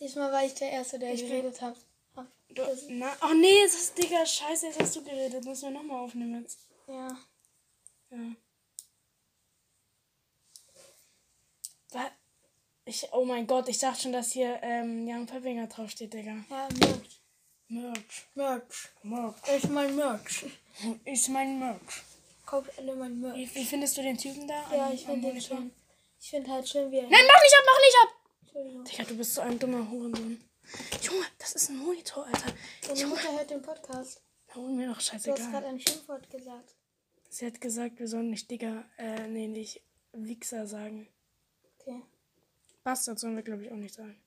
[0.00, 1.76] Diesmal war ich der Erste, der Ich geredet hat.
[2.48, 5.42] Du, na, oh nee, das ist, Digga, scheiße, jetzt hast du geredet.
[5.44, 6.58] Müssen wir nochmal aufnehmen jetzt.
[6.86, 7.08] Ja.
[8.10, 8.18] Ja.
[11.92, 12.10] Wa-
[12.84, 16.44] Ich, oh mein Gott, ich dachte schon, dass hier ähm, Jan Pöppinger draufsteht, Digga.
[16.50, 17.20] Ja, Merch.
[17.68, 18.26] Merch.
[18.34, 18.88] Merch.
[19.02, 19.48] Merch.
[19.56, 20.44] Ist mein Merch.
[21.06, 22.02] Ist mein Merch.
[22.44, 23.36] Kauft alle mein Merch.
[23.36, 24.62] Wie, wie findest du den Typen da?
[24.74, 25.72] Ja, am- ich finde den schön.
[26.20, 27.08] Ich finde halt schön, wie er.
[27.08, 28.08] Nein, mach nicht ab, mach nicht ab!
[28.54, 30.42] Digga, du bist so ein dummer Hurensohn.
[31.02, 32.52] Junge, das ist ein Monitor, Alter.
[32.86, 34.22] Deine Junge, Mutter hört den Podcast.
[34.54, 35.64] hol mir doch Du hast gerade scheißegal.
[35.64, 36.76] ein Schimpfwort gesagt.
[37.30, 41.08] Sie hat gesagt, wir sollen nicht Digga, äh, nee, nicht Wichser sagen.
[41.78, 42.02] Okay.
[42.84, 44.20] Bastard sollen wir, glaube ich, auch nicht sagen.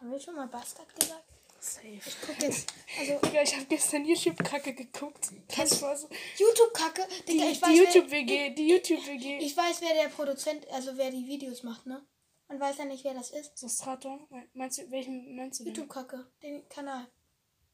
[0.00, 1.24] Haben wir schon mal Bastard gesagt?
[1.60, 2.00] Safe.
[2.26, 2.72] Guck jetzt.
[2.98, 5.30] Also, Digga, ich habe gestern YouTube-Kacke geguckt.
[5.56, 6.08] Das war so.
[6.38, 7.06] YouTube-Kacke.
[7.26, 9.38] Die, Digga, ich die weiß, wer, YouTube-WG, die YouTube-WG.
[9.38, 12.04] ich weiß, wer der Produzent, also wer die Videos macht, ne?
[12.48, 13.56] Man weiß ja nicht, wer das ist.
[13.58, 14.26] Sostrator?
[14.54, 15.74] Meinst du, welchen meinst du denn?
[15.74, 16.30] YouTube-Kacke.
[16.42, 17.06] Den Kanal.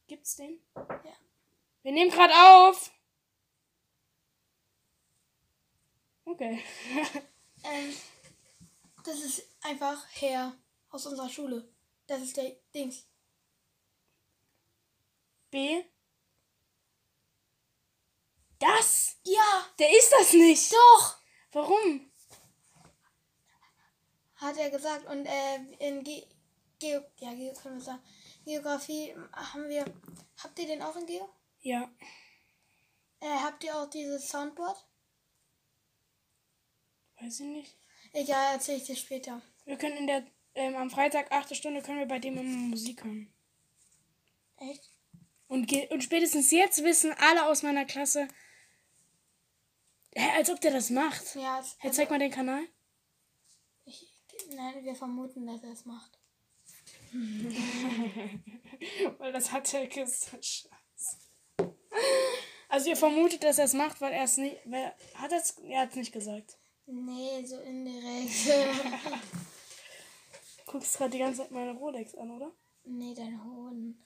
[0.07, 0.61] Gibt's den?
[0.75, 1.17] Ja.
[1.83, 2.91] Wir nehmen gerade auf.
[6.25, 6.61] Okay.
[7.65, 7.93] Ähm,
[9.03, 10.57] das ist einfach Herr
[10.91, 11.69] aus unserer Schule.
[12.07, 13.09] Das ist der Dings.
[15.51, 15.85] B.
[18.59, 19.17] Das?
[19.25, 20.73] Ja, Der ist das nicht.
[20.73, 21.17] doch!
[21.53, 22.11] Warum?
[24.37, 25.07] Hat er gesagt.
[25.07, 26.27] Und äh, in Ge
[26.79, 28.03] Geo ja, Geo können wir sagen.
[28.45, 29.85] Geografie haben wir.
[30.43, 31.29] Habt ihr den auch in Geo?
[31.61, 31.91] Ja.
[33.21, 34.85] Äh, habt ihr auch dieses Soundboard?
[37.21, 37.77] Weiß ich nicht.
[38.13, 39.41] Egal, erzähl ich dir später.
[39.65, 41.57] Wir können in der, ähm, am Freitag, 8.
[41.57, 43.33] Stunde, können wir bei dem immer Musik hören.
[44.59, 44.96] Echt?
[45.49, 48.27] Und, und spätestens jetzt wissen alle aus meiner Klasse,
[50.15, 51.37] hä, als ob der das macht.
[51.37, 52.63] Ja, es, Hey, zeig mal den Kanal.
[53.85, 54.09] ich,
[54.55, 56.19] nein, wir vermuten, dass er es macht.
[59.19, 60.45] Weil das hat er gesagt.
[60.45, 60.71] Scheiße.
[62.69, 64.57] Also ihr vermutet, dass er es macht, weil er es nicht.
[64.65, 65.51] Weil, hat er es.
[65.61, 66.59] Er hat es nicht gesagt.
[66.87, 68.35] Nee, so indirekt.
[70.67, 72.51] Guckst gerade die ganze Zeit meine Rolex an, oder?
[72.85, 74.05] nee, dein Hohn.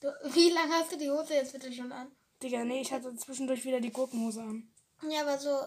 [0.00, 2.10] Du, wie lange hast du die Hose jetzt bitte schon an?
[2.42, 4.70] Digga, nee, ich hatte zwischendurch wieder die Gurkenhose an.
[5.08, 5.58] Ja, aber so.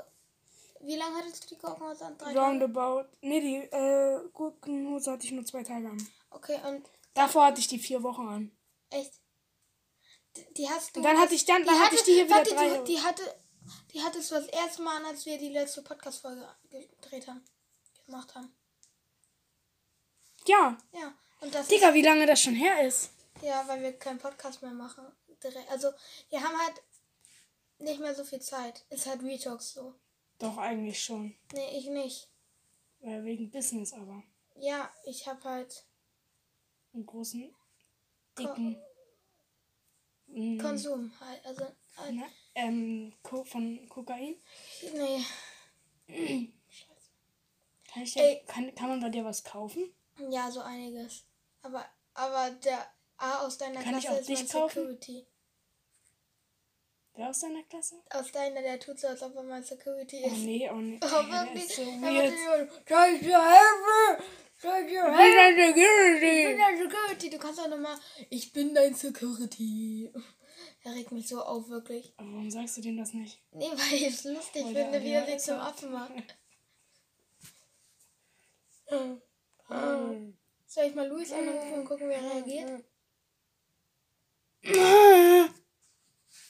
[0.81, 2.17] Wie lange hattest du die Gurkenhose an?
[2.17, 2.39] Drei Tage?
[2.39, 3.05] Roundabout.
[3.21, 6.09] Nee, die äh, Gurkenhose hatte ich nur zwei Tage an.
[6.29, 8.51] Okay, und Davor hatte ich die vier Wochen an.
[8.91, 9.13] echt.
[10.55, 10.99] Die, hast du.
[10.99, 12.77] Und dann hatte ich dann, dann die hatte ich die hier wieder warte, drei.
[12.83, 13.23] Die, die hatte.
[13.93, 17.43] Die hattest du das erste Mal an, als wir die letzte Podcast-Folge gedreht haben.
[18.05, 18.53] Gemacht haben.
[20.47, 20.77] ja.
[20.93, 21.13] Ja.
[21.41, 23.11] Und das Digga, wie lange das schon her ist.
[23.41, 25.05] Ja, weil wir keinen Podcast mehr machen.
[25.69, 25.91] Also,
[26.29, 26.81] wir haben halt
[27.79, 28.85] nicht mehr so viel Zeit.
[28.89, 29.95] Ist halt Retalks so.
[30.37, 31.35] Doch, eigentlich schon.
[31.53, 32.29] Nee, ich nicht.
[33.01, 34.23] Äh, wegen Business aber.
[34.55, 35.85] Ja, ich hab halt
[36.93, 37.53] Einen großen,
[38.37, 38.81] dicken.
[40.27, 41.45] Mm, Konsum halt.
[41.45, 41.65] Also,
[41.97, 44.35] halt, na, ähm, Ko von Kokain.
[44.93, 45.25] nee.
[47.91, 49.91] Kann, ich dir, kann, kann man bei dir was kaufen?
[50.29, 51.23] Ja, so einiges.
[51.63, 51.83] Aber,
[52.13, 52.85] aber der
[53.19, 54.73] A aus deiner Kann ich Klasse auch ist mein dich kaufen?
[54.87, 55.27] Security.
[57.15, 57.95] Wer aus deiner Klasse?
[58.11, 60.37] Aus deiner, der tut so, als ob er mein Security Oh ist.
[60.37, 60.99] nee, oh nee.
[61.03, 61.65] Oh, wirklich?
[61.65, 62.31] ist so weird.
[62.31, 62.33] wird
[62.87, 64.23] so, Soll ich dir helfen?
[64.57, 65.59] Soll ich dir helfen?
[66.23, 67.29] Ich bin dein Security.
[67.29, 67.97] Du kannst auch nochmal.
[68.29, 70.11] Ich bin dein Security.
[70.81, 72.13] Er regt mich so auf, wirklich.
[72.15, 73.41] Aber warum sagst du dem das nicht?
[73.51, 75.55] Nee, weil ich es lustig der finde, wie er sich zum.
[75.55, 76.37] Affen macht.
[80.67, 82.83] Soll ich mal Luis anrufen und gucken, wie er reagiert?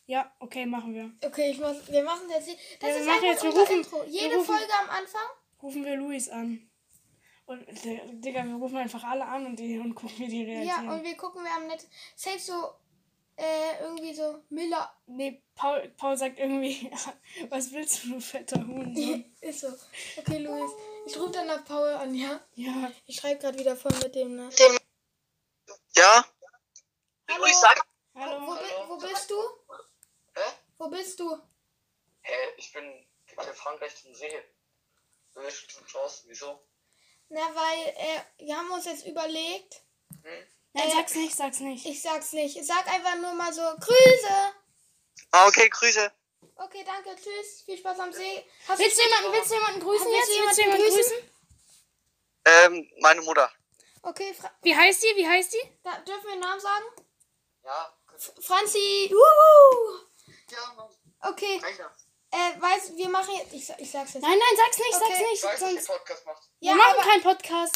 [0.06, 1.12] Ja, okay, machen wir.
[1.24, 2.48] Okay, ich muss, wir machen jetzt.
[2.80, 4.02] Das Ja, wir ist machen einfach jetzt- wir unser rufen- Intro.
[4.02, 5.28] wir Jede rufen- Folge am Anfang.
[5.62, 6.70] Rufen wir Luis an.
[7.46, 7.66] Und,
[8.24, 10.90] Digga, wir rufen einfach alle an und, die, und gucken, wie die Ja, reagieren.
[10.90, 11.88] und wir gucken, wer am Netz.
[12.16, 12.74] Safe so.
[13.36, 14.44] Äh, irgendwie so.
[14.50, 14.92] Miller.
[15.06, 16.92] nee, Paul, Paul sagt irgendwie,
[17.50, 18.94] was willst du, du fetter Huhn?
[19.42, 19.68] Ist so.
[20.18, 20.72] Okay, Luis.
[21.06, 22.40] Ich rufe dann nach Paul an, ja?
[22.56, 24.50] Ja, Ich schreibe gerade wieder voll mit dem, ne?
[25.96, 26.26] Ja?
[27.30, 27.44] Hallo.
[27.46, 27.62] Luis,
[28.20, 28.42] sag.
[28.42, 28.90] Wo, hallo.
[28.90, 29.42] wo bist du?
[30.36, 30.52] Hä?
[30.78, 31.38] Wo bist du?
[32.22, 34.44] Hä, ich bin in Frankreich zum See.
[35.34, 36.24] Welche Chance?
[36.28, 36.60] Wieso?
[37.30, 39.82] Na, weil äh, wir haben uns jetzt überlegt.
[40.24, 40.48] Hm?
[40.74, 41.86] Nein, Äh, sag's nicht, sag's nicht.
[41.86, 42.64] Ich sag's nicht.
[42.66, 44.54] Sag einfach nur mal so Grüße.
[45.32, 46.12] Ah, okay, Grüße.
[46.56, 47.16] Okay, danke.
[47.16, 47.62] Tschüss.
[47.64, 48.46] Viel Spaß am See.
[48.68, 50.40] Hast Willst du jemanden, willst du jemanden grüßen Willst jetzt?
[50.40, 51.14] du Willst du jemanden grüßen?
[51.14, 51.30] grüßen?
[52.46, 53.52] Ähm, meine Mutter.
[54.02, 55.16] Okay, Fra Wie heißt die?
[55.16, 55.72] Wie heißt die?
[55.84, 56.86] da, dürfen wir einen Namen sagen?
[57.64, 57.99] Ja?
[58.42, 59.10] Franzi.
[59.12, 60.00] Wuhu.
[60.52, 60.90] Ja, Mann.
[61.22, 61.60] Okay.
[61.64, 61.92] Rechner.
[62.32, 63.54] Äh, weißt wir machen jetzt.
[63.54, 64.22] Ich, ich sag's jetzt.
[64.24, 65.24] Nein, nein, sag's nicht, sag's Okay.
[65.24, 65.44] Ich nicht.
[65.44, 66.44] weiß, Sonst Podcast macht.
[66.60, 67.76] Ja, wir machen aber- keinen Podcast.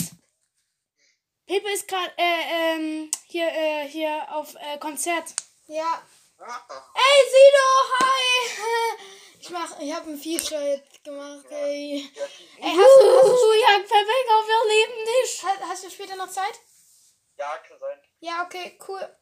[1.46, 5.34] Pepe ist gerade äh, ähm, hier, äh, hier auf äh, Konzert.
[5.68, 6.02] Ja.
[6.40, 6.62] Ah,
[6.96, 8.98] Ey, Sido, hi!
[9.44, 12.10] Ich mach, ich hab ein Feature jetzt gemacht, ey.
[12.16, 15.42] ja, Ey, hast du, hast, Uh, ja, Pepek, auf wir lieben dich.
[15.42, 16.58] du, hast, hast du später noch Zeit?
[17.38, 18.00] ja, kann sein.
[18.22, 19.18] Ja, okay, cool.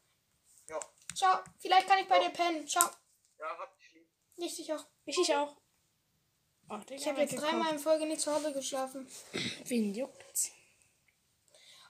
[0.67, 0.79] Ja,
[1.15, 1.39] Ciao.
[1.57, 2.67] Vielleicht kann ich bei dir pennen.
[2.67, 2.89] Ciao.
[3.39, 4.07] ja, hab dich lieb.
[4.37, 4.85] Richtig auch.
[5.05, 5.55] Ich, ich auch.
[6.69, 9.07] Oh, Digga, Ich habe jetzt dreimal in Folge nicht zu Hause geschlafen.
[9.65, 10.51] Wen juckt's?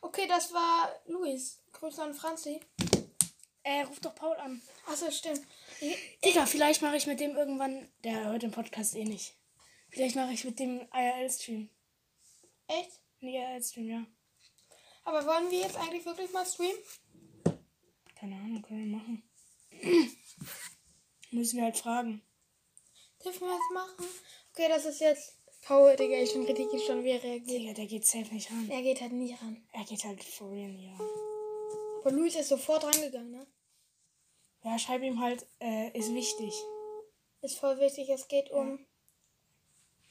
[0.01, 1.61] Okay, das war Luis.
[1.73, 2.59] Grüße an Franzi.
[3.63, 4.59] Äh, ruf doch Paul an.
[4.87, 5.41] Achso, stimmt.
[6.25, 7.91] Digga, vielleicht mache ich mit dem irgendwann.
[8.03, 9.35] Der hört den Podcast eh nicht.
[9.89, 11.69] Vielleicht mache ich mit dem IRL-Stream.
[12.67, 12.99] Echt?
[13.21, 14.05] Ein IRL-Stream, ja.
[15.03, 16.77] Aber wollen wir jetzt eigentlich wirklich mal streamen?
[18.21, 19.23] Keine Ahnung, können wir machen.
[21.31, 22.21] Müssen wir halt fragen.
[23.25, 24.07] Dürfen wir das machen?
[24.53, 26.17] Okay, das ist jetzt Paul, Digga.
[26.17, 27.49] Ich bin richtig gespannt, wie er reagiert.
[27.49, 28.69] Digga, der geht safe nicht ran.
[28.69, 29.67] Er geht halt nicht ran.
[29.71, 31.07] Er geht halt for real nicht ran.
[32.01, 33.47] Aber Luis ist sofort rangegangen, ne?
[34.63, 36.53] Ja, schreib ihm halt, äh, ist wichtig.
[37.41, 38.85] Ist voll wichtig, es geht um.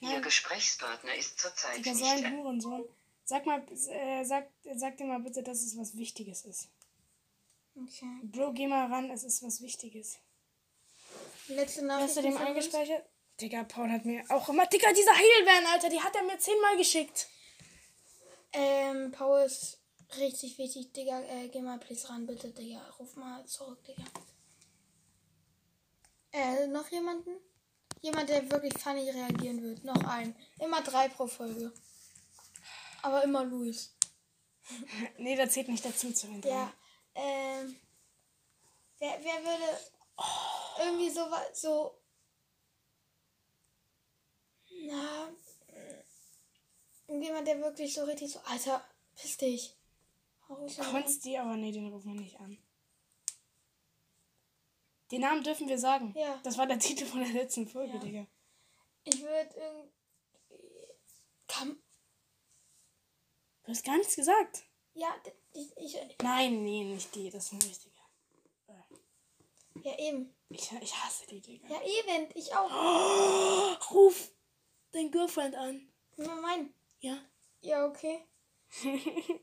[0.00, 2.88] Ihr Gesprächspartner ist zurzeit Digga, so nicht ein Hurensohn.
[3.22, 6.70] Sag mal, äh, sag, sag dir mal bitte, dass es was Wichtiges ist.
[7.82, 8.20] Okay.
[8.24, 10.18] Bro, geh mal ran, es ist was Wichtiges.
[11.48, 12.08] Letzte Nachricht.
[12.08, 13.04] Hast du dem eingespeichert?
[13.40, 14.66] Digga, Paul hat mir auch immer.
[14.66, 17.28] Digga, diese Heilbeeren, Alter, die hat er mir zehnmal geschickt.
[18.52, 19.80] Ähm, Paul ist
[20.18, 21.20] richtig wichtig, Digga.
[21.22, 22.80] Äh, geh mal please ran, bitte, Digga.
[22.98, 24.04] Ruf mal zurück, Digga.
[26.32, 27.30] Äh, noch jemanden?
[28.02, 29.84] Jemand, der wirklich funny reagieren wird.
[29.84, 30.34] Noch einen.
[30.58, 31.72] Immer drei pro Folge.
[33.02, 33.94] Aber immer Luis.
[35.18, 36.48] Nee, der zählt nicht dazu zu hinter.
[36.48, 36.72] Ja.
[37.14, 37.76] Ähm.
[38.98, 39.80] Wer, wer würde
[40.78, 41.98] irgendwie so so.
[44.86, 45.30] Na.
[47.08, 48.40] mm, Jemand, der wirklich so richtig so.
[48.40, 48.84] Alter,
[49.16, 49.76] piss dich.
[50.46, 52.58] Konsti, aber nee, den rufen wir nicht an.
[55.10, 56.12] Den Namen dürfen wir sagen.
[56.16, 56.40] Ja.
[56.42, 57.98] Das war der Titel von der letzten Folge, Ja.
[57.98, 58.26] Digga.
[59.04, 59.90] Ich würde irgendwie.
[61.48, 61.82] Kam.
[63.64, 64.64] Du hast gar nichts gesagt.
[64.94, 65.14] Ja,
[65.52, 65.98] ich, ich.
[66.22, 67.30] Nein, nee, nicht die.
[67.30, 67.90] Das ist ein richtiger.
[69.82, 70.34] Ja, eben.
[70.50, 71.68] Ich, ich hasse die, Digga.
[71.68, 72.28] Ja, eben.
[72.34, 72.70] Ich auch.
[72.70, 74.30] Oh, ruf
[74.92, 75.88] dein Girlfriend an.
[76.16, 76.74] Mein.
[77.00, 77.18] Ja.
[77.62, 78.24] Ja, okay.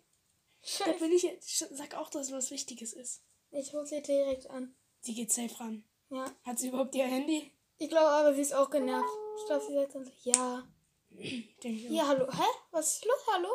[0.79, 1.59] Da bin ich jetzt.
[1.71, 3.23] Sag auch, dass was Wichtiges ist.
[3.51, 4.75] Ich rufe sie direkt an.
[4.99, 5.85] Sie geht safe ran.
[6.09, 6.25] Ja.
[6.43, 7.51] Hat sie überhaupt ihr Handy?
[7.77, 9.07] Ich glaube aber, sie ist auch genervt.
[9.39, 10.67] Ich glaube, sie sagt dann so, ja.
[11.89, 12.27] Ja, hallo.
[12.29, 12.43] Hä?
[12.71, 13.27] Was ist los?
[13.31, 13.49] Hallo?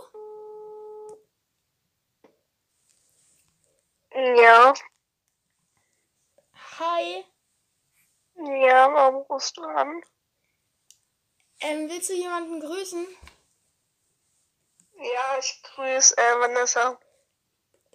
[4.14, 4.74] Ja,
[6.78, 7.24] Hi.
[8.36, 10.02] ja, warum rufst du an?
[11.60, 13.06] Ähm, willst du jemanden grüßen?
[14.94, 16.98] Ja, ich grüße äh, Vanessa.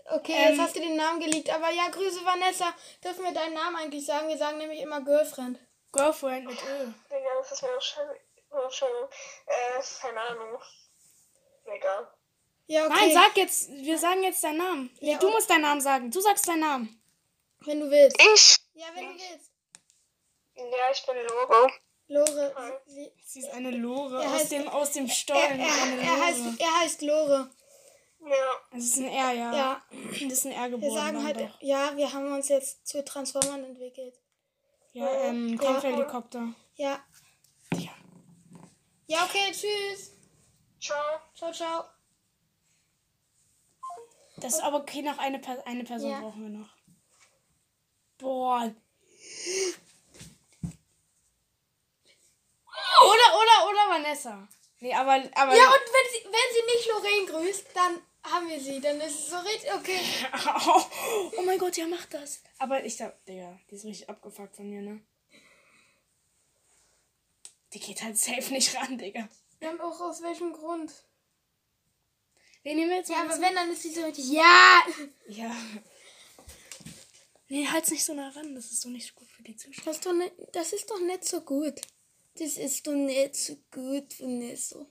[0.05, 0.49] Okay, Ähm.
[0.49, 1.49] jetzt hast du den Namen geleakt.
[1.49, 2.73] Aber ja, grüße Vanessa.
[3.03, 4.27] Dürfen wir deinen Namen eigentlich sagen?
[4.29, 5.59] Wir sagen nämlich immer Girlfriend.
[5.91, 6.85] Girlfriend mit Ö.
[7.11, 8.07] Digga, das ist mir doch schon,
[8.71, 8.89] schon
[9.47, 10.61] äh, keine Ahnung.
[11.65, 12.07] Egal.
[12.67, 12.93] Ja, okay.
[12.95, 13.69] Nein, sag jetzt.
[13.71, 14.89] Wir sagen jetzt deinen Namen.
[14.99, 15.35] Nee, Ja, du okay.
[15.35, 16.11] musst deinen Namen sagen.
[16.11, 17.01] Du sagst deinen Namen.
[17.61, 18.17] Wenn du willst.
[18.33, 18.57] Ich?
[18.73, 19.51] Ja, wenn du willst.
[20.55, 21.69] Ja, ich bin Loro.
[22.09, 22.81] Lore.
[22.87, 25.59] Sie, Sie ist eine Lore Er aus heißt- dem, aus dem er, Stollen.
[25.59, 26.25] er, er, Lore.
[26.25, 27.49] heißt, er heißt Lore.
[28.21, 28.33] Ja,
[28.71, 29.53] Das ist ein R, ja.
[29.55, 29.81] Ja.
[29.91, 30.95] Das ist ein R Wir geboren.
[30.95, 31.61] sagen dann halt, doch.
[31.61, 34.15] ja, wir haben uns jetzt zu Transformern entwickelt.
[34.93, 35.57] Ja, ähm.
[35.57, 36.53] Kampfhelikopter.
[36.75, 36.99] Ja.
[37.73, 37.91] Ja.
[39.07, 40.11] Ja, okay, tschüss.
[40.79, 41.19] ciao.
[41.35, 41.83] Ciao, ciao.
[44.37, 46.19] Das ist aber okay, noch eine, eine Person Ja.
[46.19, 46.69] brauchen wir noch.
[48.17, 48.71] Boah.
[53.01, 54.47] Oder, oder, oder Vanessa.
[54.79, 55.55] Nee, aber, aber.
[55.55, 58.79] Ja, und wenn sie, wenn sie nicht Lorraine grüßt, dann haben wir sie.
[58.79, 59.99] Dann ist es so richtig, okay.
[61.37, 62.43] oh mein Gott, ja, mach das.
[62.59, 65.01] Aber ich sag, Digga, die ist richtig abgefuckt von mir, ne?
[67.73, 69.27] Die geht halt safe nicht ran, Digga.
[69.61, 70.91] Ja, und auch aus welchem Grund?
[72.67, 73.31] Wen nehmen wir jetzt Ja, mal?
[73.33, 74.83] aber wenn, dann ist sie so richtig, ja.
[75.29, 75.55] Ja.
[77.47, 78.55] Nee, halt's nicht so nah ran.
[78.55, 79.85] Das ist so nicht gut für die Zuschauer.
[79.85, 81.79] Das ist doch nicht, das ist doch nicht so gut.
[82.37, 84.85] Das ist doch nicht so gut, Vanessa.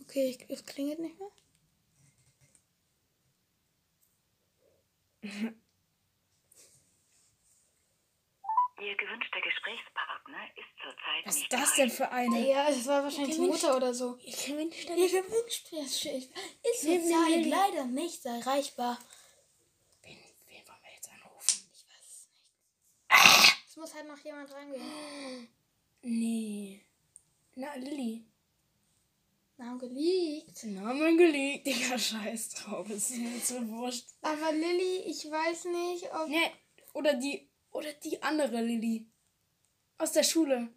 [0.00, 1.18] Okay, ich- es klingelt nicht
[5.22, 5.52] mehr.
[8.78, 12.46] Ihr gewünschter Gesprächspartner ist zurzeit Was ist das denn für eine?
[12.46, 14.18] Ja, es war wahrscheinlich die Mutter oder so.
[14.22, 16.28] Ich wünschte, Ihr gewünschter ist Nee,
[16.84, 18.98] nee, zurzeit leider nicht erreichbar.
[20.02, 21.70] Wen, wen wollen wir jetzt anrufen?
[21.72, 23.56] Ich weiß es nicht.
[23.66, 25.48] Es muss halt noch jemand rangehen.
[26.02, 26.84] Nee.
[27.54, 28.26] Na, Lilly.
[29.56, 30.64] Namen geleakt.
[30.64, 31.66] Namen gelegt.
[31.66, 32.90] Digga, scheiß drauf.
[32.90, 34.04] Ist mir so wurscht.
[34.20, 36.28] Aber Lilly, ich weiß nicht, ob.
[36.28, 36.52] Nee,
[36.92, 37.45] oder die,
[37.76, 39.06] oder die andere Lilly.
[39.98, 40.68] Aus der Schule.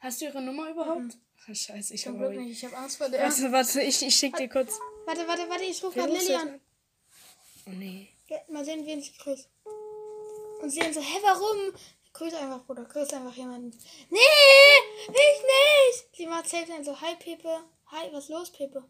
[0.00, 1.16] Hast du ihre Nummer überhaupt?
[1.40, 3.22] Ach, scheiße, ich habe nicht, ich habe Angst vor der.
[3.22, 4.78] Warte, warte, ich, ich schick dir kurz.
[5.06, 6.60] Warte, warte, warte, ich rufe gerade Lilly an.
[7.66, 8.08] Oh nee.
[8.28, 9.48] Ja, mal sehen, wen ich grüße.
[10.60, 11.72] Und sie dann so, hä, warum?
[12.12, 13.70] Grüße einfach, Bruder, grüße einfach jemanden.
[14.10, 14.18] Nee,
[15.08, 16.16] ich nicht.
[16.16, 17.64] Sie macht selbst dann so, hi, Pepe.
[17.86, 18.84] Hi, was ist los, Pepe?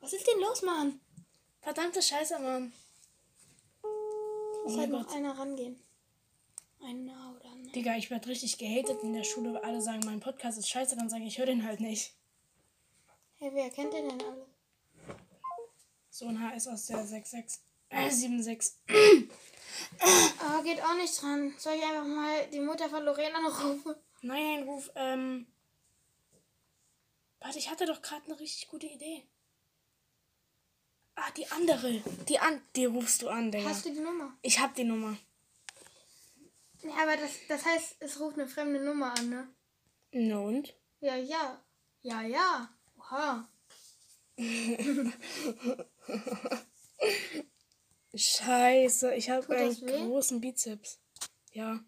[0.00, 1.00] Was ist denn los, Mann?
[1.60, 2.72] Verdammte Scheiße, Mann.
[4.66, 5.14] Muss Oh halt noch Gott.
[5.16, 5.80] einer rangehen.
[6.82, 7.70] Einer oder ne?
[7.70, 10.96] Digga, ich werde richtig gehatet in der Schule, weil alle sagen, mein Podcast ist scheiße,
[10.96, 12.14] dann sage ich, ich höre den halt nicht.
[13.38, 14.46] Hey, wer kennt den denn alle?
[16.10, 17.62] So ein HS aus der 66.
[17.90, 18.74] Äh, 76.
[20.40, 21.54] Ah, geht auch nicht dran.
[21.58, 23.94] Soll ich einfach mal die Mutter von Lorena anrufen?
[24.22, 25.46] Nein, ruf, ähm.
[27.38, 29.22] Warte, ich hatte doch gerade eine richtig gute Idee.
[31.16, 32.02] Ah, die andere.
[32.28, 33.68] Die an, die rufst du an, Digga.
[33.68, 34.36] Hast du die Nummer?
[34.42, 35.16] Ich hab die Nummer.
[36.82, 39.48] Ja, aber das, das heißt, es ruft eine fremde Nummer an, ne?
[40.12, 40.74] No und?
[41.00, 41.60] Ja, ja.
[42.02, 42.68] Ja, ja.
[42.98, 43.48] Oha.
[48.14, 51.00] Scheiße, ich habe einen großen Bizeps.
[51.52, 51.80] Ja.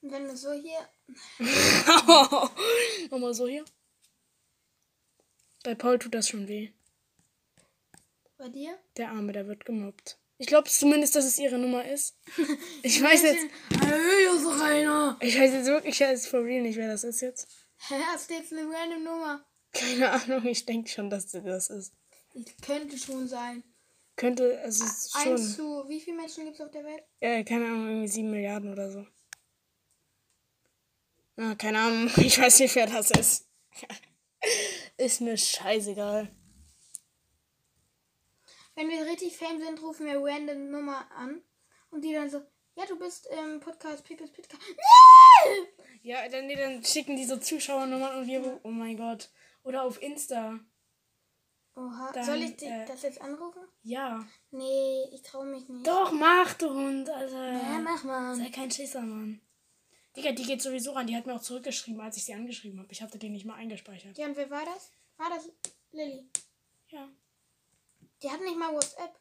[0.00, 0.88] Wenn du so hier.
[3.10, 3.64] Nochmal so hier.
[5.64, 6.72] Bei Paul tut das schon weh.
[8.40, 8.74] Bei dir?
[8.96, 10.18] Der Arme, der wird gemobbt.
[10.38, 12.16] Ich glaube zumindest, dass es ihre Nummer ist.
[12.82, 13.46] Ich weiß jetzt.
[13.68, 15.18] Hey, hier ist doch einer.
[15.20, 17.46] Ich weiß jetzt wirklich jetzt for real nicht, wer das ist jetzt.
[17.76, 19.44] Hä, hast du jetzt eine random Nummer?
[19.72, 21.92] Keine Ahnung, ich denke schon, dass der das ist.
[22.62, 23.62] Könnte schon sein.
[24.16, 25.56] Könnte, es ist Eins schon.
[25.56, 25.88] zu.
[25.90, 27.02] Wie viele Menschen gibt es auf der Welt?
[27.20, 29.06] Äh, keine Ahnung, irgendwie 7 Milliarden oder so.
[31.36, 33.46] Ah, keine Ahnung, ich weiß nicht, wer das ist.
[34.96, 36.34] ist mir scheißegal.
[38.74, 41.42] Wenn wir richtig fame sind, rufen wir random Nummer an.
[41.90, 42.40] Und die dann so.
[42.76, 44.62] Ja, du bist im Podcast People's Podcast.
[44.68, 45.66] Nee!
[46.02, 48.60] Ja, dann, nee, dann schicken die so Zuschauernummern und wir.
[48.62, 49.30] Oh mein Gott.
[49.62, 50.60] Oder auf Insta.
[51.76, 52.10] Oha.
[52.12, 53.62] Dann, Soll ich die, äh, das jetzt anrufen?
[53.82, 54.26] Ja.
[54.50, 55.86] Nee, ich traue mich nicht.
[55.86, 57.52] Doch, mach du Hund, Alter.
[57.52, 58.34] Ja, mach mal.
[58.34, 59.40] Sei kein Schisser, Mann.
[60.16, 61.06] Digga, die geht sowieso ran.
[61.06, 62.90] Die hat mir auch zurückgeschrieben, als ich sie angeschrieben habe.
[62.90, 64.18] Ich hatte die nicht mal eingespeichert.
[64.18, 64.92] Ja, und wer war das?
[65.16, 65.48] War das
[65.92, 66.28] Lilly?
[66.88, 67.08] Ja.
[68.22, 69.18] Die hat nicht mal WhatsApp.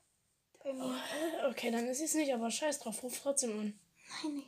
[0.64, 0.96] Bei mir.
[0.96, 3.02] Äh, Okay, dann ist es nicht, aber scheiß drauf.
[3.02, 3.80] Ruf trotzdem an.
[4.24, 4.44] Nein, nee.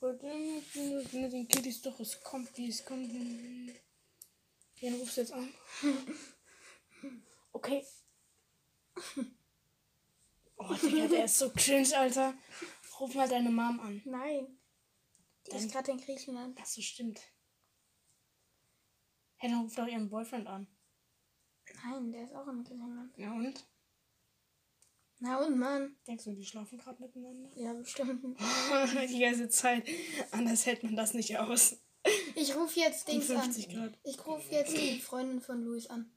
[0.00, 3.08] Mit den Kiddies doch, es kommt, wie es kommt.
[4.80, 5.52] Wen rufst du jetzt an?
[7.52, 7.86] Okay.
[10.56, 12.34] Oh, Digga, der ist so cringe, Alter.
[12.98, 14.02] Ruf mal deine Mom an.
[14.04, 14.58] Nein.
[15.46, 16.58] Die Dann- ist gerade in Griechenland.
[16.58, 17.20] Das so stimmt.
[19.36, 20.66] Hey, dann ruf doch ihren Boyfriend an.
[21.84, 23.16] Nein, der ist auch in Griechenland.
[23.18, 23.66] Ja und?
[25.18, 25.96] Na und Mann.
[26.06, 27.50] Denkst du, die schlafen gerade miteinander?
[27.56, 28.22] Ja, bestimmt.
[29.10, 29.86] die ganze Zeit.
[30.32, 31.76] Anders hält man das nicht aus.
[32.34, 33.42] Ich rufe jetzt Um Dings an.
[33.42, 33.98] 50 Grad.
[34.04, 36.12] Ich rufe jetzt die Freundin von Luis an.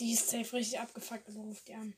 [0.00, 1.94] Die ist safe richtig abgefuckt, aber ruft die an.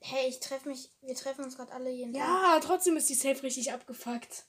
[0.00, 0.90] Hey, ich treffe mich.
[1.02, 2.22] Wir treffen uns gerade alle jeden Tag.
[2.22, 4.46] Ja, trotzdem ist die safe richtig abgefuckt.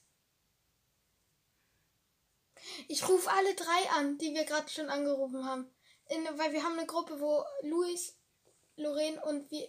[2.88, 5.70] Ich rufe alle drei an, die wir gerade schon angerufen haben.
[6.08, 8.16] In, weil wir haben eine Gruppe, wo Luis,
[8.76, 9.68] Lorraine und wir.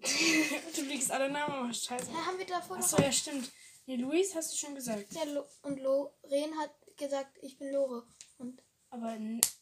[0.76, 2.10] du liegst alle Namen, aber scheiße.
[2.10, 3.50] Ja, haben wir davor Achso, ja, stimmt.
[3.86, 5.12] Nee, Luis hast du schon gesagt.
[5.12, 8.06] Ja, Lo und Lorraine hat gesagt, ich bin Lore.
[8.38, 9.16] Und Aber,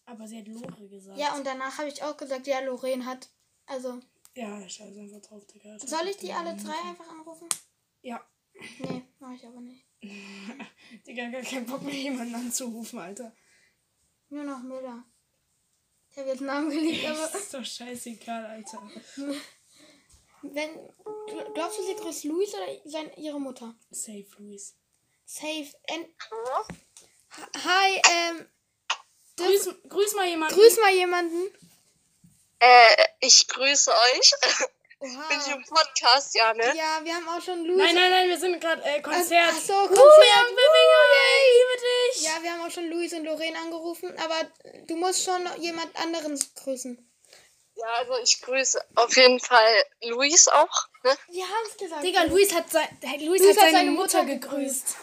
[0.07, 1.19] aber sie hat Lore gesagt.
[1.19, 3.29] ja, und danach habe ich auch gesagt, ja, Lorraine hat.
[3.67, 4.01] Also,
[4.35, 5.79] Ja, scheiße, einfach drauf, Digga.
[5.79, 7.49] soll ich die alle drei einfach anrufen?
[8.03, 8.21] Ja.
[8.79, 9.85] Nee, mache ich aber nicht.
[11.07, 13.35] Digga, gar keinen Bock mehr, jemanden anzurufen, Alter.
[14.31, 15.05] Nur noch Müller.
[16.11, 18.91] Ich habe jetzt Namen gelegt, aber Das ist doch scheißegal, Alter.
[20.43, 20.71] wenn.
[20.71, 23.75] gl- Glaubst du, sie grüßt Luis oder sein, ihre Mutter?
[23.91, 24.77] Safe, Luis.
[25.25, 25.69] Safe.
[25.85, 26.07] En
[27.65, 28.47] Hi, ähm.
[29.37, 30.55] Grüß, grüß mal jemanden.
[30.55, 31.53] Grüß mal jemanden.
[32.59, 34.33] Äh, ich grüße euch.
[35.01, 35.29] Oha.
[35.29, 36.75] Bin ich im Podcast, ja, ne?
[36.77, 37.79] Ja, wir haben auch schon Luis.
[37.79, 39.53] Nein, nein, nein, wir sind gerade äh, Konzert.
[39.55, 40.49] Ach so, Uh, Konzert.
[40.49, 42.23] Living, oh, ich liebe dich.
[42.25, 44.41] Ja, wir haben auch schon Luis und Lorraine angerufen, aber
[44.87, 47.05] du musst schon noch jemand anderen grüßen.
[47.77, 51.17] Ja, also ich grüße auf jeden Fall Luis auch, ne?
[51.29, 52.03] Wir haben es gesagt.
[52.03, 52.89] Digga, Luis hat, sein,
[53.21, 54.97] Luis Luis hat hat seine, seine Mutter, Mutter gegrüßt.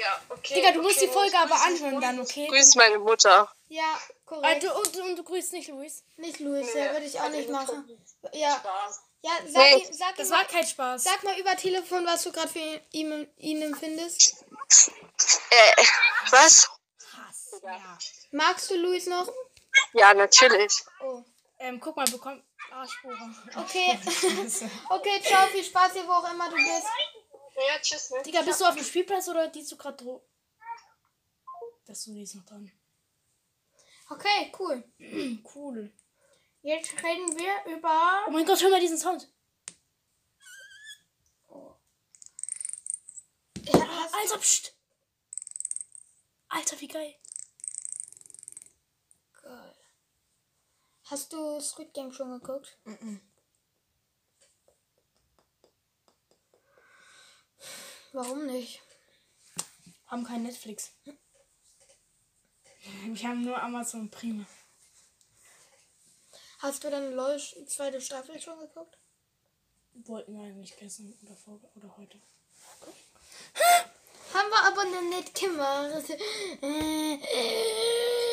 [0.00, 0.54] Ja, okay.
[0.54, 2.44] Digga, du musst okay, die Folge aber anhören dann, okay?
[2.44, 3.52] Ich grüße meine Mutter.
[3.68, 4.64] Ja, Korrekt.
[4.64, 6.02] Also, und, und du grüßt nicht Luis.
[6.16, 7.84] Nicht Luis, ja, würde ich auch nicht machen.
[8.32, 9.02] Ja, Spaß.
[9.24, 9.76] Ja sag, Nee.
[9.76, 11.04] ihm, sag, Das ihm war mal, kein Spaß.
[11.04, 12.58] sag mal über Telefon, was du gerade für
[12.90, 14.44] ihn, ihn empfindest.
[15.50, 15.82] Äh,
[16.30, 16.68] was?
[17.16, 17.60] Hass.
[17.62, 17.98] Ja.
[18.32, 19.28] Magst du Luis noch?
[19.94, 20.84] Ja, natürlich.
[21.00, 21.22] Oh.
[21.58, 23.34] Ähm, guck mal, bekommt Arschbohrer.
[23.56, 23.98] Okay.
[24.90, 26.86] okay, ciao, viel Spaß hier, wo auch immer du bist.
[27.56, 28.10] Ja, tschüss.
[28.10, 28.22] Ne?
[28.22, 30.26] Digga, bist du auf dem Spielplatz oder die du gerade dro...
[31.86, 32.70] Das ist noch dran.
[34.10, 34.84] Okay, cool.
[35.54, 35.92] Cool.
[36.64, 38.24] Jetzt reden wir über.
[38.26, 39.30] Oh mein Gott, hör mal diesen Sound.
[43.66, 44.74] Ja, hast, Alter, pst.
[46.48, 47.14] Alter, wie geil.
[49.42, 49.76] Geil.
[51.02, 52.78] hast du Squid Game schon geguckt?
[58.14, 58.80] Warum nicht?
[60.06, 60.92] Haben kein Netflix.
[63.04, 64.46] Wir haben nur Amazon Prima.
[66.64, 68.96] Hast du dann LOL zweite Staffel schon geguckt?
[70.06, 72.18] Wollten wir eigentlich gestern oder vor oder heute.
[74.32, 76.04] Haben wir aber nicht gemacht.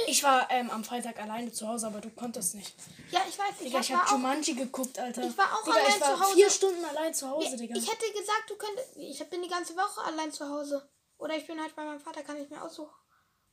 [0.07, 2.73] Ich war ähm, am Freitag alleine zu Hause, aber du konntest nicht.
[3.11, 3.65] Ja, ich weiß nicht.
[3.65, 5.27] Digga, ich war hab auch, Jumanji geguckt, Alter.
[5.27, 6.33] Ich war auch Digga, allein ich war zu Hause.
[6.35, 7.75] vier Stunden allein zu Hause, Digga.
[7.75, 8.95] ich hätte gesagt, du könntest.
[8.95, 10.89] Ich bin die ganze Woche allein zu Hause.
[11.17, 12.95] Oder ich bin halt bei meinem Vater, kann ich mir aussuchen.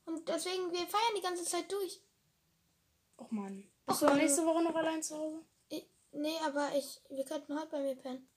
[0.04, 2.00] Und deswegen, wir feiern die ganze Zeit durch.
[3.16, 3.68] Och Mann.
[3.88, 5.44] Bist du nächste Woche noch allein zu Hause?
[5.68, 7.00] Ich, nee, aber ich.
[7.08, 8.28] Wir könnten heute bei mir pennen.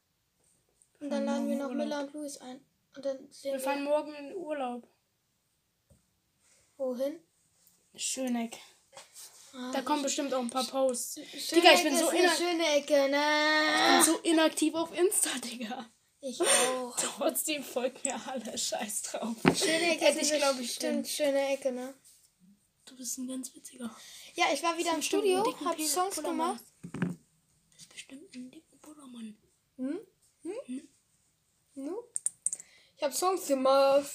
[0.99, 2.65] Und dann laden wir noch Miller und Luis ein.
[2.95, 4.87] Und dann Wir wir, fahren morgen in Urlaub.
[6.77, 7.19] wohin.
[7.95, 8.57] Schöneck.
[9.53, 11.15] Ah, Da kommen bestimmt auch ein paar Posts.
[11.15, 13.95] Schöne Digga, ich bin so, ist eine inak schöne Ecke, ne?
[13.97, 15.89] bin so inaktiv auf Insta, Digga.
[16.21, 16.95] Ich auch.
[17.17, 18.57] Trotzdem folgt mir alle.
[18.57, 19.35] Scheiß drauf.
[19.55, 21.93] Schöne Ecke Hätte ist ich, glaube ich, stimmt schöne Ecke, ne?
[22.91, 23.89] Du bist ein ganz witziger.
[24.35, 26.57] Ja, ich war wieder im Studio, hab Songs Pullermann.
[26.57, 27.15] gemacht.
[27.71, 29.37] Das ist bestimmt ein dicken Pullermann.
[29.77, 29.99] Hm?
[30.43, 30.87] Hm?
[31.75, 31.97] Nu?
[32.97, 34.11] Ich hab Songs gemacht.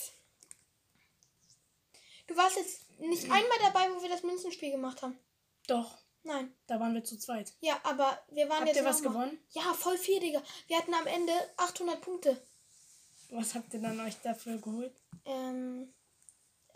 [2.27, 5.19] Du warst jetzt nicht einmal dabei, wo wir das Münzenspiel gemacht haben.
[5.69, 6.55] Doch, Nein.
[6.67, 7.55] da waren wir zu zweit.
[7.61, 9.39] Ja, aber wir waren Habt jetzt ihr was mal- gewonnen?
[9.53, 10.43] Ja, voll viel, Digga.
[10.67, 12.47] Wir hatten am Ende 800 Punkte.
[13.31, 14.95] Was habt ihr dann euch dafür geholt?
[15.25, 15.93] Ähm,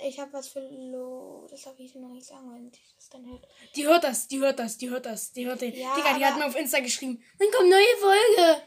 [0.06, 1.46] ich habe was für Lo.
[1.50, 3.46] Das darf ich dir noch nicht sagen, wenn ich das dann hört.
[3.76, 5.74] Die hört das, die hört das, die hört das, die hört den.
[5.74, 7.22] Ja, Digga, die hat mir auf Insta geschrieben.
[7.38, 8.62] Dann kommt neue Folge.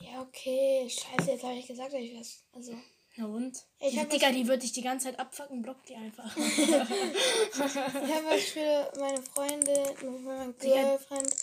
[0.00, 0.88] Ja, okay.
[0.88, 2.42] Scheiße, jetzt habe ich gesagt, dass ich was.
[2.52, 2.76] Also.
[3.16, 3.56] Na und?
[3.78, 6.34] Ich die, hab Digga, die wird dich die ganze Zeit abfacken, blockt die einfach.
[6.36, 9.94] Ich habe was für meine Freunde,
[10.62, 10.82] Digga.
[10.82, 11.34] Girlfriend.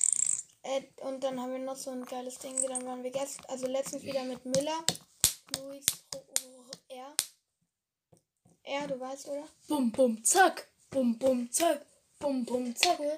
[0.64, 2.56] Äh, und dann haben wir noch so ein geiles Ding.
[2.68, 4.84] Dann waren wir gestern, also letztens wieder mit Miller,
[5.58, 6.20] Luis, oh,
[8.70, 9.48] Er, du weißt, oder?
[9.68, 10.68] bum, bum, zack.
[10.92, 11.86] Bum, bum, zack.
[12.20, 13.00] Bum, bum, zack.
[13.00, 13.18] Äh,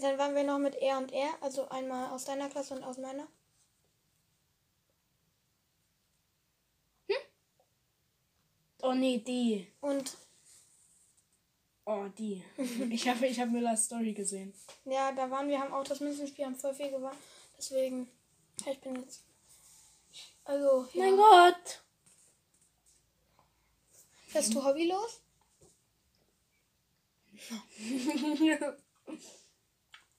[0.00, 2.98] Dann waren wir noch mit er und er, also einmal aus deiner Klasse und aus
[2.98, 3.28] meiner.
[8.82, 9.66] oh nee, die.
[9.80, 10.16] Und
[11.84, 12.42] Oh, die.
[12.90, 14.52] Ich habe ich hab Müllers Story gesehen.
[14.84, 17.16] ja, da waren wir, haben auch das Münzenspiel, haben voll viel gewonnen.
[17.56, 18.08] Deswegen,
[18.66, 19.22] ich bin jetzt.
[20.44, 21.04] Also, ja.
[21.04, 21.81] Mein Gott.
[24.32, 25.20] Bist du hobbylos?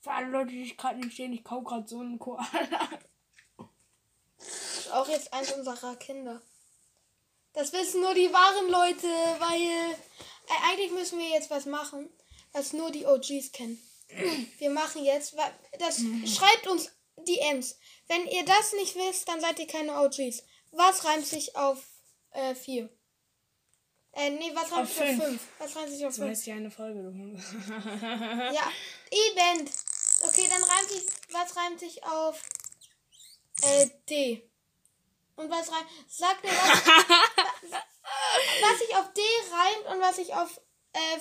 [0.02, 2.89] Für alle Leute, die ich gerade nicht sehen, ich kau gerade so einen Koala.
[4.38, 6.41] Ist auch jetzt eins unserer Kinder.
[7.54, 9.08] Das wissen nur die wahren Leute,
[9.39, 9.95] weil äh,
[10.67, 12.10] eigentlich müssen wir jetzt was machen,
[12.52, 13.80] was nur die OGs kennen.
[14.58, 15.36] Wir machen jetzt,
[15.80, 17.78] das schreibt uns DMs.
[18.08, 20.43] Wenn ihr das nicht wisst, dann seid ihr keine OGs.
[20.71, 21.84] Was reimt sich auf
[22.32, 22.89] äh, vier?
[24.15, 25.23] Äh, nee, was reimt Auf sich auf fünf.
[25.23, 25.41] fünf?
[25.60, 26.32] Was reimt sich auf So fünf?
[26.32, 27.02] heißt ja eine Folge.
[27.02, 27.12] Du.
[28.54, 28.71] Ja,
[29.12, 29.69] eben.
[30.21, 32.41] Okay, dann reimt sich, was reimt sich auf
[33.63, 34.49] äh, D?
[35.36, 36.86] Und was reimt, sag mir, was,
[37.71, 37.84] wa-
[38.62, 39.21] was sich auf D
[39.52, 40.62] reimt und was sich auf
[40.93, 41.19] äh,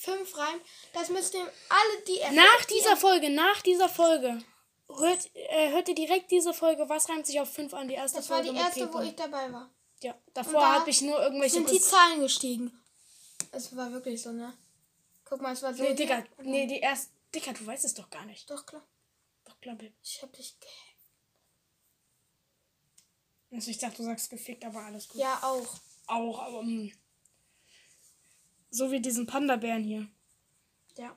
[0.00, 4.42] 5 reimt, das müsst ihr alle die Nach dieser Folge, nach dieser Folge.
[4.88, 7.88] Hört, äh, hört ihr direkt diese Folge, was reimt sich auf 5 an?
[7.88, 9.70] Die erste Das war Folge die erste, wo ich dabei war.
[10.04, 11.54] Ja, davor da habe ich nur irgendwelche.
[11.54, 12.78] Sind die Zahlen gestiegen?
[13.52, 14.52] Es war wirklich so, ne?
[15.24, 15.82] Guck mal, es war so.
[15.82, 17.10] nee, Digga, nee, die erste.
[17.34, 18.48] Digga, du weißt es doch gar nicht.
[18.50, 18.86] Doch, klar.
[19.44, 19.92] Doch, glaub ich.
[20.02, 20.80] Ich hab dich gehackt.
[23.50, 25.20] Also ich dachte, du sagst gefickt, aber alles gut.
[25.20, 25.74] Ja, auch.
[26.06, 26.62] Auch, aber.
[26.62, 26.92] mm.
[28.70, 30.08] So wie diesen Panda-Bären hier.
[30.98, 31.16] Ja.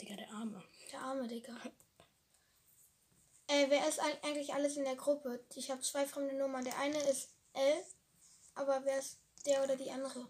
[0.00, 0.62] Digga, der Arme.
[0.92, 1.54] Der arme Digga.
[3.48, 5.44] Äh, wer ist eig- eigentlich alles in der Gruppe?
[5.56, 6.64] Ich habe zwei fremde Nummern.
[6.64, 7.84] Der eine ist L,
[8.54, 10.26] aber wer ist der oder die andere?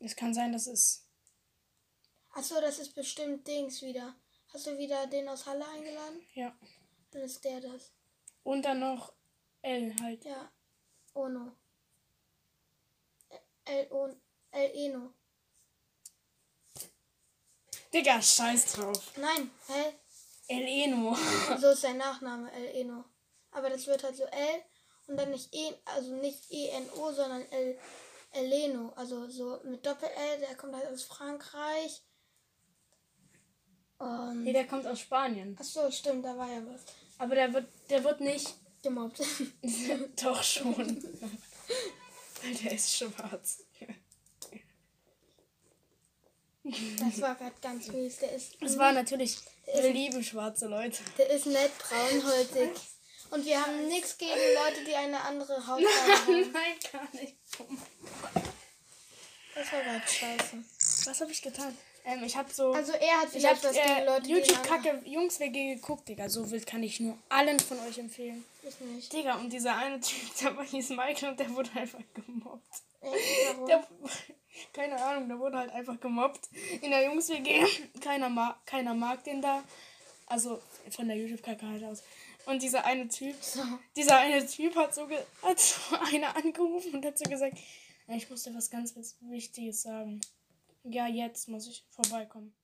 [0.00, 1.04] Es kann sein, dass es.
[2.32, 4.14] Achso, das ist bestimmt Dings wieder.
[4.52, 6.26] Hast du wieder den aus Halle eingeladen?
[6.34, 6.56] Ja.
[7.10, 7.92] Dann ist der das.
[8.42, 9.12] Und dann noch
[9.62, 10.24] L halt.
[10.24, 10.50] Ja.
[11.14, 11.56] Ono.
[13.64, 15.14] El, on, El Eno.
[17.92, 19.16] Digga, scheiß drauf.
[19.16, 19.94] Nein, hä?
[20.48, 21.14] El Eno.
[21.58, 23.04] So ist sein Nachname, El Eno.
[23.52, 24.64] Aber das wird halt so L
[25.10, 27.76] und dann nicht E, also nicht E-N-O, sondern El,
[28.32, 28.92] Eleno.
[28.94, 32.02] Also so mit Doppel-L, der kommt halt aus Frankreich.
[33.98, 34.44] Und.
[34.44, 35.56] Nee, der kommt aus Spanien.
[35.58, 36.82] Achso, stimmt, da war ja was.
[37.18, 38.54] Aber der wird, der wird nicht.
[38.82, 39.20] Gemobbt.
[40.22, 40.74] Doch schon.
[42.42, 43.64] Weil der ist schwarz.
[46.62, 48.18] Das war gerade ganz mies.
[48.18, 51.02] Der ist, Es waren natürlich, wir lieben schwarze Leute.
[51.18, 52.70] der ist nett braunhäutig.
[53.30, 54.32] Und wir haben nichts gegen
[54.64, 56.52] Leute, die eine andere Hautfarbe haben.
[56.52, 57.36] Nein, gar nicht.
[59.54, 60.56] Das war gerade scheiße.
[61.06, 61.76] Was habe ich getan?
[62.04, 62.72] Ähm, ich habe so.
[62.72, 66.08] Also er hat ich habe was gegen äh, Leute, die eine YouTube-Kacke Jungs WG geguckt,
[66.08, 66.28] Digga.
[66.28, 68.44] So wild kann ich nur allen von euch empfehlen.
[68.62, 69.12] Ich nicht.
[69.12, 72.62] Digga, und dieser eine Typ, der war hieß Michael und der wurde einfach gemobbt.
[73.02, 73.14] Echt?
[73.54, 73.66] Warum?
[73.66, 73.86] Der,
[74.72, 76.48] keine Ahnung, der wurde halt einfach gemobbt
[76.80, 77.66] in der Jungs WG.
[78.00, 79.62] Keiner, ma keiner mag den da.
[80.30, 82.04] Also von der YouTube-Kacke halt aus.
[82.46, 83.62] Und dieser eine Typ, So.
[83.96, 85.08] dieser eine Typ hat so,
[85.42, 87.58] hat so eine angerufen und hat so gesagt,
[88.06, 90.20] ich muss dir was ganz Wichtiges sagen.
[90.84, 92.54] Ja, jetzt muss ich vorbeikommen.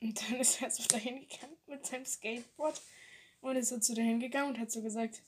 [0.00, 2.80] Und dann ist er so dahin gegangen mit seinem Skateboard
[3.42, 5.20] und ist so zu dahin gegangen und hat so gesagt,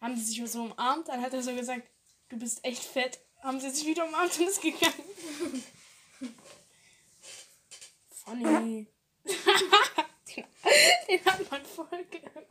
[0.00, 1.88] haben sie sich so umarmt, dann hat er so gesagt,
[2.30, 3.20] du bist echt fett.
[3.44, 5.64] Haben sie sich wieder umarmt und ist gegangen.
[8.08, 8.88] Funny.
[11.08, 12.48] den, hat man voll gehört.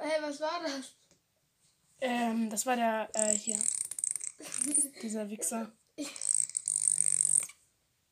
[0.00, 0.94] Hey, was war das?
[2.00, 3.58] Ähm, das war der, äh, hier.
[5.02, 5.70] Dieser Wichser.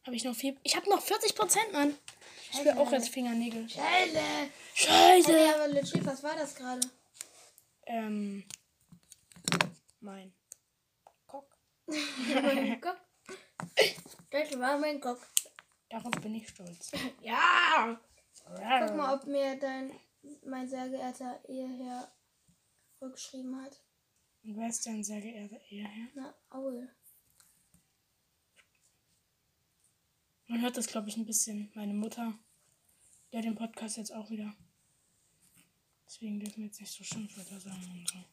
[0.05, 0.57] Habe ich noch viel.
[0.62, 1.95] Ich habe noch 40 Prozent, Mann.
[2.53, 3.69] Ich will auch jetzt Fingernägel.
[3.69, 4.19] Scheiße.
[4.19, 5.55] Hey, Scheiße!
[5.55, 6.81] aber legit, was war das gerade?
[7.87, 8.45] Ähm.
[10.01, 10.33] Mein.
[11.27, 11.57] Cock.
[11.87, 13.01] mein Kopf.
[14.31, 15.27] Das war mein Kopf.
[15.88, 16.90] Darauf bin ich stolz.
[17.22, 18.01] Ja!
[18.44, 19.92] Guck mal, ob mir dein,
[20.46, 22.11] mein sehr geehrter Eheherr
[23.01, 23.83] rückgeschrieben hat.
[24.44, 26.09] Und wer ist denn sehr geehrter Eheherr?
[26.14, 26.88] Na, Aul.
[30.46, 31.70] Man hört das, glaube ich, ein bisschen.
[31.74, 32.38] Meine Mutter,
[33.33, 34.55] der den Podcast jetzt auch wieder.
[36.07, 38.24] Deswegen dürfen wir jetzt nicht so Schimpfwörter sagen und so.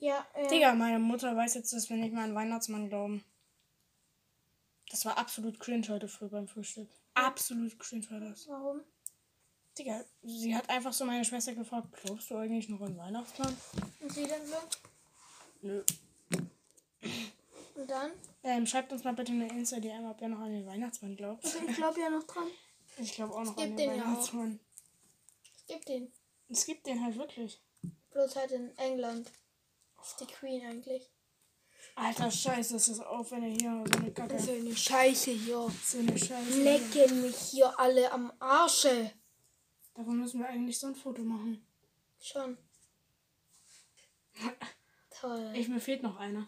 [0.00, 3.22] Ja, äh, Digga, meine Mutter weiß jetzt, dass wir nicht mehr an Weihnachtsmann glauben.
[4.90, 6.88] Das war absolut cringe heute früh beim Frühstück.
[7.14, 8.48] Absolut cringe war das.
[8.48, 8.80] warum?
[9.78, 13.54] Digga, sie hat einfach so meine Schwester gefragt, glaubst du eigentlich noch an Weihnachtsmann?
[14.00, 14.56] Und sie denn so?
[15.62, 15.84] Nö.
[17.74, 18.10] Und dann?
[18.42, 21.44] Ähm, schreibt uns mal bitte eine Insta-DM, ob ihr noch an den Weihnachtsmann glaubt.
[21.44, 22.48] Ich glaube ja noch dran.
[22.98, 24.04] Ich glaube auch noch an den den ja.
[24.04, 24.60] Weihnachtsmann.
[25.54, 26.12] Es gibt den.
[26.48, 27.60] Es gibt den halt wirklich.
[28.10, 29.30] Bloß halt in England.
[30.02, 31.10] Ist die Queen eigentlich.
[31.96, 34.38] Alter Scheiße, das ist auf, wenn ihr hier so eine Kacke.
[34.38, 35.70] So eine Scheiße hier.
[35.84, 36.62] So eine Scheiße.
[36.62, 39.12] Lecken mich hier alle am Arsche.
[39.94, 41.66] Davon müssen wir eigentlich so ein Foto machen.
[42.20, 42.56] Schon.
[45.20, 45.52] Toll.
[45.54, 46.46] Ich, mir fehlt noch einer.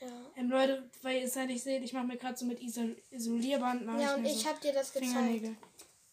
[0.00, 0.08] ja.
[0.36, 2.96] Ähm, Leute, weil ihr es halt nicht seht, ich mache mir gerade so mit Isol
[3.10, 3.82] Isolierband.
[4.00, 5.56] Ja, und ich so habe dir das gezeigt.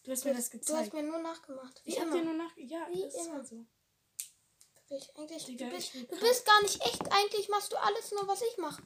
[0.02, 0.94] Du hast mir das Du hast gezeigt.
[0.94, 1.80] mir nur nachgemacht.
[1.84, 2.16] Wie ich hab immer.
[2.16, 2.56] dir nur nach.
[2.56, 3.34] Ja, Wie das ist immer.
[3.36, 3.64] halt so.
[4.90, 7.02] Ich, eigentlich, Digga, du, bist, du bist gar nicht echt.
[7.10, 8.82] Eigentlich machst du alles nur, was ich mache.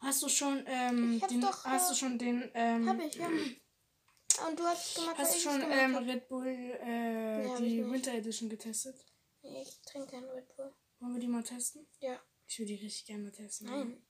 [0.00, 3.26] Hast du schon, ähm, den, doch, hast äh, du schon den, ähm, Hab ich, ja.
[3.26, 5.96] Und du hast gemacht, hast du schon, ähm.
[5.96, 7.90] Red Bull, äh, ich die.
[7.90, 8.96] Winter Edition getestet?
[9.42, 10.72] Nee, ich trinke keinen Red Bull.
[11.00, 11.86] Wollen wir die mal testen?
[12.00, 12.20] Ja.
[12.46, 13.68] Ich will die richtig gerne mal testen.
[13.68, 14.06] Nein.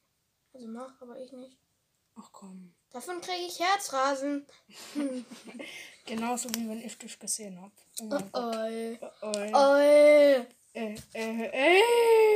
[0.52, 1.58] Also mach, aber ich nicht.
[2.16, 2.74] Ach komm.
[2.90, 4.46] Davon kriege ich Herzrasen.
[6.06, 7.72] Genauso wie wenn ich dich gesehen hab.
[8.00, 8.98] Oh Oh, oi.
[9.22, 10.46] Oh, oh.
[10.76, 10.82] Oi.
[10.82, 11.82] Äh, äh, äh.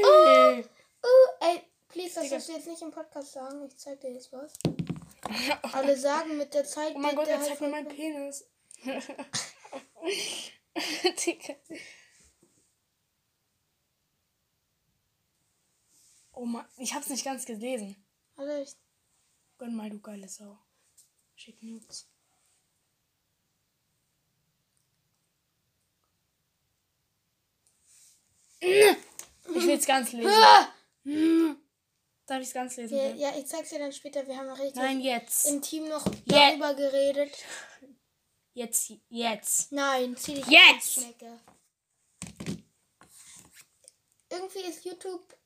[0.02, 0.64] Oh.
[1.02, 3.66] Uh, ey, please, das musst du jetzt nicht im Podcast sagen.
[3.66, 4.54] Ich zeig dir jetzt was.
[5.74, 6.94] Alle sagen mit der Zeit.
[6.94, 8.48] Oh mein Gott, er zeigt mir meinen Penis.
[11.26, 11.54] Digga.
[16.32, 18.02] Oh Mann, ich hab's nicht ganz gelesen.
[18.36, 18.74] Warte, ich
[19.58, 20.58] Gönn mal, du geile Sau.
[21.34, 22.08] Schick Nudes.
[28.60, 30.30] Ich will's ganz lesen.
[30.30, 30.68] Ah!
[32.26, 32.96] Darf ich's ganz lesen?
[32.96, 34.26] Ja, ja, ich zeig's dir dann später.
[34.26, 35.46] Wir haben ja richtig Nein, jetzt.
[35.46, 36.50] intim noch Ja.
[36.50, 37.32] darüber geredet.
[38.52, 39.72] Jetzt, jetzt.
[39.72, 40.98] Nein, zieh dich Jetzt!
[40.98, 41.40] an, Schnecke.
[44.30, 45.36] irgendwie ist YouTube.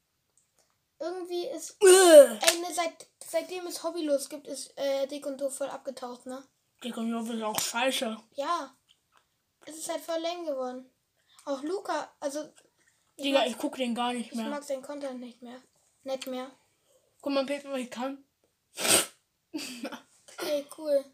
[0.98, 1.76] Irgendwie ist.
[1.82, 1.86] Äh.
[1.86, 6.42] Ey, ne, seit, seitdem es Hobbylos gibt, ist äh, Dick und Doof voll abgetaucht, ne?
[6.82, 8.16] Dick und Doof ist auch scheiße.
[8.34, 8.74] Ja.
[9.66, 10.90] Es ist halt voll lame geworden.
[11.44, 12.48] Auch Luca, also.
[13.16, 14.48] Ich, Digga, ich guck den gar nicht ich mehr.
[14.48, 15.60] mag seinen Content nicht mehr.
[16.02, 16.50] Nicht mehr.
[17.20, 18.24] Guck mal, Peter, was ich kann.
[19.52, 21.04] Ey, cool.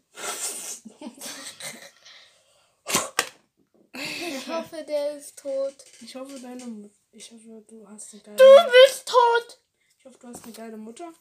[3.93, 5.75] Ich hoffe, der ist tot.
[6.01, 6.95] Ich hoffe, deine Mutter.
[7.11, 9.59] Ich hoffe, du hast eine geile Du bist tot!
[9.99, 11.13] Ich hoffe, du hast eine geile Mutter.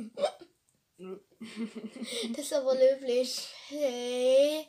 [0.98, 3.50] Das ist aber löblich.
[3.68, 4.66] Hey.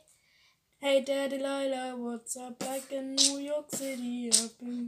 [0.79, 4.31] Hey Daddy Lila, what's up back in New York City?
[4.31, 4.87] Up in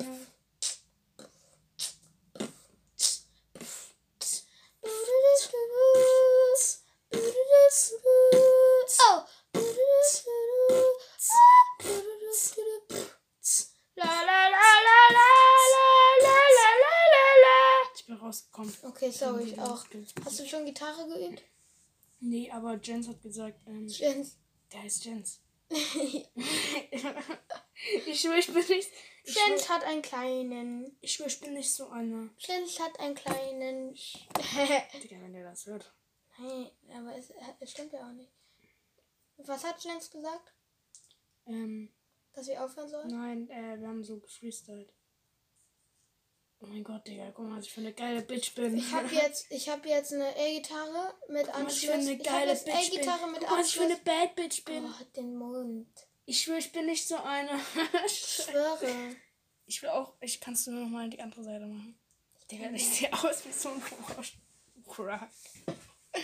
[9.01, 9.25] Oh!
[17.95, 18.75] Ich bin rausgekommen.
[18.83, 19.87] Okay, sorry, ich auch.
[20.23, 21.43] Hast du schon Gitarre geübt?
[22.21, 24.37] Nee, aber Jens hat gesagt, ähm, Jens.
[24.71, 26.29] Der heißt Jens ich
[28.21, 28.91] schwör, ich bin nicht.
[29.25, 30.97] Ich schwör, hat einen kleinen.
[31.01, 32.31] ich, schwör, ich bin nicht so einer.
[32.39, 33.95] Jens hat einen kleinen.
[33.95, 35.93] Digga, wenn der das hört.
[36.39, 38.33] Nein, aber es, es stimmt ja auch nicht.
[39.39, 40.53] Was hat Jens gesagt?
[41.47, 41.93] Ähm,
[42.33, 43.09] Dass wir aufhören sollen?
[43.09, 44.93] nein, äh, wir haben so gefreestylt.
[46.61, 48.77] Oh mein Gott, Digga, guck mal, was ich für eine geile Bitch bin.
[48.77, 52.05] Ich habe jetzt, ich hab jetzt eine E-Gitarre mit Guck mal, was ich Anschluss.
[52.05, 53.33] für eine geile Bitch bin.
[53.33, 54.05] Mit Guck was ich für eine Anschluss.
[54.05, 54.85] Bad Bitch bin.
[54.85, 55.89] Oh, den Mund.
[56.27, 57.51] Ich schwör, ich bin nicht so eine.
[58.07, 59.17] Ich schwöre.
[59.67, 61.97] Ich will auch, ich kannst du noch mal die andere Seite machen.
[62.51, 63.83] Digga, ich sehe aus wie so ein.
[64.89, 65.31] Crack.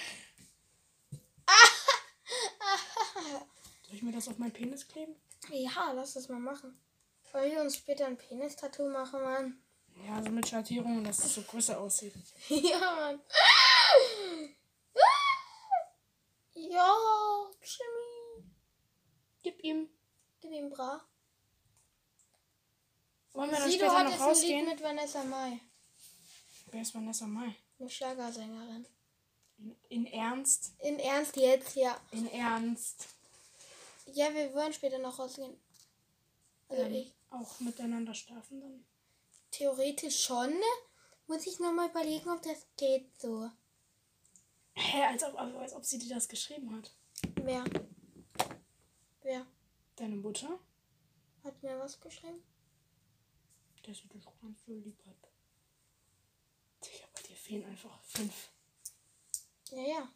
[3.82, 5.14] Soll ich mir das auf meinen Penis kleben?
[5.50, 6.76] Ja, lass das mal machen.
[7.32, 9.63] Wollen wir uns später ein Penis-Tattoo machen, Mann?
[10.06, 12.14] Ja, so mit Schattierungen, dass es so größer aussieht.
[12.48, 13.20] ja, Mann.
[16.54, 16.94] ja,
[17.62, 18.50] Jimmy.
[19.42, 19.88] Gib ihm.
[20.40, 21.00] Gib ihm bra.
[23.32, 24.66] Wollen wir dann Sido später noch rausgehen?
[24.66, 25.60] mit Vanessa Mai.
[26.70, 27.54] Wer ist Vanessa Mai?
[27.78, 28.86] Eine Schlagersängerin.
[29.58, 30.72] In, in Ernst?
[30.80, 31.96] In Ernst jetzt, ja.
[32.12, 33.08] In Ernst.
[34.06, 35.56] Ja, wir wollen später noch rausgehen.
[36.68, 37.12] Also Ähm, ich.
[37.30, 38.84] auch miteinander schlafen dann?
[39.56, 40.52] Theoretisch schon.
[41.28, 43.48] Muss ich nochmal überlegen, ob das geht so.
[44.74, 46.92] Hä, als ob, also als ob sie dir das geschrieben hat.
[47.36, 47.64] Wer?
[49.22, 49.46] Wer
[49.94, 50.58] Deine Mutter?
[51.44, 52.42] hat mir was geschrieben?
[53.86, 55.30] Der sie dich ganz so lieb hat.
[56.84, 58.50] Digga, bei dir fehlen einfach fünf.
[59.70, 60.12] Ja, ja.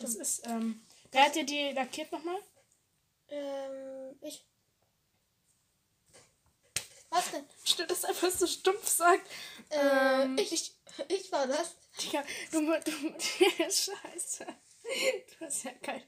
[0.00, 0.84] Das ist, ähm.
[1.12, 2.40] Wer hat dir die lackiert nochmal?
[3.28, 4.44] Ähm, ich.
[7.16, 7.44] Was denn?
[7.64, 9.26] Stimmt, das einfach so stumpf sagt.
[9.70, 10.52] Ähm, ich,
[11.08, 11.74] ich war das.
[12.02, 12.90] Digga, du, du,
[13.70, 14.46] Scheiße.
[15.38, 16.02] Du hast ja geil.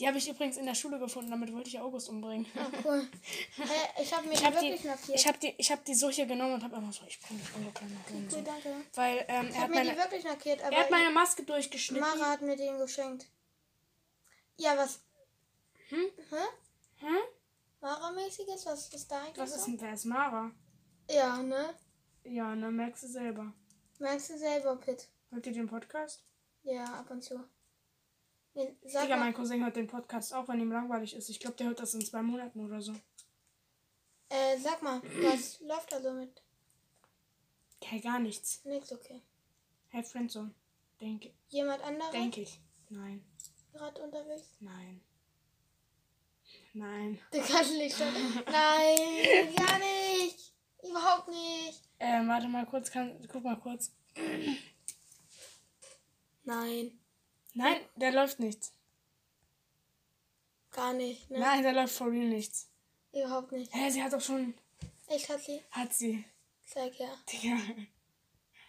[0.00, 2.46] Die habe ich übrigens in der Schule gefunden, damit wollte ich August umbringen.
[2.56, 3.06] Ah, cool.
[3.56, 5.18] Hä, ich habe mir Ich die habe die, wirklich markiert.
[5.20, 7.38] ich hab die, ich hab die so hier genommen und habe einfach so, ich bring
[7.38, 8.32] dich um, kleiner Hund.
[8.32, 8.74] cool, danke.
[8.94, 11.42] Weil ähm, Ich hat habe mir die meine, wirklich markiert, aber er hat meine Maske
[11.44, 12.00] durchgeschnitten.
[12.08, 13.26] Mara hat mir den geschenkt.
[14.56, 15.00] Ja, was?
[15.90, 16.06] Hm?
[16.30, 17.06] Hä?
[17.06, 17.16] Hm?
[17.84, 18.64] Mara-mäßiges?
[18.64, 19.36] Was ist da eigentlich?
[19.36, 20.50] Was ist denn, wer ist Mara?
[21.10, 21.74] Ja, ne?
[22.24, 23.52] Ja, ne, merkst du selber.
[23.98, 25.06] Merkst du selber, Pitt?
[25.28, 26.24] Hört ihr den Podcast?
[26.62, 27.44] Ja, ab und zu.
[28.54, 31.28] Nee, sag Digga, mal, mein Cousin hört den Podcast auch, wenn ihm langweilig ist.
[31.28, 32.94] Ich glaube, der hört das in zwei Monaten oder so.
[34.30, 36.42] äh, sag mal, was läuft da so mit?
[37.82, 38.64] Hey, gar nichts.
[38.64, 39.20] Nix, okay.
[39.88, 40.54] Hey, Friendzone.
[41.02, 42.58] Denke, Jemand anderer denke ich.
[42.88, 43.22] Nein,
[43.74, 44.56] gerade unterwegs?
[44.60, 45.02] nein.
[46.74, 47.20] Nein.
[47.30, 48.12] Du kannst nicht schon.
[48.46, 50.52] Nein, gar nicht.
[50.82, 51.80] Überhaupt nicht.
[52.00, 53.92] Ähm, warte mal kurz, kann, guck mal kurz.
[56.44, 56.98] Nein,
[57.54, 58.72] Nein, der läuft nichts.
[60.72, 61.30] gar nicht.
[61.30, 61.38] Ne?
[61.38, 62.68] Nein, der läuft for real nichts.
[63.12, 63.72] Überhaupt nicht.
[63.72, 64.54] Hä, sie hat doch schon.
[65.08, 65.62] Ich hatte sie.
[65.70, 66.24] Hat sie.
[66.64, 67.16] Zeig her.
[67.30, 67.56] Digga.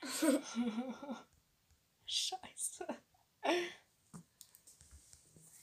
[2.05, 2.87] Scheiße.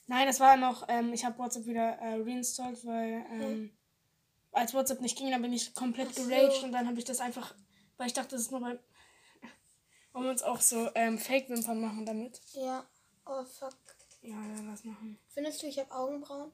[0.07, 3.77] Nein, das war noch, ähm, ich habe WhatsApp wieder äh, reinstalled, weil ähm,
[4.51, 6.27] als WhatsApp nicht ging, dann bin ich komplett Ach so.
[6.27, 7.55] geraged und dann habe ich das einfach,
[7.97, 8.79] weil ich dachte, das ist nur bei,
[10.13, 12.41] um uns auch so ähm, Fake-Wimpern machen damit.
[12.53, 12.85] Ja.
[13.25, 13.77] Oh fuck.
[14.21, 15.17] Ja, dann was machen.
[15.29, 16.51] Findest du, ich habe Augenbrauen?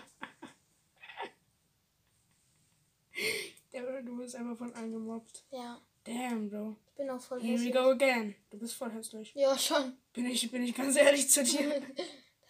[3.72, 5.44] Der, du bist einfach von allen gemobbt.
[5.50, 5.80] Ja.
[6.08, 6.76] Damn, Bro.
[6.86, 7.74] Ich bin auch voll Here we hässlich.
[7.74, 8.34] go again.
[8.50, 9.32] Du bist voll hässlich.
[9.34, 9.96] Ja, schon.
[10.14, 11.82] Bin ich, bin ich ganz ehrlich zu dir.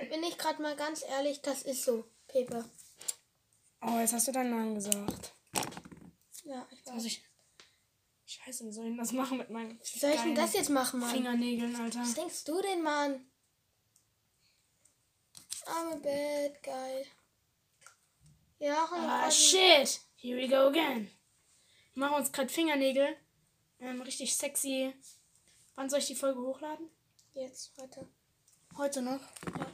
[0.00, 2.64] Da bin ich gerade mal ganz ehrlich, das ist so, Pepe.
[3.82, 5.34] Oh, jetzt hast du deinen Namen gesagt.
[6.44, 7.04] Ja, ich weiß.
[7.04, 7.24] ich.
[8.24, 10.70] Scheiße, wie soll ich denn das machen mit meinen Wie soll ich denn das jetzt
[10.70, 11.10] machen, Mann?
[11.10, 11.98] Fingernägeln, Alter?
[12.02, 13.26] Was denkst du denn, Mann?
[15.66, 17.04] Arme Bett, geil.
[18.60, 20.00] Ja, Ah, shit.
[20.14, 21.10] Here we go again.
[21.94, 23.16] Wir machen uns gerade Fingernägel.
[23.80, 24.92] Ähm, richtig sexy.
[25.74, 26.88] Wann soll ich die Folge hochladen?
[27.34, 28.06] Jetzt, heute.
[28.76, 29.20] Heute noch?
[29.20, 29.66] Ja.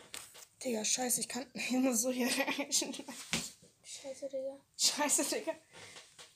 [0.62, 1.46] Digga, scheiße, ich kann.
[1.54, 2.28] Ich muss so hier.
[2.28, 4.58] Scheiße, Digga.
[4.76, 5.52] scheiße, Digga.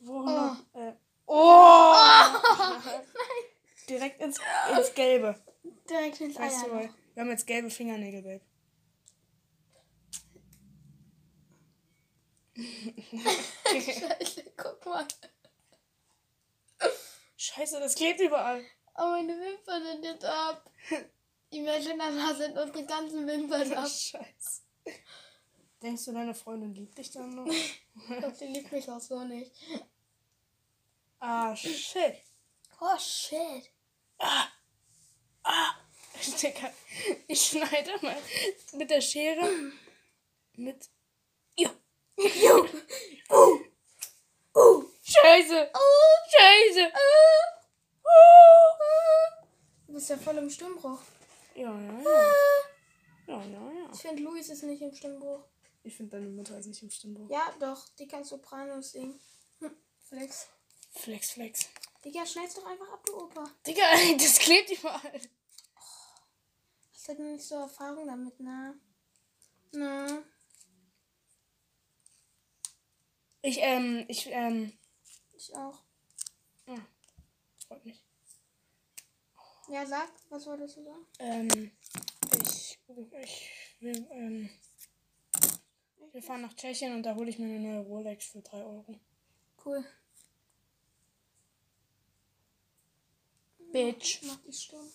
[0.01, 0.25] Wo Oh.
[0.25, 0.57] noch?
[0.75, 0.93] Äh,
[1.27, 1.95] oh!
[3.89, 4.39] Direkt ins,
[4.77, 5.43] ins Gelbe.
[5.89, 6.75] Direkt ins Weißt du, Eier.
[6.75, 8.45] weil wir haben jetzt gelbe Fingernägel, Babe.
[13.65, 15.07] Scheiße, guck mal.
[17.39, 18.65] Scheiße, das klebt überall.
[18.97, 20.69] Oh, meine Wimpern sind jetzt ab.
[21.51, 23.89] Imagine, dann sind unsere ganzen Wimpern ab.
[23.89, 24.63] Scheiße.
[25.81, 27.47] Denkst du, deine Freundin liebt dich dann noch?
[28.11, 29.53] Ich glaube, die liebt mich auch so nicht.
[31.21, 32.17] ah, shit.
[32.81, 33.71] Oh, shit.
[36.43, 36.73] Digga,
[37.29, 38.17] ich schneide mal
[38.73, 39.73] mit der Schere.
[40.55, 40.89] Mit.
[41.57, 41.71] Ja.
[42.17, 42.67] Jo.
[45.09, 45.71] Scheiße.
[46.31, 46.93] Scheiße.
[49.87, 51.01] Du bist ja voll im Stimmbruch.
[51.55, 52.11] Ja, ja, ja.
[53.27, 53.91] Ja, ja, ja.
[53.93, 55.45] Ich finde, Luis ist nicht im Stimmbruch.
[55.83, 57.31] Ich finde, deine Mutter ist nicht im Stimmbruch.
[57.31, 59.19] Ja, doch, die kann Sopranos singen.
[59.61, 59.75] Hm,
[60.09, 60.49] Flex.
[60.91, 61.69] Flex, flex.
[62.05, 63.45] Digga, schneid's doch einfach ab, du Opa.
[63.67, 63.83] Digga,
[64.19, 65.21] das klebt überall.
[66.93, 68.79] Hast halt nicht so Erfahrung damit, ne?
[69.73, 70.23] Na.
[73.41, 74.78] Ich, ähm, ich, ähm,
[75.39, 75.85] Ich auch.
[77.69, 78.03] freut mich.
[79.69, 81.07] Ja, sag, was wolltest du sagen?
[81.21, 81.71] Ähm,
[82.45, 82.79] ich,
[83.23, 84.51] ich will, ähm,
[86.11, 88.99] wir fahren nach Tschechien und da hole ich mir eine neue Rolex für 3 Euro.
[89.65, 89.85] Cool.
[93.71, 94.23] Bitch.
[94.25, 94.91] Mach dich stumm.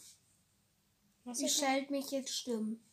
[1.23, 2.83] Was Ich ist schalte mich jetzt stumm.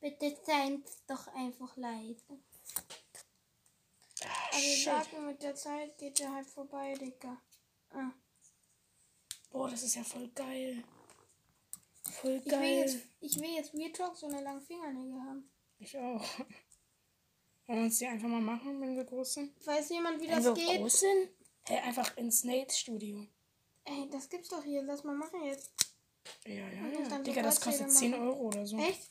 [0.00, 2.22] Bitte seid's doch einfach leid.
[4.52, 7.40] Also sag mir, mit der Zeit geht der halt vorbei, Digga.
[7.90, 8.10] Ah.
[9.50, 10.82] Boah, das ist ja voll geil.
[12.02, 12.78] Voll Ich will geil.
[12.78, 15.50] jetzt, ich will jetzt Real Talk so eine lange Fingernägel haben.
[15.78, 16.22] Ich auch.
[17.66, 19.66] Wollen wir uns die einfach mal machen, wenn wir groß sind?
[19.66, 20.80] Weiß jemand, wie Wenn das wir geht?
[20.80, 21.30] groß sind?
[21.66, 23.26] Hey, einfach ins Nate-Studio.
[23.84, 24.82] Ey, das gibt's doch hier.
[24.82, 25.72] Lass mal machen jetzt.
[26.46, 27.18] Ja, ja, ja.
[27.20, 28.22] Digga, das kostet 10 machen.
[28.22, 28.76] Euro oder so.
[28.78, 29.10] Echt?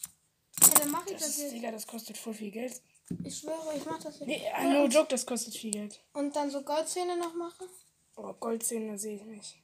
[0.62, 1.54] Ja, dann mach ich Das das, jetzt.
[1.54, 2.80] Digga, das kostet voll viel Geld.
[3.24, 4.28] Ich schwöre, ich mach das jetzt.
[4.28, 6.00] Nee, no joke, das kostet viel Geld.
[6.14, 7.68] Und dann so Goldzähne noch machen?
[8.16, 9.56] Oh, Goldzähne sehe ich nicht.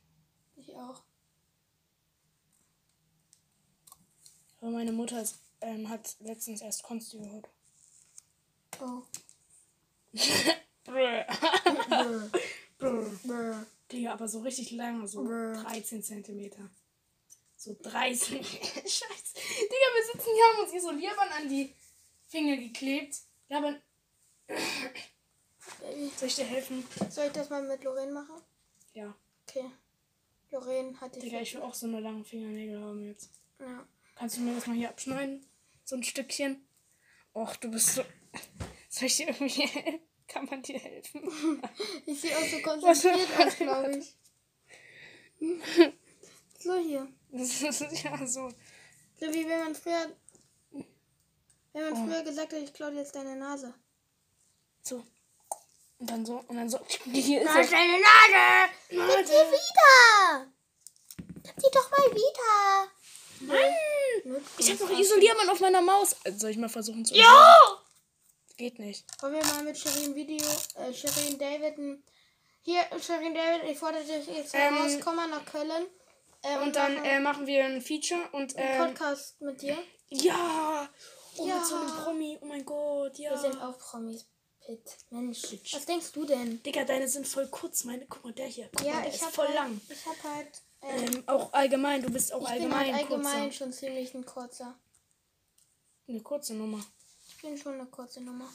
[0.56, 1.02] Ich auch.
[4.62, 7.49] Aber meine Mutter ist, ähm, hat letztens erst Konsti gehört.
[8.82, 9.04] Oh.
[10.86, 11.25] Brr.
[11.89, 12.30] Brr.
[12.78, 13.12] Brr.
[13.25, 13.65] Brr.
[13.91, 15.52] Digga, aber so richtig lang, so Brr.
[15.63, 16.69] 13 Zentimeter.
[17.58, 18.41] So 13.
[18.43, 19.34] Scheiße.
[19.34, 21.75] Digga, wir sitzen hier, haben uns Isolierband an die
[22.28, 23.17] Finger geklebt.
[23.50, 23.62] Ja,
[25.80, 26.12] Baby.
[26.16, 26.86] soll ich dir helfen?
[27.10, 28.42] Soll ich das mal mit Lorraine machen?
[28.94, 29.16] Ja.
[29.48, 29.66] Okay.
[30.52, 33.32] Lorraine hat die Digga, ich will auch so eine lange Fingernägel haben jetzt.
[33.60, 33.88] Ja.
[34.16, 35.46] Kannst du mir das mal hier abschneiden?
[35.84, 36.64] So ein Stückchen?
[37.34, 38.04] Och, du bist so.
[38.90, 40.00] Soll ich dir irgendwie helfen?
[40.28, 41.22] Kann man dir helfen?
[42.06, 44.16] Ich sehe auch so konzentriert aus, glaube ich.
[46.60, 47.08] So hier.
[47.32, 48.50] Das ist ja so.
[49.20, 50.16] So wie wenn man früher.
[51.73, 52.05] Wenn man Oh.
[52.08, 53.73] früher gesagt hat, ich klaue dir jetzt deine Nase.
[54.84, 55.03] So.
[55.99, 56.43] Und dann so.
[56.47, 56.79] Und dann so.
[57.12, 58.71] Hier ist ist deine Nase!
[58.89, 59.23] Gib Warte.
[59.23, 60.47] die wieder!
[61.43, 62.91] Gib die doch mal wieder!
[63.41, 64.41] Mann!
[64.58, 66.15] Ich hab noch Isoliermann auf meiner Maus.
[66.25, 67.15] Also Soll ich mal versuchen zu.
[67.15, 67.55] Ja!
[68.58, 69.05] Geht nicht.
[69.21, 72.03] Wollen wir mal mit Shirin Video, äh, Shirin David ein.
[72.62, 75.88] Hier, Shirin David, ich fordere dich jetzt Ähm, heraus, komm mal nach Köln.
[76.41, 78.53] Äh, Und dann machen äh, machen wir ein Feature und.
[78.58, 79.77] Ähm, Podcast mit dir.
[80.10, 80.89] ja!
[81.39, 81.58] Oh, Ja.
[81.58, 82.38] mit so einem Promi.
[82.41, 83.32] Oh mein Gott, ja.
[83.32, 84.26] Wir sind auch Promis.
[84.66, 84.97] Pit.
[85.09, 85.41] Mensch.
[85.74, 86.61] Was denkst du denn?
[86.64, 87.86] Digga, deine sind voll kurz.
[87.86, 88.70] Meine, guck mal, der hier.
[88.76, 89.82] Guck mal, Ja, der ich ist voll halt, lang.
[89.89, 90.61] Ich hab halt.
[90.82, 93.51] Äh, Ähm, auch allgemein, du bist auch ich bin allgemein, halt allgemein kurzer.
[93.57, 94.80] schon ziemlich ein kurzer.
[96.07, 96.84] Eine kurze Nummer.
[97.28, 98.49] Ich bin schon eine kurze Nummer.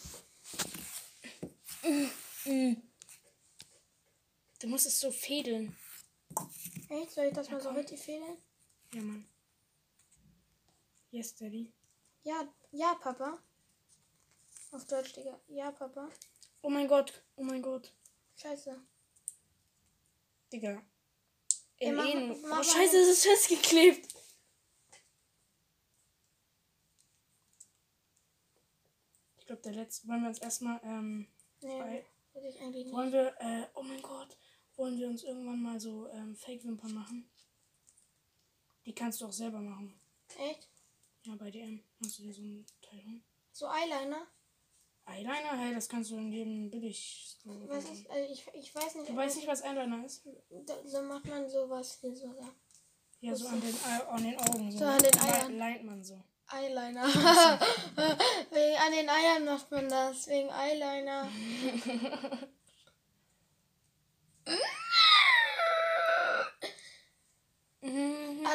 [4.61, 5.77] Du musst es so fädeln.
[6.89, 7.13] Echt?
[7.13, 8.37] Soll ich das mal so richtig fehlen?
[8.93, 9.27] Ja, Mann.
[11.11, 11.73] Yes, Daddy.
[12.25, 13.39] Ja, ja, Papa.
[14.73, 15.39] Auf Deutsch, Digga.
[15.49, 16.09] Ja, Papa.
[16.63, 17.93] Oh mein Gott, oh mein Gott.
[18.37, 18.81] Scheiße.
[20.53, 20.83] Digga.
[21.79, 24.09] Ja, In mach- mach Oh, scheiße, es ist festgeklebt.
[29.39, 30.09] Ich glaube, der letzte.
[30.09, 31.29] Wollen wir uns erstmal, ähm,
[31.61, 32.95] Nee, will ich eigentlich nicht.
[32.95, 34.37] wollen wir, äh, oh mein Gott,
[34.77, 37.29] wollen wir uns irgendwann mal so ähm, Fake-Wimpern machen?
[38.87, 39.99] Die kannst du auch selber machen.
[40.39, 40.69] Echt?
[41.25, 43.25] Ja, bei DM hast du dir so ein Teil holen.
[43.53, 44.27] So Eyeliner?
[45.07, 47.37] Eyeliner, hey, das kannst du in jedem billig.
[47.45, 49.09] Was ist, also ich, ich weiß nicht.
[49.09, 50.27] Du weißt nicht, was Eyeliner ist?
[50.67, 52.33] Da, so macht man sowas hier so.
[52.33, 52.49] Da.
[53.21, 54.71] Ja, so an den, Ei- an den Augen.
[54.73, 55.59] So, So an den Eiern.
[55.59, 56.23] Leint man so.
[56.53, 57.05] Eyeliner.
[58.51, 60.27] wegen, an den Eiern macht man das.
[60.27, 61.31] Wegen Eyeliner.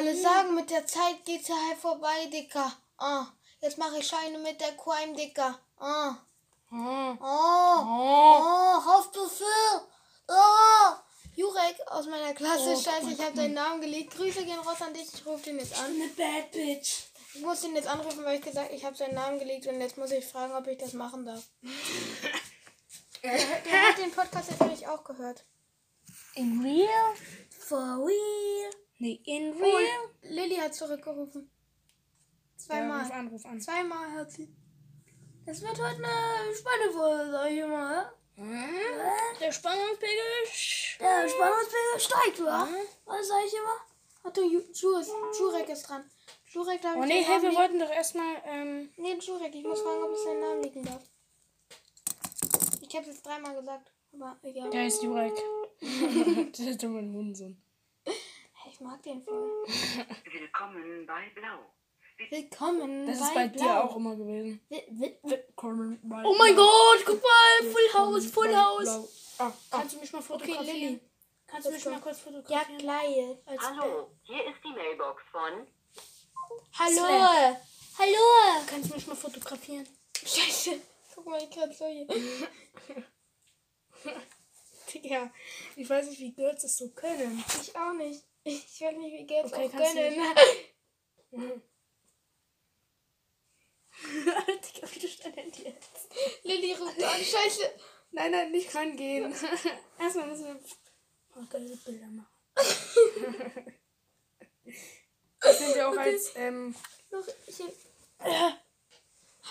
[0.00, 2.72] Alle sagen, mit der Zeit geht's ja halt vorbei, Dicker.
[2.96, 3.26] Ah,
[3.60, 5.58] jetzt mache ich Scheine mit der Crime, Dicker.
[5.78, 6.16] Ah.
[6.72, 6.76] Oh.
[6.76, 7.16] Oh.
[7.20, 8.40] Oh.
[8.40, 9.80] Oh, Haftbefehl.
[10.26, 10.94] Oh.
[11.36, 14.16] Jurek aus meiner Klasse, Oh, scheiße, ich habe deinen Namen gelegt.
[14.16, 15.90] Grüße gehen raus an dich, ich rufe den jetzt an.
[15.90, 17.04] Eine Bad Bitch.
[17.34, 19.98] Ich muss ihn jetzt anrufen, weil ich gesagt ich habe seinen Namen gelegt und jetzt
[19.98, 21.42] muss ich fragen, ob ich das machen darf.
[23.22, 25.44] Der, der hat den Podcast nämlich auch gehört.
[26.36, 27.14] In real?
[27.58, 28.70] For real.
[29.00, 30.32] Nee, in Oh, real?
[30.34, 31.50] Lilly hat zurückgerufen.
[31.50, 33.00] Ja, Zweimal.
[33.02, 33.60] ruf an, ruf an.
[33.60, 34.54] Zweimal hat sie.
[35.46, 38.12] Das wird heute eine spannende Folge, sag ich mal.
[39.40, 40.44] Der Spannungspegel.
[41.00, 42.68] Der Spannungspegel steigt, wa?
[43.06, 43.76] Was sag ich immer?
[44.22, 46.04] Warte, Ju- Ju- Jurek ist dran.
[46.52, 49.80] Jurek, darf Oh ich nee, hey, wir wollten doch erstmal, ähm, Nee, Jurek, ich muss
[49.80, 51.02] fragen, ob ich seinen Namen liegen darf.
[52.86, 54.68] Ich hab's jetzt dreimal gesagt, aber egal.
[54.70, 55.32] der heißt Jurek.
[56.52, 57.62] das ist doch mein Hurensohn.
[58.80, 59.62] Ich mag den voll.
[60.32, 61.58] Willkommen bei Blau.
[62.30, 63.62] Willkommen Das bei ist bei Blau.
[63.62, 64.58] dir auch immer gewesen.
[64.70, 66.64] Wi- wi- Willkommen bei Oh mein Blau.
[66.64, 68.84] Gott, guck mal, Full House, Full House.
[68.84, 69.08] Blau.
[69.38, 70.64] Ah, kannst du mich mal Okay, fotografieren?
[70.66, 71.00] Lilly.
[71.46, 72.78] Kannst du mich mal kurz Ja, fotografieren?
[72.78, 73.36] gleich.
[73.44, 75.66] Als, Hallo, hier ist die Mailbox von.
[76.78, 76.94] Hallo.
[76.94, 77.56] Slam.
[77.98, 78.64] Hallo.
[78.66, 79.86] Kannst du mich mal fotografieren?
[80.24, 80.80] Scheiße.
[81.14, 82.06] Guck mal, ich kann so hier.
[84.94, 85.30] Digga,
[85.76, 87.44] ich weiß nicht, wie Girls das so können.
[87.60, 88.24] Ich auch nicht.
[88.52, 90.34] Ich will nicht wie Geld Okay, auch gönnen.
[94.02, 96.08] Digga, wie du dein Handy jetzt?
[96.42, 97.24] Lilly ruft an.
[97.24, 97.78] Scheiße.
[98.12, 99.32] Nein, nein, nicht rangehen.
[100.00, 100.64] Erstmal müssen wir ein
[101.30, 102.26] paar geile Bilder machen.
[105.42, 106.76] Das sind wir auch als, ähm,
[107.10, 108.50] Noch ich, äh.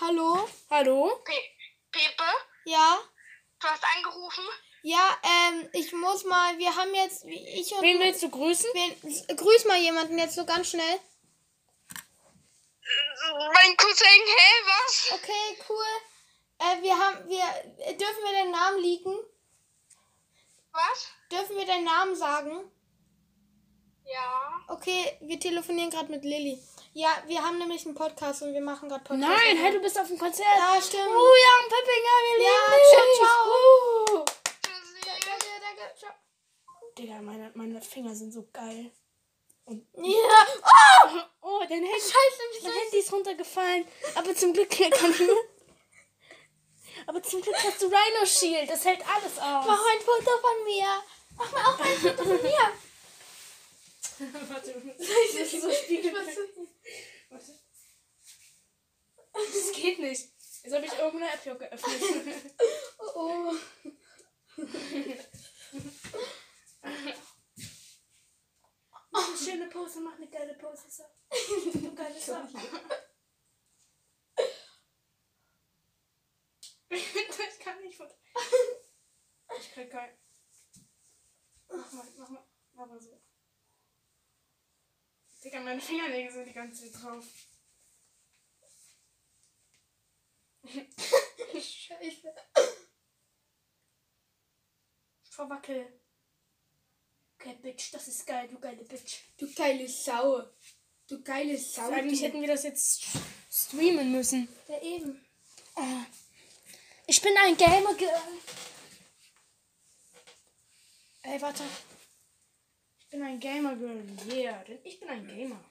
[0.00, 0.48] Hallo?
[0.70, 1.20] hallo?
[1.24, 1.32] Pe
[1.90, 2.22] Pepe,
[2.64, 2.96] Ja?
[3.58, 4.44] du hast angerufen?
[4.82, 7.82] Ja, ähm, ich muss mal, wir haben jetzt, ich und...
[7.82, 8.70] Wen willst du grüßen?
[8.72, 11.00] Wen, grüß mal jemanden jetzt so ganz schnell.
[13.52, 15.12] Mein Cousin, hä, was?
[15.12, 15.84] Okay, cool.
[16.58, 17.44] Äh, wir haben, wir,
[17.94, 19.16] dürfen wir deinen Namen liegen?
[20.72, 21.08] Was?
[21.30, 22.70] Dürfen wir deinen Namen sagen?
[24.04, 24.64] Ja.
[24.68, 26.60] Okay, wir telefonieren gerade mit Lilly.
[26.92, 29.28] Ja, wir haben nämlich einen Podcast und wir machen gerade Podcast.
[29.30, 30.46] Nein, hey, du bist auf dem Konzert.
[30.56, 31.06] Ja, stimmt.
[31.08, 33.18] Oh ja, Peppinger, wir Ja, lieben ciao, dich.
[33.20, 34.20] ciao.
[34.20, 34.24] Uh.
[34.66, 35.00] Tschüssi.
[35.28, 36.12] Danke, danke, ciao.
[37.00, 38.90] Digga, meine, meine Finger sind so geil.
[39.66, 40.46] Ja.
[40.62, 43.86] Oh, Oh, dein Handy, scheiße, mein Handy ist runtergefallen.
[44.14, 45.28] Aber zum Glück kann ich.
[47.06, 48.68] Aber zum Glück hast du Rhino Shield.
[48.68, 49.66] Das hält alles aus.
[49.66, 51.02] Mach ein Foto von mir.
[51.36, 52.72] Mach mal auch ein Foto von mir.
[54.48, 56.12] Warte, das ist so Spiegel.
[56.12, 56.48] Warte.
[59.32, 60.28] Das geht nicht.
[60.62, 62.02] Jetzt habe ich irgendeine App hier geöffnet.
[63.14, 64.62] Oh, oh.
[66.82, 67.14] Eine
[69.36, 70.88] schöne Pose, mach eine geile Pose.
[70.88, 71.04] So.
[71.72, 72.48] Du geile Sache.
[76.88, 78.08] ich kann nicht von.
[79.58, 80.16] Ich krieg kein.
[81.68, 83.20] Mach mal, mach mal, mach mal so.
[85.42, 87.24] Digga, meine Fingernägel sind die ganze Zeit drauf.
[91.60, 92.34] Scheiße.
[95.22, 95.99] Verwackel.
[97.40, 99.20] Okay, Bitch, das ist geil, du geile Bitch.
[99.38, 100.42] Du geile Sau.
[101.08, 101.88] Du geile Sau.
[101.90, 103.02] Eigentlich hätten wir das jetzt
[103.50, 104.46] streamen müssen.
[104.68, 105.24] Ja, eben.
[105.74, 106.02] Oh.
[107.06, 108.10] Ich bin ein Gamer Girl.
[111.22, 111.62] Ey, warte.
[112.98, 114.04] Ich bin ein Gamer Girl.
[114.30, 115.64] Yeah, denn ich bin ein Gamer.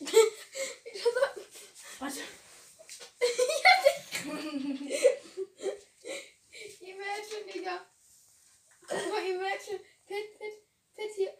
[2.00, 2.18] warte.
[6.80, 7.87] Imagine, Digga.
[8.88, 9.80] Mal, imagine.
[10.06, 10.54] Pit, pit,
[10.94, 11.32] pit hier.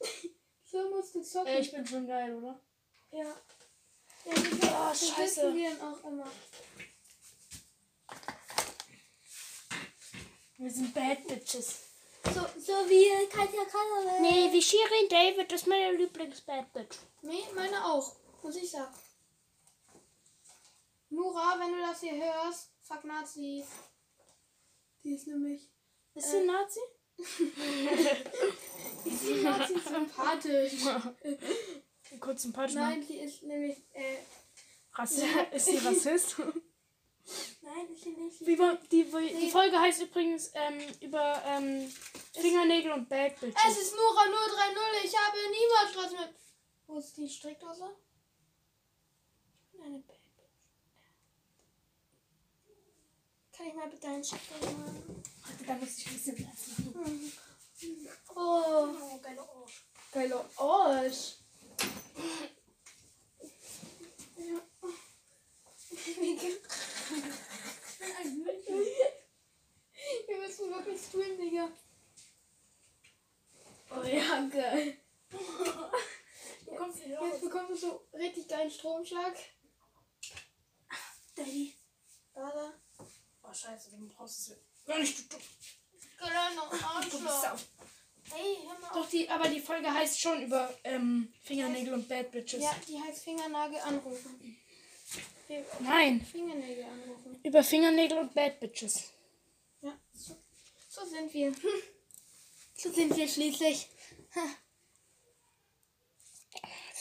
[0.70, 1.46] So musst du zocken.
[1.46, 2.60] Ey, ich bin schon geil, oder?
[3.10, 3.24] Ja.
[4.26, 5.54] Ja, Digga, Ah, so scheiße.
[5.54, 6.30] wir auch immer.
[10.58, 11.84] Wir sind Bad Bitches.
[12.24, 14.20] So, so wie Katja Kanawel.
[14.20, 16.98] Nee, wie Shirin David ist meine Lieblings-Bad Bitch.
[17.22, 18.14] Nee, meine auch.
[18.42, 18.94] Muss ich sagen.
[21.10, 23.66] Nura, wenn du das hier hörst, fuck Nazis.
[25.04, 25.70] Die ist nämlich.
[26.14, 26.80] Ist sie ein Nazi?
[29.04, 30.72] Ist die Nazi sympathisch?
[32.20, 33.76] Kurz ein paar Nein, die ist nämlich.
[33.92, 34.18] Äh,
[34.94, 35.26] Rassist.
[35.52, 36.38] Ist sie Rassist?
[37.62, 38.46] nein, ist sie nicht.
[38.46, 41.92] Wie war, die, die Folge heißt übrigens ähm, über ähm,
[42.32, 43.62] Fingernägel und Bad Bitches.
[43.68, 45.04] Es ist Nura 030.
[45.04, 46.34] Ich habe niemals Stress mit.
[46.86, 47.96] Wo ist die Strickdose?
[49.64, 50.17] Ich bin eine Baby.
[53.58, 55.24] Kann ich mal bitte einen Strickdose machen?
[55.66, 57.32] Da muss ich ein bisschen Platz machen.
[58.36, 59.84] Oh, Oh, geile Arsch.
[60.12, 61.34] geiler Arsch.
[64.36, 64.60] Ja.
[70.28, 71.68] Wir müssen wirklich streamen, Digga.
[73.90, 74.98] Oh ja, geil.
[77.04, 79.34] Hier Jetzt bekommst du so richtig geilen Stromschlag.
[81.34, 81.74] Daddy.
[82.34, 82.72] Da, da.
[83.48, 84.86] Oh, scheiße, du brauchst es jetzt.
[84.86, 85.42] Gar nicht, du, du,
[86.26, 87.66] hör mal auf.
[88.94, 92.62] Doch, die, aber die Folge heißt schon über ähm, Fingernägel und Bad Bitches.
[92.62, 94.58] Ja, die heißt Fingernagel anrufen.
[95.46, 97.40] Wir- Nein, Fingernägel anrufen.
[97.42, 99.12] über Fingernägel und Bad Bitches.
[99.80, 100.36] Ja, so,
[100.88, 101.52] so sind wir.
[102.80, 103.88] So sind wir schließlich.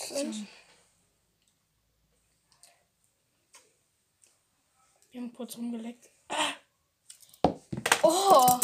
[0.10, 0.48] Und
[5.12, 6.10] Wir haben kurz rumgeleckt.
[8.04, 8.60] Oh!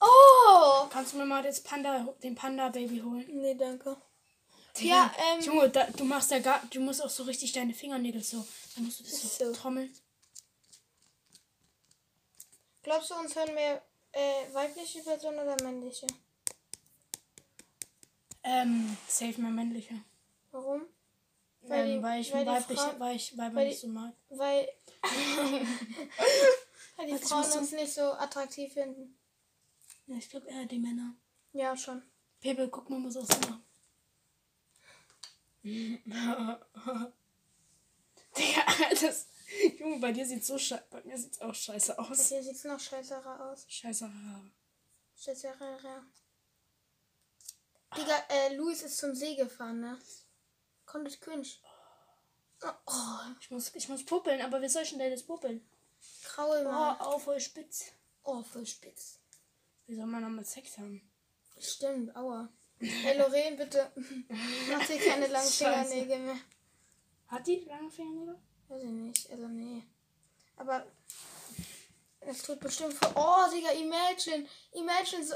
[0.00, 0.86] Oh!
[0.90, 3.24] Kannst du mir mal das Panda, den Panda-Baby holen?
[3.28, 3.96] Nee, danke.
[4.78, 5.40] Ja, ähm.
[5.44, 8.46] Junge, da, du machst ja gar, du musst auch so richtig deine Fingernägel so.
[8.74, 9.52] Dann musst du das so, So.
[9.52, 9.94] trommeln.
[12.82, 13.82] Glaubst du, uns hören mehr
[14.12, 16.06] äh, weibliche Personen oder männliche?
[18.42, 19.94] Ähm, safe mehr männliche.
[20.50, 20.82] Warum?
[21.60, 24.14] Weil, die- ähm, weil ich weil weibliche, weil ich weil die- so mag.
[24.30, 24.68] Weil.
[26.96, 29.18] weil die Was Frauen uns nicht so attraktiv finden.
[30.06, 31.14] Ja, ich glaube eher die Männer.
[31.52, 32.02] Ja, schon.
[32.40, 33.64] Pepe, guck mal, was machen.
[38.36, 38.64] Digga,
[39.00, 39.28] das.
[39.78, 40.86] Junge, bei dir sieht so scheiße.
[40.90, 42.28] Bei mir sieht's auch scheiße Bei aus.
[42.28, 43.64] dir sieht's noch scheißerer aus.
[43.68, 44.50] Scheiße Haare.
[45.16, 46.04] Scheißerer.
[47.96, 49.98] Digga, äh, Luis ist zum See gefahren, ne?
[50.86, 51.46] Kommt cringe.
[52.62, 55.64] Oh, oh, Ich muss, ich muss puppeln, aber wie soll ich denn das puppeln?
[56.32, 56.96] Kraul Oh, mal.
[57.00, 57.92] au, voll spitz.
[58.24, 59.18] Oh, voll spitz.
[59.86, 61.00] Wie soll man damit Sex haben?
[61.58, 62.48] Stimmt, aua.
[62.80, 63.92] Ey, Lorraine, bitte.
[64.70, 65.48] Mach dir keine langen.
[65.48, 66.38] Fingernägel mehr.
[67.28, 68.38] Hat die lange Fingernägel?
[68.68, 69.82] Weiß ich nicht, also nee.
[70.56, 70.86] Aber
[72.20, 73.12] es tut bestimmt voll.
[73.14, 74.46] Oh, Digga, Imagine.
[74.72, 75.34] Imagine so.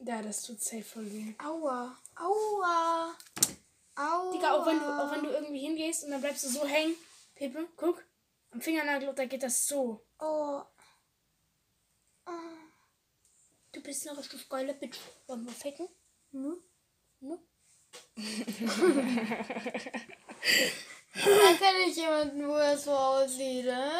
[0.00, 1.34] Ja, das tut safe voll weh.
[1.38, 1.96] Aua.
[2.16, 3.14] Aua.
[3.96, 4.32] Aua.
[4.32, 6.94] Digga, auch wenn, du, auch wenn du irgendwie hingehst und dann bleibst du so hängen.
[7.34, 8.02] Pepe, guck.
[8.54, 10.06] Am Fingernagel, da geht das so.
[10.20, 10.62] Oh.
[12.24, 12.30] Oh.
[13.72, 14.96] Du bist eine richtig geile Bitch.
[15.26, 15.88] Wollen wir ficken?
[16.30, 16.62] Hm?
[17.18, 17.40] Ne?
[18.14, 18.22] Da
[21.58, 23.90] kenne ich jemanden, wo er so aussieht, ne?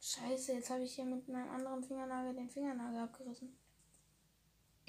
[0.00, 3.56] Scheiße, jetzt habe ich hier mit meinem anderen Fingernagel den Fingernagel abgerissen.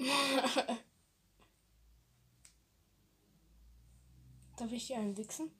[4.56, 5.52] Darf ich dir einen wichsen?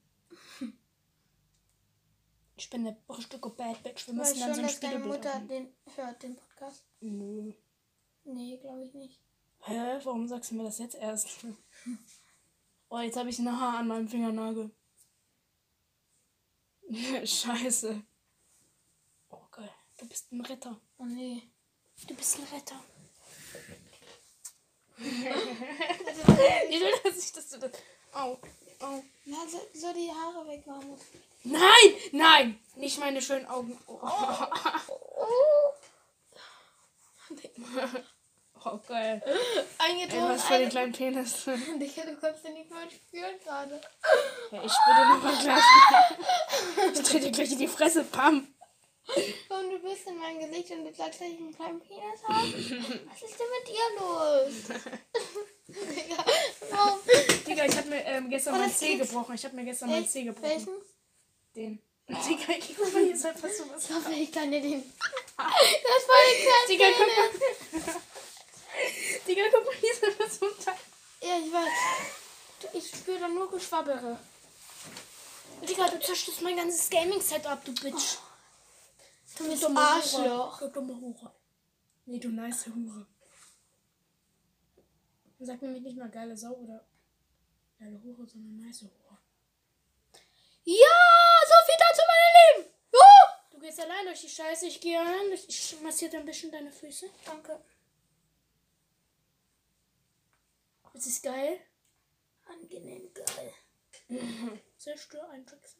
[2.59, 4.05] Ich bin eine richtige Bad Bitch.
[4.07, 6.83] Wir müssen dann so ein dass deine Spiegelbild Mutter den hört, den Podcast?
[6.99, 7.53] Nö.
[8.25, 9.21] Nee, glaube ich nicht.
[9.61, 9.97] Hä?
[10.03, 11.29] Warum sagst du mir das jetzt erst?
[12.91, 14.71] Oh, jetzt habe ich ein Haar an meinem Fingernagel.
[17.23, 18.01] Scheiße.
[19.29, 19.69] Oh, geil.
[19.99, 20.81] Du bist ein Retter.
[20.97, 21.43] Oh nee.
[22.07, 22.83] Du bist ein Retter.
[24.97, 27.53] Wieso dass ich das.
[28.11, 28.39] Au.
[28.79, 29.03] Au.
[29.25, 31.01] Na, so, so die Haare wegmachen muss.
[31.43, 31.93] Nein!
[32.11, 32.59] Nein!
[32.75, 33.77] Nicht meine schönen Augen.
[33.87, 33.97] Oh,
[38.65, 39.21] oh geil.
[39.25, 39.35] Ey,
[39.77, 40.29] Eingedrungen.
[40.29, 41.45] was für den kleinen Penis.
[41.45, 43.79] Ja, Digga, du kannst den nicht mal spüren gerade.
[44.51, 45.63] ich spüre den aber gleich.
[46.93, 48.03] Ich trete dir gleich in die Fresse.
[48.03, 48.47] Pam.
[49.49, 52.47] Und du bist in meinem Gesicht und du sagst, dass ich einen kleinen Penis habe.
[53.09, 54.53] Was ist denn mit dir los?
[55.67, 56.23] Digga?
[57.47, 59.35] Digga, ich hab mir ähm, gestern Oh, das Zeh gebrochen.
[59.35, 60.49] Ich hab mir gestern meinen Zeh gebrochen.
[60.49, 60.73] Welchen?
[61.55, 61.81] Den.
[62.09, 63.83] Digga, guck mal, hier ist halt fast so was.
[63.89, 64.83] Ich hoffe, ich kann dir den.
[65.37, 65.47] Das
[66.07, 67.95] war die kleine Digga, guck mal.
[69.27, 70.75] Digga, guck mal, hier ist ein Teil.
[71.21, 71.69] Ja, ich weiß.
[72.61, 74.19] Du- Ich spüre da nur Geschwabbere.
[75.67, 78.17] Digga, du zerstörst mein ganzes Gaming-Setup, du Bitch.
[79.37, 80.59] Du bist dumme Arschloch.
[80.59, 81.31] Du dumme Hure.
[82.05, 83.05] Nee, du nice Hure.
[85.41, 86.85] Sag nämlich nicht mal geile Sau oder
[87.79, 88.91] geile Hure, sondern nice Hure.
[90.69, 91.01] Ja,
[91.47, 92.69] so viel dazu, meine
[93.49, 94.67] Du gehst allein durch die Scheiße.
[94.67, 95.45] Ich gehe allein durch.
[95.47, 97.09] Ich massiere ein bisschen deine Füße.
[97.25, 97.59] Danke.
[100.93, 101.59] Das ist geil.
[102.45, 103.53] Angenehm geil.
[104.77, 105.77] Zerstör ein Tricks.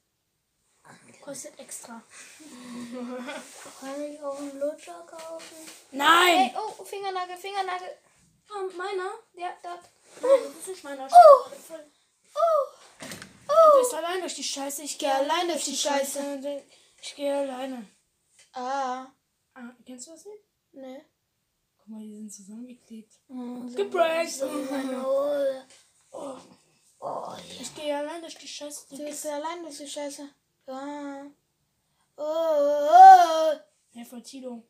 [1.21, 2.01] Kostet extra.
[3.79, 5.69] Kann ich auch einen Lutscher kaufen?
[5.91, 6.49] Nein!
[6.49, 7.95] Hey, oh, Fingernagel, Fingernagel.
[8.49, 9.11] Ah, meiner?
[9.33, 9.83] Ja, dort.
[10.21, 11.07] Nein, das ist nicht meiner.
[11.11, 11.51] Oh.
[12.33, 12.78] Oh.
[13.65, 14.81] Du gehst allein durch die Scheiße.
[14.83, 16.63] Ich gehe allein durch die Scheiße.
[17.01, 17.85] Ich gehe alleine.
[18.53, 19.07] Ah.
[19.53, 20.43] Ah, kennst du das nicht?
[20.73, 21.05] Ne.
[21.77, 23.11] Guck mal, die sind zusammengeklebt.
[23.27, 25.65] So meine Hose.
[26.11, 26.37] Oh,
[27.01, 28.87] Oh, ich gehe allein durch die Scheiße.
[28.89, 30.27] du bist allein durch die Scheiße.
[30.67, 31.23] Ah.
[32.17, 33.59] Oh, oh.
[33.93, 34.63] Ja, voll Tilo.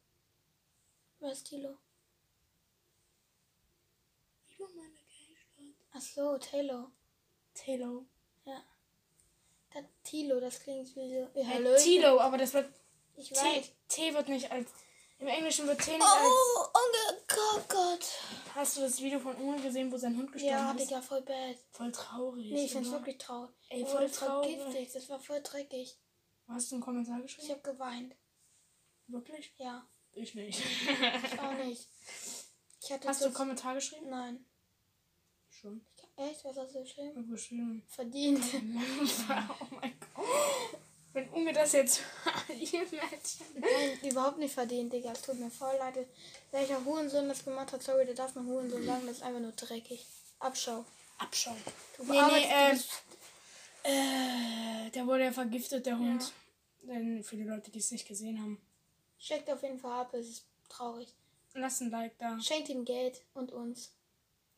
[1.19, 1.75] Was ist Tilo?
[4.47, 5.87] Ich mach meine Geilstadt.
[5.91, 6.91] Ach so, Taylor.
[7.55, 8.05] Taylor.
[10.03, 11.27] Tilo, das klingt wie so.
[11.39, 11.75] Ja, Hallo.
[11.77, 12.69] Tilo, aber das wird.
[13.15, 13.71] Ich T, weiß.
[13.89, 14.69] T wird nicht als.
[15.19, 16.25] Im Englischen wird T nicht als.
[16.25, 18.05] Oh, oh Gott.
[18.55, 20.89] Hast du das Video von Unge gesehen, wo sein Hund gestorben Ja, ist?
[20.89, 21.57] Digga, voll bad.
[21.71, 22.51] Voll traurig.
[22.51, 22.91] Nee, ich oder?
[22.91, 23.51] wirklich traurig.
[23.69, 24.57] Ey, Oh, voll war traurig.
[24.57, 25.97] giftig, das war voll dreckig.
[26.47, 27.49] Hast du einen Kommentar Ich geschrieben?
[27.51, 28.15] hab geweint.
[29.07, 29.53] Wirklich?
[29.57, 30.59] Ja, Ich nicht.
[30.59, 31.87] ich auch nicht.
[32.81, 34.09] Ich hatte Hast du einen Kommentar geschrieben?
[34.09, 34.45] Nein.
[35.49, 35.85] Schon.
[36.19, 36.43] Echt?
[36.43, 37.29] Was hast du geschrieben?
[37.31, 37.83] Geschrieben.
[37.87, 38.43] Verdient.
[38.53, 40.25] oh mein Gott.
[41.13, 42.01] Wenn Unge das jetzt.
[42.49, 43.45] Ihr Mädchen.
[43.55, 45.11] Nein, überhaupt nicht verdient, Digga.
[45.13, 46.05] Es tut mir voll leid.
[46.51, 49.53] Welcher Hurensohn das gemacht hat, sorry, der darf man Hurensohn sagen, das ist einfach nur
[49.53, 50.05] dreckig.
[50.39, 50.85] Abschau.
[51.17, 51.57] Abschauen.
[51.97, 52.89] Du Nee, nee, bist-
[53.83, 56.31] Äh, der wurde ja vergiftet, der Hund.
[56.83, 58.61] Denn für die Leute, die es nicht gesehen haben.
[59.19, 61.07] Checkt auf jeden Fall ab, es ist traurig.
[61.53, 62.39] Lasst ein Like da.
[62.39, 63.91] Schenkt ihm Geld und uns.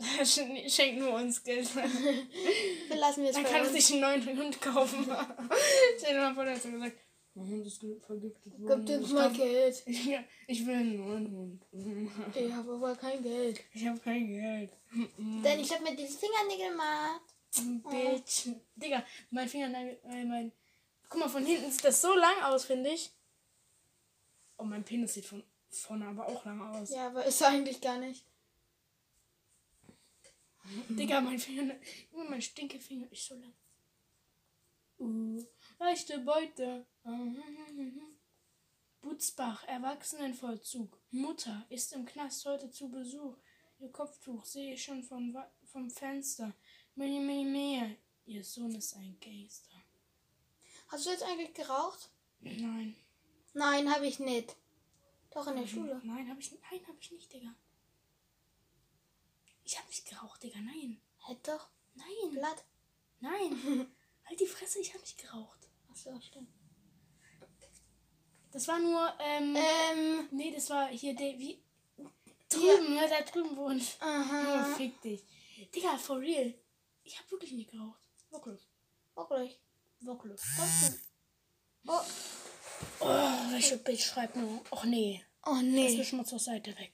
[0.69, 1.67] Schenkt nur uns Geld.
[1.75, 3.71] Wir lassen wir es Dann kann er uns.
[3.73, 5.05] sich einen neuen Hund kaufen.
[5.97, 6.97] Stell dir mal vor, der hat so gesagt,
[7.33, 8.85] mein Hund ist vergiftet worden.
[8.85, 9.83] Gib uns Ich mal darf- Geld.
[9.85, 11.65] Ich, ich will einen neuen Hund.
[12.35, 13.61] Ich habe aber kein Geld.
[13.73, 14.71] Ich habe kein Geld.
[15.17, 17.21] Denn ich habe mir die Fingernägel gemacht.
[17.89, 18.47] Bitch.
[18.75, 20.51] Digga, mein Fingernagel, äh, mein.
[21.09, 23.11] Guck mal, von hinten sieht das so lang aus, finde ich.
[24.57, 26.89] Oh, mein Penis sieht von vorne aber auch lang aus.
[26.91, 28.25] Ja, aber ist eigentlich gar nicht.
[30.89, 31.75] Digga, mein Finger,
[32.11, 33.53] Junge, mein Stinkefinger ist so lang.
[34.99, 35.43] Uh,
[35.79, 36.85] leichte Beute.
[39.01, 40.97] Butzbach, Erwachsenenvollzug.
[41.09, 43.35] Mutter ist im Knast heute zu Besuch.
[43.79, 46.53] Ihr Kopftuch sehe ich schon vom, Wa- vom Fenster.
[46.95, 47.95] Mini, mini, mehr.
[48.25, 49.71] Ihr Sohn ist ein Gangster.
[50.87, 52.11] Hast du jetzt eigentlich geraucht?
[52.41, 52.95] Nein.
[53.53, 54.55] Nein, habe ich nicht.
[55.31, 55.99] Doch in der Schule.
[56.03, 57.55] Nein, habe ich, nein, hab ich nicht, Digga.
[59.71, 60.59] Ich habe nicht geraucht, Digga.
[60.59, 61.01] Nein.
[61.19, 61.69] Hätt doch.
[61.93, 62.33] Nein.
[62.33, 62.65] Blatt.
[63.21, 63.87] Nein.
[64.25, 65.69] halt die Fresse, ich habe nicht geraucht.
[65.89, 66.49] Achso, stimmt.
[68.51, 70.27] Das war nur, ähm, Ähm.
[70.31, 71.63] nee, das war hier der, wie,
[72.49, 73.95] drüben, ne, da drüben wohnt.
[74.01, 74.41] Aha.
[74.65, 75.23] Junge, fick dich.
[75.73, 76.53] Digga, for real.
[77.03, 78.01] Ich habe wirklich nicht geraucht.
[78.29, 78.67] Wirklich.
[79.15, 79.57] Wirklich.
[80.01, 80.41] Wirklich.
[81.87, 82.01] Oh.
[82.99, 85.95] Oh, welche Bitch schreibt nur, ach nee, Oh nee.
[85.97, 86.91] mich mal zur Seite weg.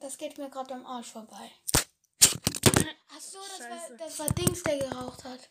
[0.00, 1.50] Das geht mir gerade am Arsch vorbei.
[3.18, 3.90] Ach so, das Scheiße.
[3.90, 5.50] war, das war Dings, der geraucht hat.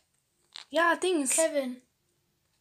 [0.70, 1.30] Ja, Dings.
[1.32, 1.82] Kevin.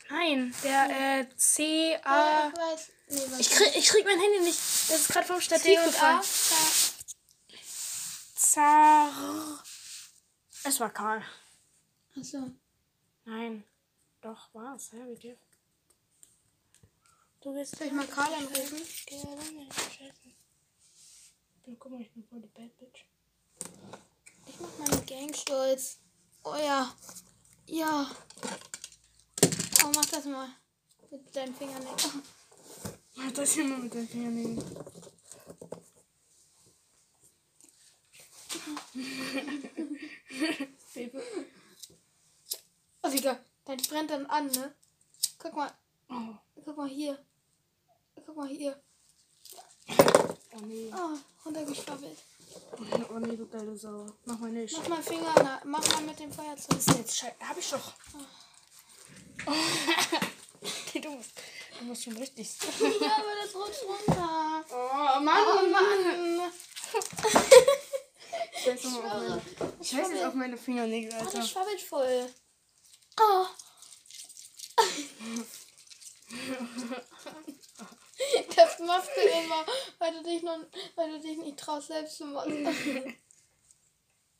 [0.09, 2.49] Nein, der, äh, C, A.
[2.49, 2.91] ich weiß.
[3.09, 4.59] Nee, was Ich krieg, ich krieg mein Handy nicht.
[4.59, 6.21] Das ist gerade vom Stativ gefallen.
[8.35, 9.63] Zar.
[10.63, 11.23] Es war Karl.
[12.17, 12.51] Achso.
[13.23, 13.63] Nein.
[14.21, 14.91] Doch, war's.
[14.91, 15.39] Hä, wie geht?
[17.41, 18.81] Du willst Soll ich mal Karl anrufen?
[19.09, 19.69] Ja, lange.
[19.71, 20.27] Scheiße.
[21.65, 23.05] Ja, guck mal, ich bin voll die Bad Bitch.
[24.47, 25.97] Ich mach meinen Gang stolz.
[26.43, 26.93] Oh ja.
[27.67, 28.09] Ja.
[29.83, 30.49] Oh, mach das mal.
[31.11, 32.23] Mit deinen Fingernägeln.
[33.15, 34.63] Mach das hier mal mit den Fingernägeln.
[40.93, 41.19] Baby.
[43.03, 43.39] Oh, Digga.
[43.65, 44.73] Dein brennt dann an, ne?
[45.37, 45.71] Guck mal.
[46.09, 46.35] Oh,
[46.67, 47.17] Guck mal hier.
[48.25, 48.77] Guck mal hier.
[49.89, 50.91] oh nee.
[50.93, 52.17] Oh, runtergeschwabbelt.
[53.09, 54.05] Oh nee, du geile Sau.
[54.25, 54.75] Mach mal nicht.
[54.77, 56.77] Mach mal Finger, na, mach mal mit dem Feuerzeug.
[56.77, 57.35] Ist jetzt scheiße.
[57.47, 57.93] Hab ich doch.
[60.59, 61.31] Okay, du, musst,
[61.79, 62.49] du musst schon richtig.
[62.59, 64.65] ja, aber das rutscht runter.
[64.71, 66.51] Oh Mann, Oh Mann.
[68.59, 69.41] Ich auf meine,
[69.79, 71.37] ich scheiß jetzt auf meine Fingernägel, Oh, Alter.
[71.37, 72.27] das schwabbelt voll.
[73.19, 73.45] Oh.
[78.55, 79.65] Das machst du immer,
[79.99, 80.57] weil du dich, noch,
[80.95, 83.15] weil du dich nicht traust, selbst zu machen.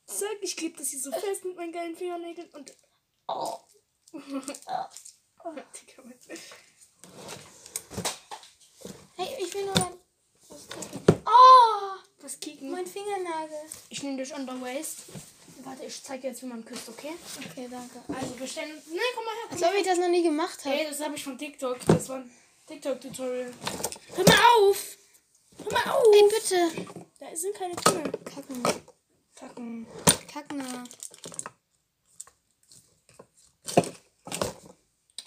[0.06, 2.74] Sag, ich kleb das hier so fest mit meinen geilen Fingernägeln und.
[3.28, 3.58] Oh.
[5.44, 6.38] Digga, was-
[9.16, 9.98] Hey, ich will nur ein.
[10.48, 11.22] was kicken.
[11.26, 12.70] Oh, Was kicken?
[12.70, 13.58] mein Fingernagel.
[13.90, 15.00] Ich nehme dich under waist.
[15.64, 17.14] Warte, ich zeige dir jetzt, wie man küsst, okay?
[17.50, 18.00] Okay, danke.
[18.14, 18.70] Also, wir stellen.
[18.86, 19.42] Nein, komm mal her.
[19.50, 20.74] Komm Als ob ich das noch nie gemacht habe.
[20.74, 21.78] Hey, das habe ich von TikTok.
[21.86, 22.24] Das war
[22.68, 23.52] TikTok-Tutorial.
[24.14, 24.96] Hör mal auf!
[25.64, 26.04] Hör mal auf!
[26.12, 26.70] Ey, bitte.
[27.18, 28.12] Da sind keine Tunnel.
[28.24, 28.62] Kacken.
[29.34, 29.86] Kacken.
[30.30, 30.86] Kacken.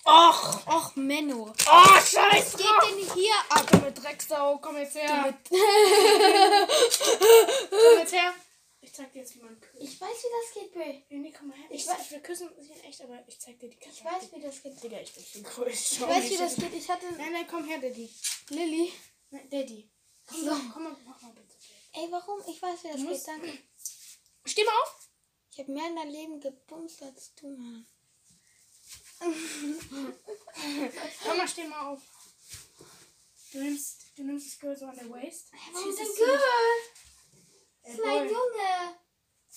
[0.03, 0.67] Och!
[0.67, 1.51] Och, Menno.
[1.67, 2.57] Oh, scheiße!
[2.57, 3.65] Geht denn hier ab?
[3.71, 5.33] Komm mit Drecksau, komm jetzt her.
[5.49, 5.59] komm
[7.99, 8.33] jetzt her.
[8.91, 9.81] Ich zeig dir jetzt, wie man küsst.
[9.81, 11.05] Ich weiß, wie das geht, Bray.
[11.07, 11.65] Nee, nee, komm mal her.
[11.69, 13.95] Ich, Ich weiß, wir küssen uns nicht in echt, aber ich zeig dir die Karte.
[13.97, 14.83] Ich weiß, wie das geht.
[14.83, 15.71] Digga, ich bin viel größer.
[15.95, 16.73] Ich weiß, wie das geht.
[16.73, 18.13] Ich hatte Nein, nein, komm her, Daddy.
[18.49, 18.91] Lilly.
[19.29, 19.89] Nein, Daddy.
[20.27, 20.51] Komm, So.
[20.73, 21.55] komm mal, mach mal bitte.
[21.93, 22.41] Ey, warum?
[22.49, 23.27] Ich weiß, wie das geht.
[23.27, 23.57] Danke.
[24.43, 25.09] Steh mal auf.
[25.53, 27.87] Ich habe mehr in dein Leben gebumst als du, Mann.
[31.27, 32.01] Mama, steh mal auf.
[33.53, 35.47] Du nimmst, du nimmst das Girl so an der Waist.
[35.71, 36.39] Warum denn Girl?
[37.93, 38.23] Ist mein.
[38.25, 38.95] Junge.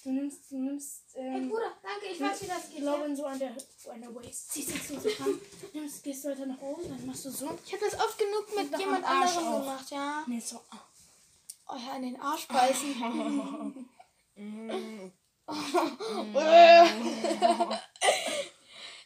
[0.03, 2.07] Du nimmst, du nimmst, Hey, ähm, Bruder, danke.
[2.13, 2.81] Ich weiß, wie das geht.
[2.81, 3.15] glaube Ja?
[3.17, 4.53] so an der, so an der Waist.
[4.53, 5.41] Ziehst jetzt so dran.
[5.73, 7.59] Nimmst, gehst weiter nach oben, dann machst du so.
[7.65, 10.23] Ich habe das oft genug mit jemand anderem gemacht, ja.
[10.27, 10.61] Nee, so.
[10.71, 10.81] ah.
[11.69, 12.95] Oh ja, in den Arsch beißen.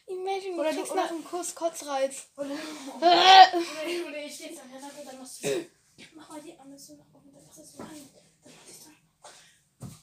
[0.07, 2.27] Imagine, du Oder du- kriegst oder- nach einem Kuss Kotzreiz.
[2.35, 2.49] Oder,
[2.97, 5.55] oder, oder ich stehst an der Seite, dann machst du so.
[6.15, 8.09] Mach mal die Arme so nach oben, dann machst du so rein.
[8.43, 8.89] Dann mach ich so.
[9.85, 9.93] Und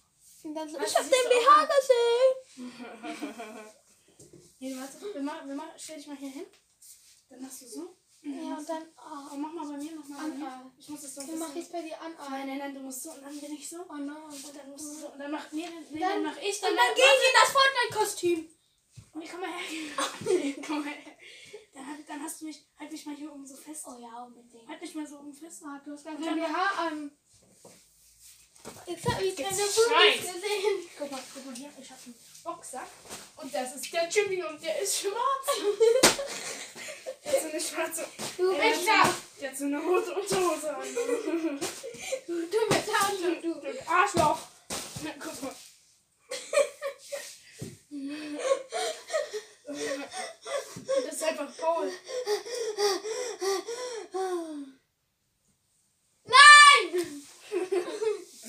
[0.55, 2.75] dann so, ich hab den BH gesehen.
[4.59, 6.47] Nee, warte, wir machen, wir machen, stell dich mal hier hin.
[7.29, 7.97] Dann machst du so.
[8.23, 10.73] Ja, und dann, Oh, oh, mach mal bei mir, mach mal bei An- mir.
[10.79, 12.15] Ich muss das so wie mach ich's bei dir an?
[12.31, 13.85] Nein, nein, nein, du musst so und dann bin ich so.
[13.89, 14.25] oh no.
[14.25, 15.09] Und dann musst du so.
[15.13, 16.57] Und dann mach, nee, nee, Dann- dann mach ich.
[16.63, 18.49] Und dann geh ich in das Fortnite-Kostüm.
[19.15, 20.55] Nee, komm mal her.
[20.67, 21.13] komm mal her.
[21.75, 23.85] Dann, halt- dann hast du mich, halt mich mal hier oben so fest.
[23.87, 24.67] Oh ja, unbedingt.
[24.69, 25.63] Halt mich mal so oben fest.
[25.65, 27.17] Ah, du hast gar Und kein dann- BH an.
[28.87, 30.21] Jetzt hab ich keine scheiß.
[30.21, 30.89] gesehen.
[30.99, 32.15] Guck mal, guck mal hier, ich hab einen
[32.45, 32.89] Boxsack.
[33.37, 35.47] Und das ist der Jimmy und der ist schwarz.
[37.25, 38.07] der hat so eine schwarze.
[38.37, 39.05] Du Wichser.
[39.05, 40.83] so- Der hat so eine rote Unterhose an.
[42.27, 43.55] Du, du mit Taschen, du.
[43.55, 44.39] Du Arschloch.
[45.03, 45.55] Na, guck mal.
[51.07, 51.91] Das ist einfach Paul.
[56.25, 57.23] Nein!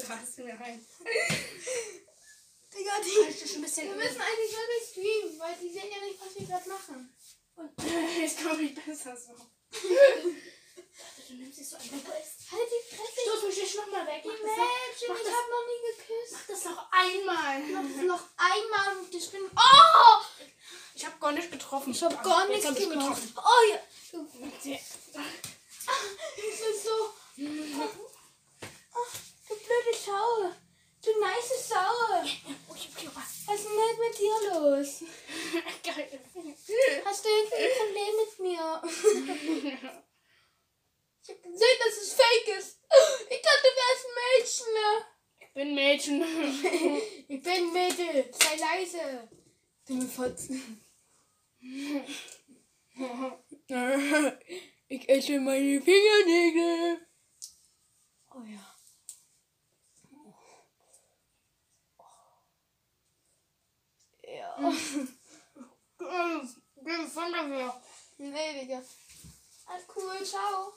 [0.09, 0.85] Mir rein.
[2.73, 3.17] Digga, die.
[3.55, 3.87] ein bisschen.
[3.89, 7.13] Wir müssen eigentlich wirklich streamen, weil die sehen ja nicht, was wir gerade machen.
[7.55, 7.71] Und
[8.19, 9.33] jetzt komme ich besser so.
[11.27, 12.51] Du nimmst dich so an Brust.
[12.51, 13.21] Halt die Fresse.
[13.25, 14.21] Stoß mich nicht nochmal weg.
[14.25, 16.31] Mach Imagine, mach ich das- hab noch nie geküsst.
[16.33, 17.59] mach das noch einmal.
[17.59, 19.41] Mach das noch einmal und ich bin.
[19.55, 20.21] Oh!
[20.95, 21.91] Ich hab gar nicht getroffen.
[21.91, 23.33] Ich hab gar Jetzt nichts hab getroffen.
[23.37, 23.79] Oh ja.
[24.11, 24.93] Du, das ist
[26.83, 26.95] so.
[28.95, 29.05] Oh,
[29.47, 30.51] du blöde Sau.
[31.03, 31.93] Du nice Sau.
[33.13, 34.89] Was ist denn mit dir los?
[35.83, 36.19] Geil.
[37.05, 38.81] Hast du irgendwie ein Problem mit mir?
[41.23, 42.79] Ich hab gesehen, dass es fake ist.
[43.29, 44.67] Ich dachte, du wärst ein Mädchen.
[45.39, 46.17] Ich bin Mädchen.
[47.29, 48.31] Ich bin Mädel.
[48.31, 49.27] Sei leise.
[49.87, 50.81] Dumme Fotzen.
[54.89, 57.05] Ich esse meine Fingernägel.
[58.33, 58.66] Oh ja.
[66.83, 67.81] Geh von dafür.
[68.17, 68.81] Nee, Digga.
[69.67, 70.73] Alles cool, ciao.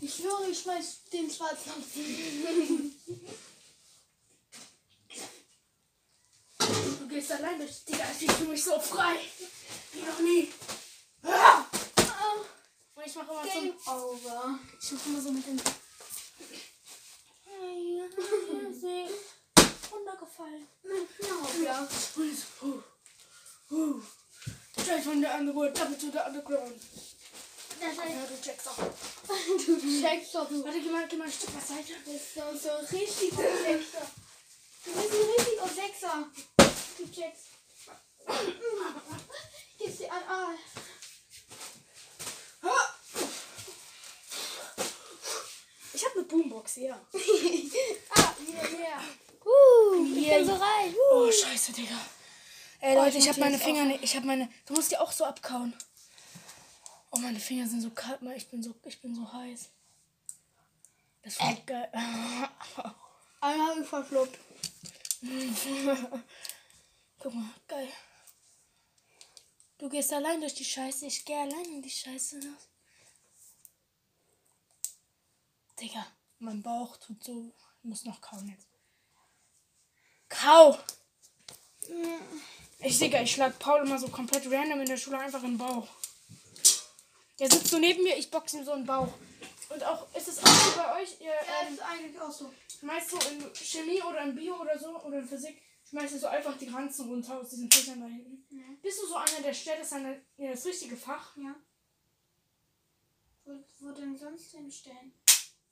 [0.00, 1.72] Ich schwöre, ich schmeiß den schwarzen
[6.98, 7.84] Du gehst allein durch.
[7.84, 9.18] Digga, ich fühle mich so frei.
[9.92, 10.52] Wie noch nie.
[11.22, 11.64] Ah!
[12.94, 13.60] Und ich mache immer so.
[13.60, 14.58] Game over.
[14.80, 15.60] Ich mache immer so mit dem.
[20.14, 20.68] Runtergefallen.
[21.64, 21.78] Ja.
[22.16, 22.66] Und so.
[22.66, 24.02] Uh, uh.
[24.80, 26.80] Straight from the underworld, up to the underground.
[27.80, 28.76] Das heißt, Ja, du checkst auch.
[29.66, 31.94] du checkst doch, Warte, geh mal, geh mal ein Stück beiseite.
[32.04, 34.06] bist so, so richtig auf Sechser.
[34.84, 36.28] Du bist so richtig auf Sechser.
[36.98, 37.44] Du checkst.
[39.78, 40.50] Gibst dir an Ah.
[45.92, 47.00] Ich habe eine Boombox, ja.
[48.16, 49.00] Ah, hier, hier.
[49.44, 50.38] Uh, ich Yeah.
[50.38, 50.94] bin so rein.
[51.12, 51.98] Oh, scheiße, Digga.
[52.80, 54.02] Ey, Leute, ich muss habe meine Finger nicht.
[54.02, 54.48] Ich habe meine.
[54.66, 55.74] Du musst die auch so abkauen.
[57.10, 58.34] Oh, meine Finger sind so kalt, Mann.
[58.34, 59.70] Ich bin so, ich bin so heiß.
[61.22, 61.88] Das ist voll geil.
[63.40, 64.38] Einmal habe ich verschluckt.
[67.18, 67.88] Guck mal, geil.
[69.78, 71.06] Du gehst allein durch die Scheiße.
[71.06, 72.40] Ich gehe allein in die Scheiße.
[75.80, 76.06] Digga,
[76.38, 77.52] mein Bauch tut so.
[77.78, 78.73] Ich muss noch kauen jetzt.
[80.28, 80.78] Kau!
[82.80, 85.58] Ich, Digga, ich schlag Paul immer so komplett random in der Schule einfach in den
[85.58, 85.88] Bauch.
[87.38, 89.12] Der sitzt so neben mir, ich box ihm so in den Bauch.
[89.70, 91.20] Und auch, ist es auch so bei euch?
[91.20, 92.52] Ihr ähm, ist eigentlich auch so.
[92.78, 96.26] schmeißt so in Chemie oder in Bio oder so oder in Physik, schmeißt ihr so
[96.26, 98.46] einfach die Ranzen runter aus diesen Fächern da hinten.
[98.82, 101.36] Bist du so einer, der stellt das an in das richtige Fach?
[101.36, 101.54] Ja.
[103.44, 105.12] Wo, wo denn sonst hinstellen?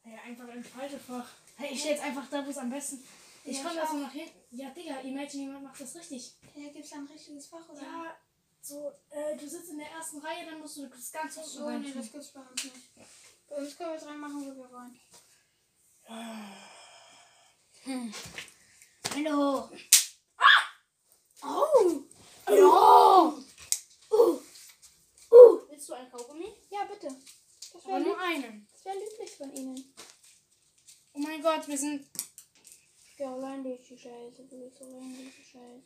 [0.05, 1.29] Ja, einfach ins falsche Fach.
[1.57, 3.05] Hey, ich stelle jetzt einfach da, wo es am besten.
[3.45, 4.42] Ich Ja, komme da so nach hinten.
[4.55, 6.35] Ja, Digga, imagine jemand macht das richtig.
[6.55, 7.81] Hier gibt es ein richtiges Fach, oder?
[7.81, 8.17] Ja,
[8.61, 11.71] so, äh, du sitzt in der ersten Reihe, dann musst du das ganz unten So,
[11.71, 12.77] nee, das gibt's bei uns nicht.
[13.49, 15.01] Bei uns können wir es reinmachen, wo wir wollen.
[19.15, 19.71] Hallo.
[21.43, 22.03] Oh.
[22.47, 23.39] Hallo.
[24.11, 24.41] Uh.
[25.31, 25.61] Uh.
[25.71, 26.53] Willst du ein Kaugummi?
[26.69, 27.09] Ja, bitte.
[27.73, 28.69] Das Aber wäre nur einen.
[28.71, 29.95] das wär lieblich von Ihnen.
[31.15, 32.07] Oh mein Gott, wir sind.
[33.53, 34.45] Allein durch die Scheiße.
[34.49, 35.83] Du bist allein durch die Scheiße.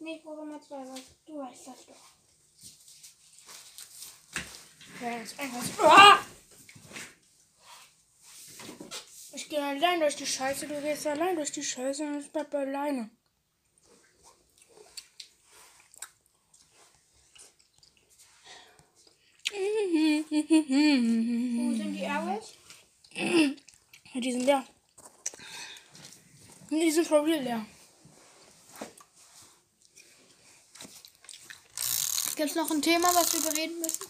[0.00, 0.84] Nee, ich brauche mal zwei.
[0.88, 1.02] Was?
[1.24, 1.94] Du weißt das doch.
[5.38, 5.82] Einfach so.
[5.84, 6.18] Ah!
[9.34, 12.52] Ich gehe allein durch die Scheiße, du gehst allein durch die Scheiße und ich bleib
[12.52, 13.08] alleine.
[21.54, 22.54] Wo sind die Airways?
[24.12, 24.66] Ja, die sind leer.
[26.70, 27.66] Die sind for real leer.
[32.36, 34.06] Gibt es noch ein Thema, was wir bereden müssen?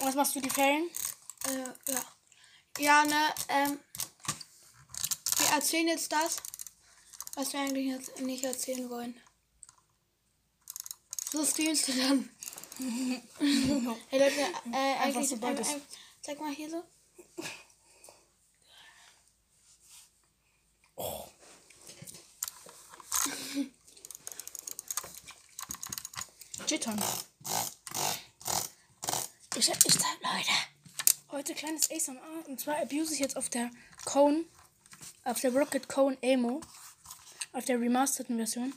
[0.00, 0.90] Was machst du die Ferien?
[1.46, 2.04] Äh, ja.
[2.78, 3.78] Ja, ne, ähm.
[5.38, 6.38] Wir erzählen jetzt das,
[7.34, 9.20] was wir eigentlich jetzt nicht erzählen wollen.
[11.30, 12.30] So streamst du dann.
[14.08, 14.40] hey Leute,
[14.72, 15.28] äh, eigentlich.
[15.28, 15.68] so ähm, beides.
[15.68, 15.82] ähm,
[16.20, 16.84] sag mal hier so.
[26.66, 26.98] Jittern.
[29.56, 30.52] Ich, ich sag, Leute.
[31.30, 32.48] Heute kleines ASMR.
[32.48, 33.70] Und zwar abuse ich jetzt auf der
[34.04, 34.44] Cone,
[35.24, 36.60] auf der Rocket Cone Emo.
[37.52, 38.72] Auf der remasterten Version.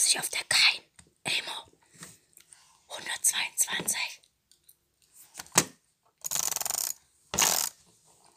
[0.00, 0.80] Abuse ich auf der Kein
[1.24, 1.52] Emo.
[2.88, 3.98] 122.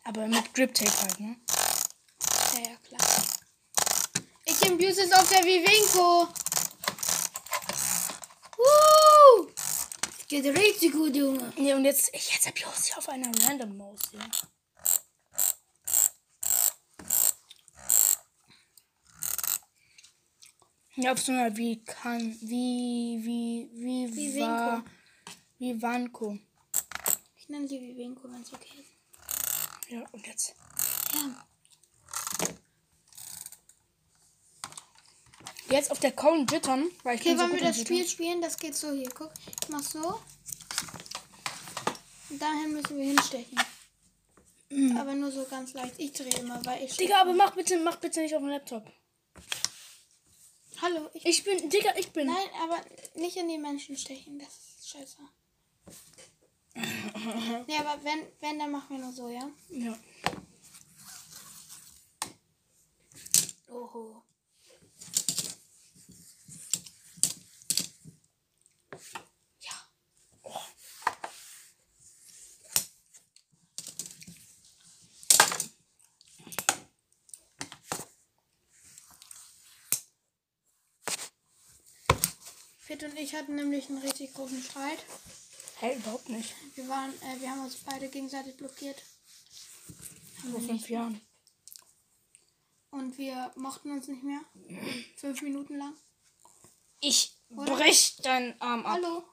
[0.03, 1.37] Aber mit Grip Tape halt, ne?
[2.53, 3.23] Ja, ja, klar.
[4.43, 6.27] Ich abuse es auf der Vivinko.
[8.57, 9.51] Woo!
[9.55, 11.53] Das geht richtig gut, Junge.
[11.55, 14.29] Nee, und jetzt, ich jetzt abuse ich auf einer Random Maus hier.
[20.95, 24.83] Ja, auf so einer wie kann, wie, wie, wie, Wie wie, Winko.
[25.57, 26.37] wie Wanko.
[27.37, 29.91] Ich nenne sie Vivinko, wenn es okay ist.
[29.91, 30.55] Ja, und jetzt.
[31.15, 31.45] Ja.
[35.69, 37.95] Jetzt auf der Cone Jittern, weil ich Okay, bin so wollen gut wir das Jittern.
[37.95, 38.41] Spiel spielen?
[38.41, 39.09] Das geht so hier.
[39.15, 39.31] Guck,
[39.61, 40.19] ich mach so.
[42.29, 43.57] Und dahin müssen wir hinstechen.
[44.97, 45.95] Aber nur so ganz leicht.
[45.97, 46.95] Ich drehe immer, weil ich.
[46.97, 48.85] Digga, aber mach bitte, mach bitte nicht auf dem Laptop.
[50.83, 51.25] Hallo, ich.
[51.25, 52.27] Ich bin, Digga, ich bin.
[52.27, 52.75] Nein, aber
[53.15, 54.37] nicht in die Menschen stechen.
[54.37, 55.17] Das ist scheiße.
[57.67, 59.49] nee, aber wenn, wenn, dann machen wir nur so, ja?
[59.69, 59.97] Ja.
[63.69, 64.23] Oho.
[82.93, 84.99] Fit und ich hatten nämlich einen richtig großen Streit.
[85.79, 86.53] Hey, überhaupt nicht.
[86.75, 89.01] Wir waren, äh, wir haben uns beide gegenseitig blockiert.
[90.51, 91.19] Vor fünf Jahren.
[92.91, 94.41] Und wir mochten uns nicht mehr.
[95.15, 95.95] Fünf Minuten lang.
[96.99, 97.75] Ich Oder?
[97.75, 98.99] brech deinen Arm ab.
[99.01, 99.23] Hallo,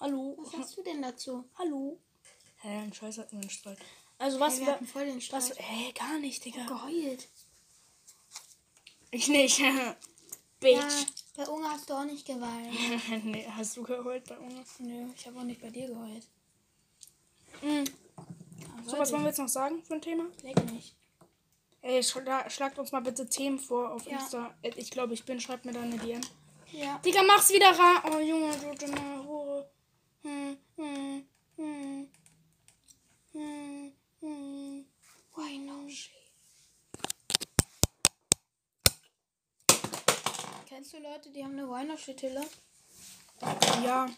[0.00, 0.36] Hallo.
[0.40, 1.48] was sagst du denn dazu?
[1.58, 2.00] Hallo.
[2.56, 3.78] Hä, ein Scheiß hatten wir einen Streit.
[4.18, 5.42] Also was Hey, wir hatten voll den Streit.
[5.50, 6.66] Was, hä, gar nicht, Digga.
[6.66, 7.28] geheult.
[9.12, 9.60] Ich nicht.
[10.62, 11.06] Ja, Bitch.
[11.40, 13.24] Bei Unge hast du auch nicht geweint.
[13.24, 14.62] nee, hast du geheult bei Unge?
[14.80, 16.28] Nö, ich habe auch nicht bei dir geheult.
[17.62, 17.86] Mhm.
[18.84, 20.24] So, was wollen wir jetzt noch sagen für ein Thema?
[20.42, 20.94] Leck nicht.
[21.80, 24.18] Ey, schla schlagt uns mal bitte Themen vor auf ja.
[24.18, 24.54] Insta.
[24.60, 25.40] Äh, ich glaube, ich bin.
[25.40, 26.20] Schreibt mir da eine DM.
[26.72, 26.98] Ja.
[26.98, 28.02] Digga, mach's wieder ra.
[28.12, 29.70] Oh, Junge, du dumme Hure.
[30.22, 31.24] Hm, hm,
[31.56, 32.08] hm.
[33.32, 33.92] Hm, hm.
[34.20, 34.84] hm.
[35.34, 36.19] Why no shit?
[40.70, 42.46] Kennst du Leute, die haben eine Weihnachtsstille?
[43.84, 44.08] Ja,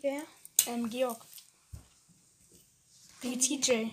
[0.00, 0.22] Wer?
[0.68, 1.20] ähm, Georg.
[3.24, 3.90] Die TJ.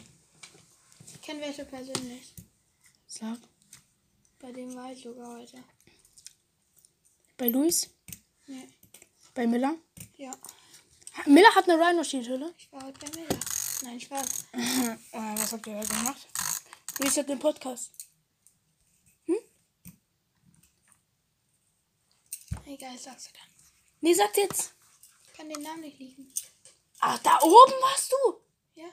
[1.07, 2.35] Ich kenne welche persönlich.
[3.07, 3.39] Sag.
[4.39, 5.63] Bei dem war ich sogar heute.
[7.35, 7.89] Bei Luis?
[8.45, 8.69] Nee.
[9.33, 9.73] Bei Miller?
[10.15, 10.37] Ja,
[11.25, 12.53] Miller hat eine Rhino-Schiethülle.
[12.55, 13.39] ich war heute bei Miller.
[13.81, 14.45] Nein, Spaß.
[14.53, 16.27] äh, was habt ihr da gemacht?
[16.99, 18.02] Luis hat den Podcast.
[22.65, 23.47] Egal, sagst du dann.
[24.01, 24.73] Nee, sagt jetzt.
[25.27, 26.33] Ich kann den Namen nicht liegen.
[26.99, 28.41] Ach, da oben warst du.
[28.75, 28.89] Ja?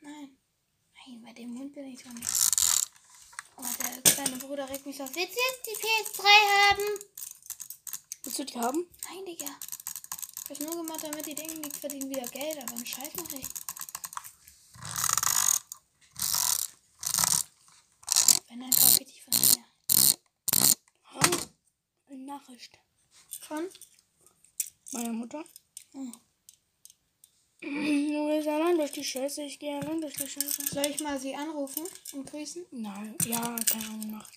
[0.00, 0.36] Nein.
[0.94, 2.28] Nein, bei dem Hund bin ich doch nicht.
[3.56, 5.14] Oh, der kleine Bruder regt mich auf.
[5.14, 6.24] Willst du jetzt die PS3
[6.70, 6.98] haben?
[8.24, 8.86] Willst du die haben?
[9.08, 9.46] Nein, Digga.
[10.44, 13.32] Ich hab's nur gemacht, damit die denken, die verdienen wieder Geld, aber einen Scheiß mach
[13.32, 13.46] ich.
[18.48, 19.61] Wenn dann kaufe ich die von mir.
[22.24, 22.78] Nachricht.
[23.40, 23.68] Von?
[24.92, 25.44] Meine Mutter.
[25.92, 26.12] Hm.
[27.60, 30.62] Du gehst allein durch die Scheiße, ich gehe allein durch die Scheiße.
[30.72, 32.66] Soll ich mal sie anrufen und grüßen?
[32.72, 34.28] Nein, ja, keine Ahnung, mach.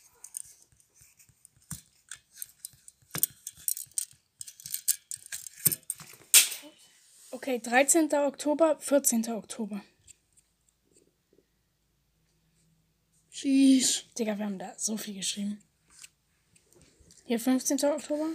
[7.32, 8.14] Okay, 13.
[8.14, 9.30] Oktober, 14.
[9.32, 9.82] Oktober.
[13.30, 14.08] Sheesh.
[14.18, 15.62] Digga, wir haben da so viel geschrieben.
[17.28, 17.84] Hier 15.
[17.86, 18.28] Oktober.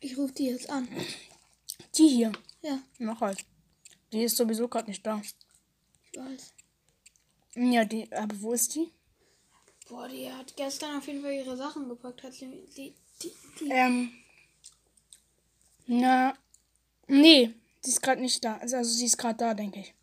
[0.00, 0.86] Ich rufe die jetzt an.
[1.96, 2.32] Die hier.
[2.60, 3.44] Ja, Mach halt.
[4.12, 5.20] Die ist sowieso gerade nicht da.
[6.12, 6.52] ich weiß.
[7.54, 8.92] Ja, die, aber wo ist die?
[9.88, 12.22] Boah, die hat gestern auf jeden Fall ihre Sachen gepackt.
[12.22, 12.46] Hat sie
[12.76, 13.70] die, die, die.
[13.70, 14.12] Ähm.
[15.86, 16.36] Na.
[17.06, 18.58] Nee, sie ist gerade nicht da.
[18.58, 19.94] Also, also sie ist gerade da, denke ich.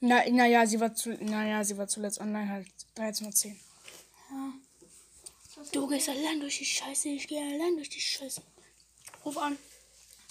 [0.00, 1.10] Na, naja, sie war zu.
[1.22, 3.56] Naja, sie war zuletzt online halt 13.10 Uhr.
[5.72, 8.42] Du gehst allein durch die Scheiße, ich gehe allein durch die Scheiße.
[9.24, 9.56] Ruf an.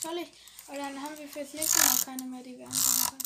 [0.02, 0.28] Soll ich?
[0.68, 3.22] Aber dann haben wir fürs nächste Mal keine mehr, die wir anfangen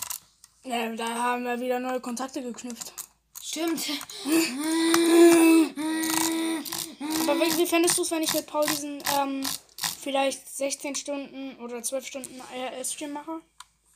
[0.64, 0.72] können.
[0.74, 2.94] Ja, da haben wir wieder neue Kontakte geknüpft.
[3.42, 3.84] Stimmt.
[7.28, 9.46] Aber wie, fändest du es, wenn ich mit Paul diesen, ähm,
[10.00, 13.42] vielleicht 16 Stunden oder 12 Stunden IRS-Stream mache?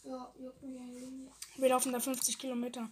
[0.04, 1.32] Ja, juckt mich nicht.
[1.58, 2.90] Wir laufen da 50 Kilometer.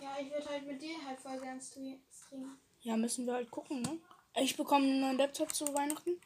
[0.00, 2.58] Ja, ich würde halt mit dir halt voll gern stre- streamen.
[2.86, 3.98] Ja, müssen wir halt gucken, ne?
[4.36, 6.20] Ich bekomme einen neuen Laptop zu Weihnachten.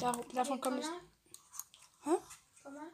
[0.00, 0.86] Dar davon kommt es.
[2.04, 2.10] Hä?
[2.62, 2.90] Komm mal.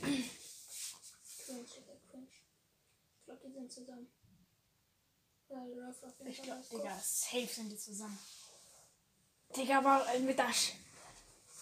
[0.00, 2.28] Cringe, Digga, cringe.
[3.18, 4.10] Ich glaube, die sind zusammen.
[6.70, 8.18] Digga, safe sind die zusammen.
[9.54, 10.72] Digga, aber mit Sch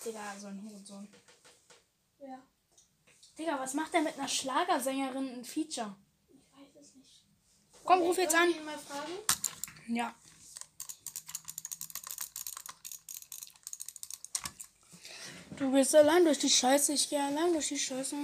[0.05, 1.09] Digga, so ein Hurensohn.
[2.21, 2.41] Ja,
[3.37, 5.97] Digga, was macht der mit einer Schlagersängerin ein Feature?
[6.29, 7.25] ich weiß es nicht.
[7.85, 8.55] Komm, ruf jetzt an.
[9.89, 10.15] Ja.
[15.57, 18.17] Du gehst allein durch die Scheiße, ich gehe allein durch die Scheiße.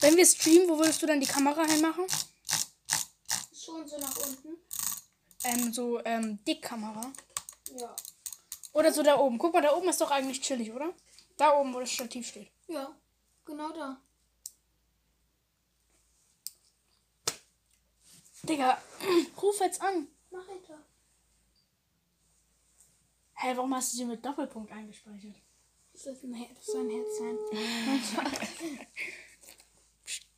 [0.00, 2.06] Wenn wir streamen, wo würdest du dann die Kamera hinmachen?
[3.52, 4.56] Schon so nach unten.
[5.44, 7.12] Ähm, so, ähm, Dickkamera.
[7.76, 7.96] Ja.
[8.72, 9.38] Oder so da oben.
[9.38, 10.94] Guck mal, da oben ist doch eigentlich chillig, oder?
[11.36, 12.50] Da oben, wo das Stativ steht.
[12.68, 12.96] Ja,
[13.44, 14.00] genau da.
[18.44, 18.80] Digga,
[19.42, 20.08] ruf jetzt an.
[20.30, 20.74] Mach ich doch.
[23.34, 25.36] Hä, hey, warum hast du sie mit Doppelpunkt eingespeichert?
[25.92, 27.38] Das ist ein, Her das soll ein Herz sein.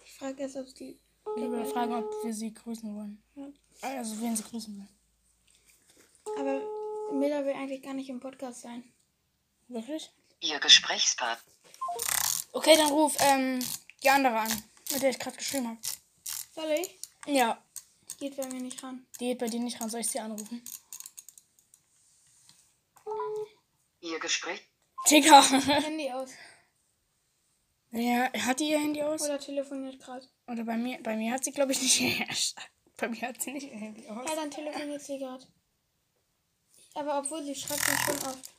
[0.04, 0.98] ich frage jetzt, ob die.
[1.36, 3.22] Ich will fragen, ob wir sie grüßen wollen.
[3.80, 4.88] Also, wen sie grüßen wollen.
[6.38, 8.84] Aber Miller will eigentlich gar nicht im Podcast sein.
[9.68, 10.10] Wirklich?
[10.40, 11.52] Ihr Gesprächspartner.
[12.52, 13.58] Okay, dann ruf ähm,
[14.02, 15.78] die andere an, mit der ich gerade geschrieben habe.
[16.54, 16.98] Soll ich?
[17.26, 17.58] Ja,
[18.24, 19.06] Geht bei mir nicht ran.
[19.20, 19.90] die geht bei dir nicht ran.
[19.90, 20.62] Soll ich sie anrufen?
[24.00, 24.66] Ihr Gespräch.
[25.10, 25.42] Digga.
[25.42, 26.30] Handy aus.
[27.90, 29.20] ja, hat die ihr Handy aus?
[29.20, 30.26] Oder telefoniert gerade.
[30.46, 31.02] Oder bei mir?
[31.02, 32.56] Bei mir hat sie, glaube ich, nicht
[32.96, 34.26] Bei mir hat sie nicht ihr Handy aus.
[34.26, 35.46] Ja, dann telefoniert sie gerade.
[36.94, 38.54] Aber obwohl sie schreibt mich schon oft.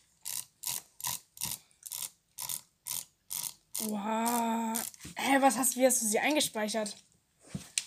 [3.80, 4.92] Wow.
[5.16, 6.96] Hä, was hast, wie hast du sie eingespeichert?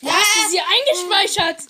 [0.01, 1.66] Wie hast du sie eingespeichert?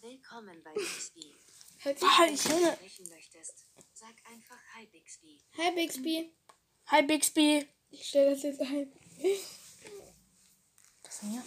[0.00, 1.34] Willkommen bei Bixby.
[1.78, 2.06] Hört sie?
[2.06, 2.72] Ah, ich höre.
[2.72, 5.42] Sprechen möchtest, sag einfach Hi Bixby.
[5.58, 6.32] Hi Bixby.
[6.86, 7.68] Hi, Bixby.
[7.90, 8.90] Ich stelle das jetzt ein.
[11.02, 11.44] Was ist denn hier?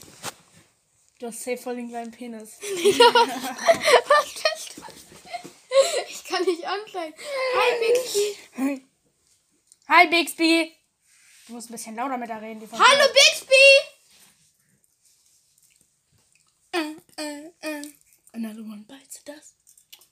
[1.19, 2.57] Du hast safe voll den kleinen Penis.
[2.61, 4.93] Was ist das?
[6.09, 7.15] Ich kann nicht anzeigen.
[7.55, 8.87] Hi Bixby.
[9.87, 10.77] Hi, Bixby.
[11.47, 12.59] Du musst ein bisschen lauter mit der reden.
[12.59, 13.92] Die von Hallo Bixby.
[19.15, 19.55] Ist das?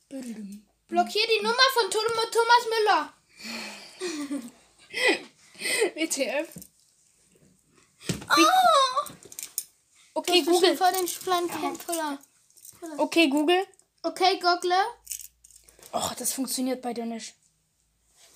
[0.09, 0.65] Büdelüm.
[0.87, 3.13] Blockier die Nummer von Thomas Müller.
[5.95, 6.49] WTF.
[8.29, 9.13] Oh!
[10.13, 12.19] Okay, Google vor den kleinen Puller.
[12.97, 13.65] Okay, Google.
[14.03, 14.73] Okay, Google.
[15.93, 17.35] Och, das funktioniert bei dir nicht.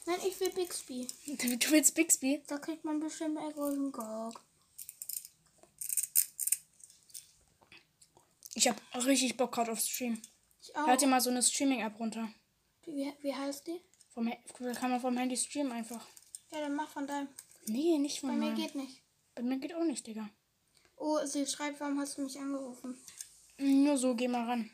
[0.06, 1.08] Nein, ich will Bixby.
[1.26, 2.44] Du du willst Bixby?
[2.48, 4.40] Da kriegt man bestimmt einen großen Gog.
[8.54, 10.22] Ich hab richtig Bock gerade auf Stream.
[10.76, 10.88] Ich auch.
[10.88, 12.28] Lad dir mal so eine Streaming-App runter.
[12.84, 13.80] Wie, wie heißt die?
[14.14, 14.30] Vom,
[14.76, 16.06] kann man vom Handy streamen einfach.
[16.52, 17.30] Ja, dann mach von deinem.
[17.68, 18.58] Nee, nicht von Bei mir meinem.
[18.58, 19.02] geht nicht.
[19.36, 20.30] Bei mir geht auch nicht, Digga.
[20.98, 22.98] Oh, sie schreibt, warum hast du mich angerufen?
[23.58, 24.70] Nur so, geh mal ran.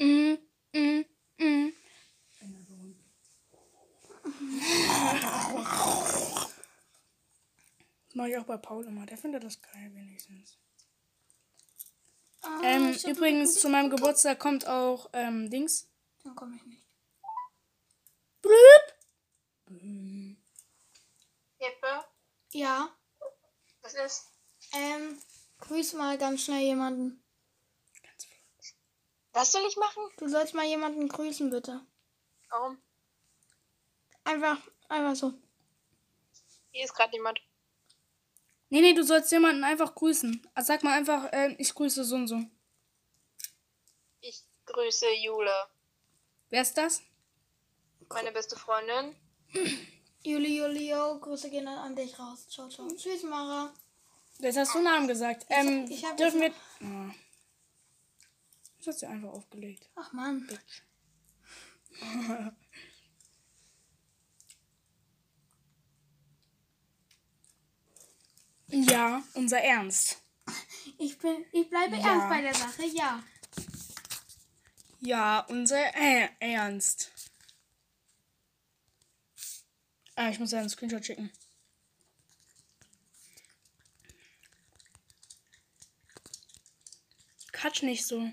[0.00, 0.36] Mm,
[0.72, 1.04] mm,
[1.38, 1.72] mm.
[8.06, 9.06] Das mache ich auch bei Paul immer.
[9.06, 10.58] Der findet das geil wenigstens.
[12.42, 15.88] Ah, Ähm, übrigens, zu meinem Geburtstag kommt auch ähm, Dings.
[16.22, 16.84] Dann komme ich nicht.
[18.42, 18.94] Blüp.
[21.58, 22.04] Jeppe,
[22.52, 22.94] Ja,
[23.80, 24.26] was ist?
[24.72, 25.18] ähm,
[25.60, 27.22] grüß mal ganz schnell jemanden.
[29.32, 30.02] Was soll ich machen?
[30.18, 31.80] Du sollst mal jemanden grüßen, bitte.
[32.50, 32.78] Warum?
[34.24, 34.58] Einfach,
[34.88, 35.32] einfach so.
[36.70, 37.40] Hier ist gerade jemand.
[38.70, 40.46] Nee, nee, du sollst jemanden einfach grüßen.
[40.54, 42.40] Also sag mal einfach, äh, ich grüße so und so.
[44.20, 45.68] Ich grüße Jule,
[46.50, 47.02] Wer ist das?
[48.08, 49.16] meine beste Freundin.
[50.24, 52.48] Juli, Julio, Grüße gehen dann an dich raus.
[52.48, 52.88] Ciao, ciao.
[52.94, 53.74] Tschüss, Mara.
[54.38, 55.46] Jetzt hast du Namen gesagt.
[55.48, 56.52] Ähm, ich hab dürfen wir.
[56.80, 57.12] Oh.
[58.78, 59.90] Das hast du einfach aufgelegt.
[59.96, 60.48] Ach Mann.
[68.68, 70.22] Ja, unser Ernst.
[70.98, 72.08] Ich bin, ich bleibe Ja.
[72.08, 73.22] ernst bei der Sache, ja.
[75.00, 77.12] Ja, unser äh, Ernst.
[80.16, 81.30] Ah, ich muss ja einen Screenshot schicken.
[87.52, 88.30] Quatsch nicht so.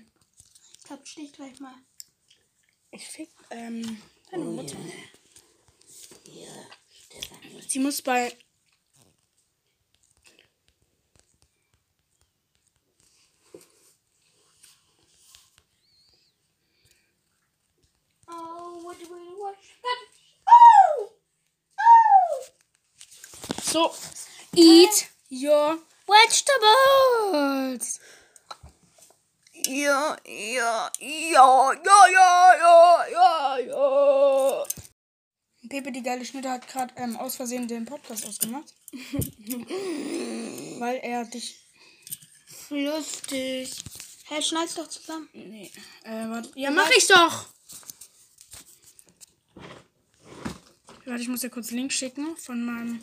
[0.86, 1.74] Touch dich gleich mal.
[2.90, 4.76] Ich fick, ähm, deine Mutter.
[7.68, 8.36] Sie muss bei.
[18.28, 19.56] Oh, what do we watch?
[20.48, 21.08] Oh!
[21.78, 22.44] Oh!
[23.62, 23.92] So,
[24.56, 28.00] eat your vegetables.
[29.64, 34.64] Ja, ja, ja, ja, ja, ja, ja, ja.
[35.68, 38.74] Pepe, die geile Schnitte, hat gerade ähm, aus Versehen den Podcast ausgemacht.
[40.80, 41.60] Weil er dich.
[42.70, 43.70] Lustig.
[44.24, 45.28] Hä, hey, schneid's doch zusammen.
[45.32, 45.70] Nee.
[46.04, 46.50] Äh, warte.
[46.56, 47.46] Ja, mach ich doch!
[51.04, 53.02] Warte, ich muss dir kurz einen Link schicken von meinem.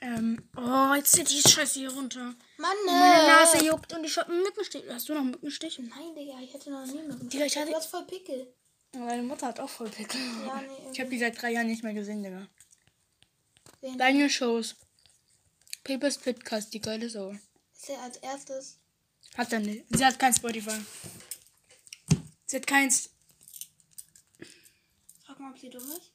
[0.00, 0.42] Ähm.
[0.56, 2.34] Oh, jetzt zieht die Scheiße hier runter.
[2.58, 3.26] Mann, Meine äh.
[3.26, 4.82] Nase juckt und ich hab einen Mückenstich.
[4.88, 5.78] Hast du noch einen Mückenstich?
[5.78, 7.32] Nein, Digga, ich hätte noch nie mit.
[7.32, 8.52] Digga, ich hatte- Du hast voll Pickel.
[8.92, 10.20] Meine Mutter hat auch voll Pickel.
[10.46, 12.48] Ja, nee, Ich habe die seit drei Jahren nicht mehr gesehen, Digga.
[13.80, 13.96] Wen?
[13.96, 14.74] Deine Shows.
[15.84, 17.30] Pepers Pitcast, die geile Sau.
[17.74, 18.78] Ist er als erstes.
[19.36, 19.84] Hat er nicht.
[19.90, 20.78] Sie hat kein Spotify.
[22.46, 23.10] Sie hat keins.
[25.24, 26.12] Frag mal, ob sie dumm ist.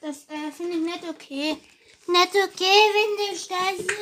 [0.00, 1.56] Das äh, finde ich nicht okay.
[2.06, 3.96] Nicht okay, finde ich das.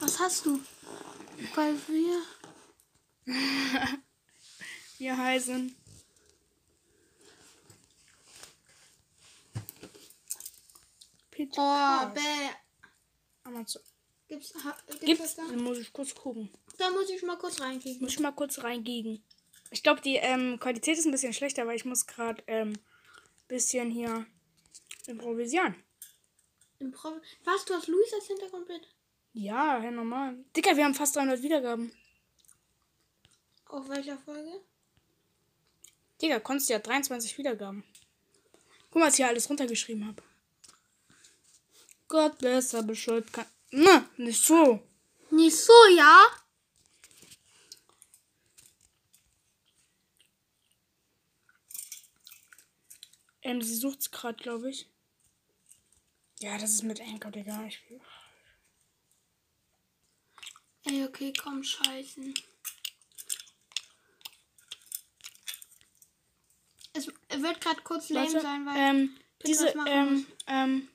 [0.00, 0.60] Was hast du?
[1.54, 2.22] Weil wir.
[4.98, 5.76] Wir heißen.
[9.54, 9.60] Oh,
[11.30, 12.14] Pitcast.
[12.14, 12.20] bäh.
[13.44, 13.82] Amazon.
[14.28, 15.22] Gibt's, ha, gibt's, Gibt's?
[15.22, 15.46] das da?
[15.48, 16.50] Dann muss ich kurz gucken.
[16.78, 18.00] Da muss ich mal kurz reinkriegen.
[18.00, 19.22] Muss ich mal kurz reingegen.
[19.76, 22.72] Ich glaube, die ähm, Qualität ist ein bisschen schlechter, weil ich muss gerade ähm,
[23.46, 24.24] bisschen hier
[25.06, 25.74] improvisieren.
[26.78, 27.10] Im Pro
[27.44, 28.88] Was, du hast Luis als Hintergrundbild?
[29.34, 30.42] Ja, ja, normal.
[30.56, 31.92] Dicker, wir haben fast 300 Wiedergaben.
[33.66, 34.62] Auf welcher Folge?
[36.22, 37.84] Digga, konntest ja 23 Wiedergaben.
[38.90, 40.22] Guck mal, was ich hier alles runtergeschrieben habe.
[42.08, 43.44] Gott besser beschuld kann.
[43.72, 44.80] Na, nicht so.
[45.28, 46.45] Nicht so, ja?
[53.46, 54.88] Ähm, sie sucht's gerade, glaube ich.
[56.40, 57.64] Ja, das ist mit Anchor, Digga.
[57.64, 57.80] Ich,
[60.82, 62.34] Ey, okay, komm, scheißen.
[66.92, 68.76] Es, wird gerade kurz lame Warte, sein, weil.
[68.76, 69.16] ähm,
[69.46, 70.88] diese, was machen ähm, ähm,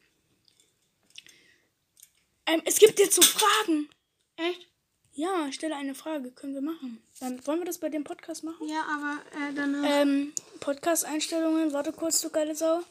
[2.48, 3.90] ähm, es gibt jetzt so Fragen.
[4.36, 4.68] Echt?
[5.14, 6.32] Ja, ich stelle eine Frage.
[6.32, 7.04] Können wir machen.
[7.20, 8.68] Dann wollen wir das bei dem Podcast machen?
[8.68, 9.84] Ja, aber äh, dann.
[9.84, 11.74] Ähm, Podcast-Einstellungen.
[11.74, 12.82] Warte kurz, du geile Sau.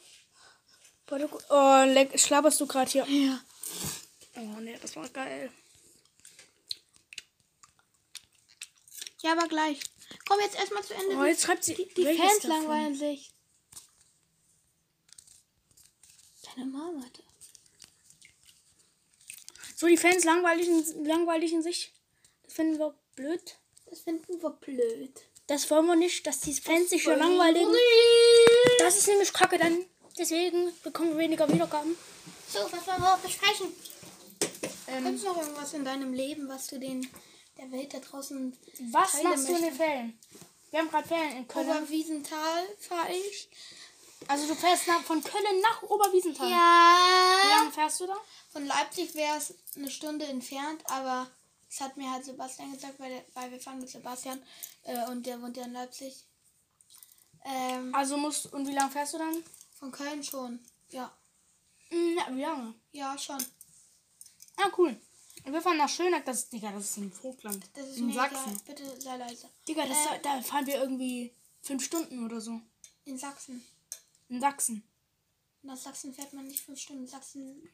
[1.09, 1.45] Warte kurz.
[1.49, 3.07] Oh, leck, schlabberst du gerade hier?
[3.09, 3.41] ja.
[4.37, 5.51] Oh, nee, das war geil.
[9.23, 9.81] Ja, aber gleich.
[10.27, 11.17] Komm jetzt erstmal zu Ende.
[11.17, 11.75] Oh, jetzt schreibt sie.
[11.75, 12.51] die die Fans davon?
[12.51, 13.33] langweilen sich.
[16.43, 17.23] Deine Mama, Alter.
[19.77, 21.93] So, die Fans langweiligen, langweiligen sich.
[22.61, 23.57] Das finden wir blöd.
[23.89, 25.21] Das finden wir blöd.
[25.47, 27.73] Das wollen wir nicht, dass die Fans sich schon langweiligen.
[28.81, 29.83] Das ist nämlich kacke dann.
[30.19, 31.97] Deswegen bekommen wir weniger Wiedergaben.
[32.53, 33.69] So, was wollen wir besprechen?
[34.89, 37.09] Ähm, Gibt es noch irgendwas in deinem Leben, was du den
[37.57, 38.55] der Welt da draußen
[38.93, 39.75] Was teilen machst du in den?
[39.75, 40.19] Ferien?
[40.71, 41.67] Wir haben gerade Ferien in Köln.
[41.71, 43.49] Oberwiesenthal fahre ich.
[44.29, 46.47] Also du fährst nach, von Köln nach Oberwiesenthal.
[46.47, 47.57] Wie Ja.
[47.57, 48.17] lange fährst du da?
[48.53, 51.31] Von Leipzig wäre es eine Stunde entfernt, aber
[51.71, 54.43] das hat mir halt Sebastian gesagt, weil, der, weil wir fahren mit Sebastian
[54.83, 56.25] äh, und der wohnt ja in Leipzig.
[57.45, 59.43] Ähm, Also musst und wie lange fährst du dann?
[59.79, 60.59] von Köln schon.
[60.91, 61.11] Ja.
[61.89, 62.75] Hm, Ja, wie lange?
[62.93, 63.43] Ja, schon.
[64.57, 64.95] Ah, cool.
[65.47, 67.67] Und wir fahren nach Schöneck, das ist, Digga, das ist im Hochland.
[67.73, 68.37] Das ist in Sachsen.
[68.53, 68.63] egal.
[68.67, 69.49] Bitte sei leise.
[69.67, 72.61] Digga, das, Äh, da fahren wir irgendwie fünf Stunden oder so.
[73.07, 73.65] In Sachsen.
[74.29, 74.83] In Sachsen.
[75.63, 77.07] Nach Sachsen fährt man nicht fünf Stunden.
[77.07, 77.71] Sachsen.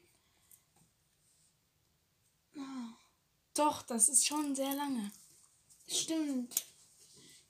[2.56, 2.94] Ah,
[3.56, 5.10] Doch, das ist schon sehr lange.
[5.88, 6.66] stimmt.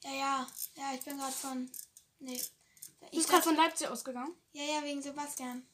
[0.04, 0.46] Ja, ja.
[0.76, 1.70] Ja, ich bin gerade von.
[2.20, 2.40] Nee.
[3.10, 4.34] Du bist gerade von Leipzig ausgegangen?
[4.52, 5.66] Ja, ja, wegen Sebastian.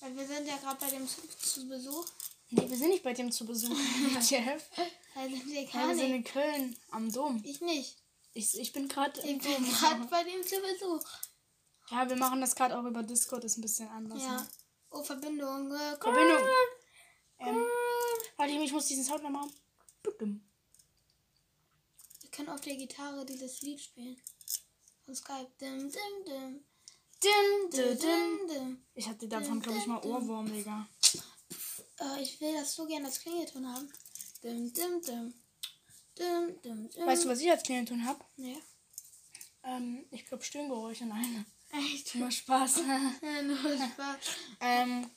[0.00, 2.06] Weil wir sind ja gerade bei dem zu, zu Besuch.
[2.50, 3.70] Nee, wir sind nicht bei dem zu Besuch.
[4.28, 4.70] Jeff.
[5.14, 7.40] Da sind wir Ja, gar wir sind in Köln am Dom.
[7.44, 7.96] Ich nicht.
[8.34, 11.04] Ich, ich bin gerade Ich bin gerade bei dem zu Besuch.
[11.90, 14.22] Ja, wir machen das gerade auch über Discord, ist ein bisschen anders.
[14.22, 14.36] Ja.
[14.36, 14.48] Ne?
[14.90, 15.72] Oh, Verbindung.
[15.72, 16.42] äh, Verbindung.
[17.38, 17.64] Ähm,
[18.36, 19.52] warte, ich muss diesen Sound noch machen.
[22.20, 24.16] Wir können auf der Gitarre dieses Lied spielen.
[25.04, 25.50] Von Skype.
[25.60, 26.64] Dim, dim, dim.
[27.22, 27.98] Dim, Dim, dim, dim.
[27.98, 28.84] dim, dim.
[28.94, 30.86] Ich hatte davon, glaube ich, mal Ohrwurm, Digga.
[32.00, 33.90] Äh, ich will das so gerne als Klingelton haben.
[34.42, 35.34] Dim, dim, dim.
[36.18, 37.06] Dim, dim, dim.
[37.06, 38.22] Weißt du, was ich als Klingelton habe?
[38.36, 38.56] Ja.
[39.64, 41.46] Ähm, ich glaube Stöhngeräusche, nein.
[41.72, 42.14] Echt?
[42.14, 42.80] Nur Spaß.
[43.22, 44.18] Ja, nur Spaß.
[44.60, 45.10] ähm.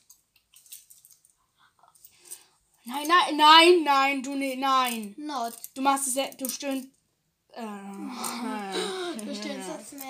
[2.86, 5.14] Nein, nein, nein, nein, du, nee, nein.
[5.18, 5.54] Not.
[5.76, 6.88] Du machst es ja, du stöhnst.
[7.52, 7.62] Äh,
[9.26, 10.04] Du stehst jetzt mit.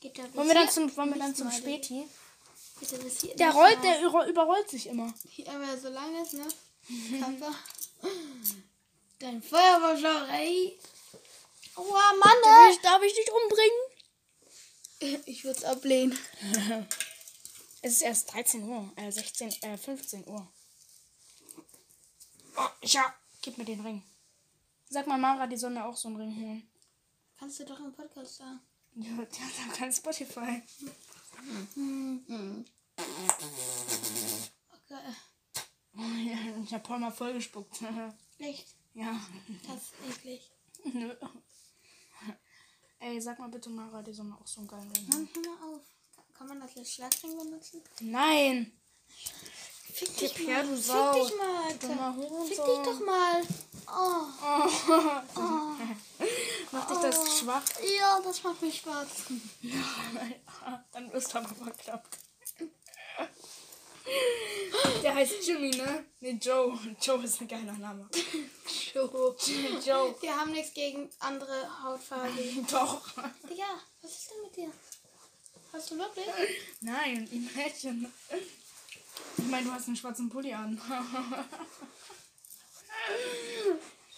[0.00, 2.06] Geht der wollen wir dann zum, wollen wir dann zum Späti?
[3.38, 5.12] der rollt, der über, überrollt sich immer.
[5.36, 6.46] Ja, aber so lang ist, ne?
[9.18, 10.78] Dein Feuerwehrschau, ey.
[11.76, 13.78] Aua, Mann, Darf ich, darf ich dich umbringen?
[15.00, 15.20] ey.
[15.26, 16.18] Ich würde es ablehnen.
[17.84, 20.48] Es ist erst 13 Uhr, äh, 16, äh, 15 Uhr.
[22.56, 24.02] Oh, ja, gib mir den Ring.
[24.88, 26.68] Sag mal, Mara, die soll mir auch so einen Ring holen.
[27.38, 28.60] Kannst du doch im Podcast sagen.
[28.94, 30.62] Ja, die hat doch kein Spotify.
[34.72, 35.14] Okay.
[35.98, 37.82] Oh, ja, ich hab Paul mal vollgespuckt.
[38.38, 38.66] Echt?
[38.94, 39.20] ja.
[39.68, 40.50] Das ist eklig.
[40.94, 41.14] Nö.
[43.00, 45.28] Ey, sag mal bitte, Mara, die soll mir auch so einen geilen Ring holen.
[45.34, 45.93] Hör mal auf.
[46.36, 47.80] Kann man das als Schlagring benutzen?
[48.00, 48.72] Nein!
[49.92, 50.66] Fick dich Gib mal.
[50.66, 51.12] du Fick Sau.
[51.12, 52.14] dich mal, Alter.
[52.48, 53.42] Fick dich doch mal.
[53.86, 54.26] Oh.
[56.72, 57.62] Macht dich das schwach?
[57.96, 59.06] Ja, das macht mich Spaß.
[60.92, 62.18] Dann wirst du aber verklappt.
[65.02, 66.04] Der heißt Jimmy, ne?
[66.20, 66.76] Ne, Joe.
[67.00, 68.08] Joe ist ein geiler Name.
[68.92, 69.36] Joe.
[69.84, 70.14] Joe.
[70.20, 72.66] Wir haben nichts gegen andere Hautfarben.
[72.70, 73.06] Doch.
[73.48, 74.72] Digga, was ist denn mit dir?
[75.74, 76.26] Hast du wirklich?
[76.82, 78.08] Nein, Imagine.
[79.36, 80.80] Ich meine, du hast einen schwarzen Pulli an.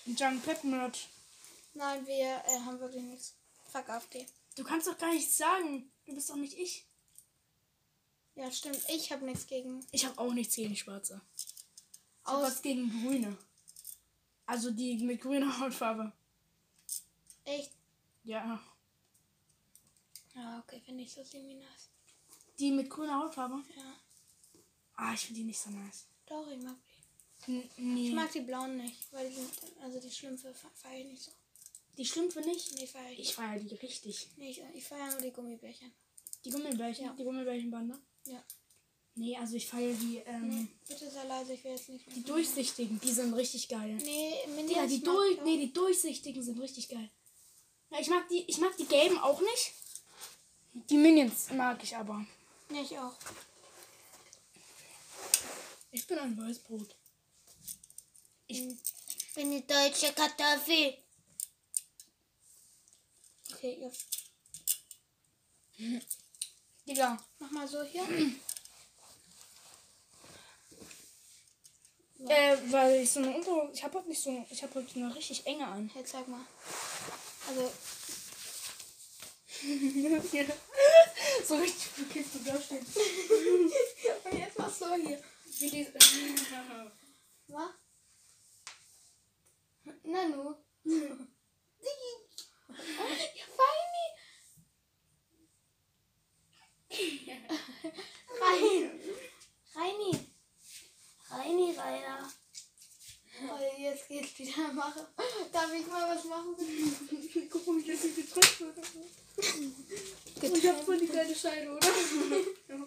[0.05, 1.09] Junk Pet Merch.
[1.73, 3.35] Nein, wir äh, haben wirklich nichts.
[3.73, 4.27] Fuck auf die.
[4.55, 5.91] Du kannst doch gar nichts sagen.
[6.05, 6.85] Du bist doch nicht ich.
[8.35, 8.81] Ja, stimmt.
[8.91, 9.83] Ich habe nichts gegen.
[9.93, 11.23] Ich habe auch nichts gegen Schwarze.
[11.37, 12.43] Ich Aus.
[12.43, 13.35] was gegen Grüne.
[14.45, 16.13] Also die mit grüner Hautfarbe.
[17.47, 17.71] Echt?
[18.25, 18.63] Ja.
[20.37, 21.91] Ja, okay, finde ich so ziemlich nice.
[22.59, 23.63] Die mit grüner Hautfarbe?
[23.77, 23.95] Ja.
[24.97, 26.07] Ah, ich finde die nicht so nice.
[26.27, 27.53] Doch, ich mag die.
[27.53, 28.09] N nee.
[28.09, 29.51] Ich mag die blauen nicht, weil die sind,
[29.83, 31.31] also die Schlümpfe fe- feiere ich nicht so.
[31.99, 32.75] die Schlümpfe nicht.
[32.75, 33.19] Nee, feiere ich.
[33.21, 34.29] Ich feiere die richtig.
[34.37, 35.93] Nee, ich, ich feiere nur die Gummibärchen.
[36.45, 37.05] Die Gummibärchen?
[37.07, 37.13] Ja.
[37.13, 37.99] Die Gummibärchenbande?
[38.27, 38.43] Ja.
[39.15, 42.17] Nee, also ich feiere die, ähm, Nee, bitte sei leise, ich will jetzt nicht mehr.
[42.17, 43.01] die durchsichtigen.
[43.01, 43.97] Die sind richtig geil.
[43.97, 47.11] Nee, Mini Ja, die, durch, nee, die durchsichtigen sind richtig geil.
[47.99, 49.73] Ich mag die, ich mag die gelben auch nicht.
[50.85, 52.25] Die Minions mag ich aber.
[52.71, 53.15] Ja, ich auch.
[55.91, 56.95] Ich bin ein Weißbrot.
[58.47, 58.63] Ich
[59.35, 60.99] bin eine deutsche Kartoffel.
[63.53, 64.07] Okay, jetzt.
[66.87, 67.19] Digga.
[67.39, 68.05] Mach mal so hier.
[72.29, 73.71] Äh, weil ich so eine Unter...
[73.73, 74.45] Ich habe heute nicht so...
[74.51, 75.91] Ich habe heute eine richtig enge an.
[75.95, 76.41] Jetzt zeig mal.
[77.47, 77.71] Also,
[81.47, 82.87] so richtig bekifft du da stehen.
[84.25, 85.23] und jetzt machst du hier.
[85.59, 85.87] Wie die...
[87.49, 87.71] Was?
[90.03, 90.55] Nanu.
[90.85, 91.07] ja,
[93.57, 94.07] Feini.
[98.41, 99.01] Rein.
[99.75, 100.13] Reini.
[101.31, 102.33] Reini, Rainer.
[103.43, 104.73] Oh, jetzt geht's wieder.
[104.73, 104.97] Mach.
[105.53, 106.57] Darf ich mal was machen?
[107.51, 108.79] Guck mal, wie das hier gedrückt wird.
[110.55, 111.87] Ich hab voll die geile Scheide, oder?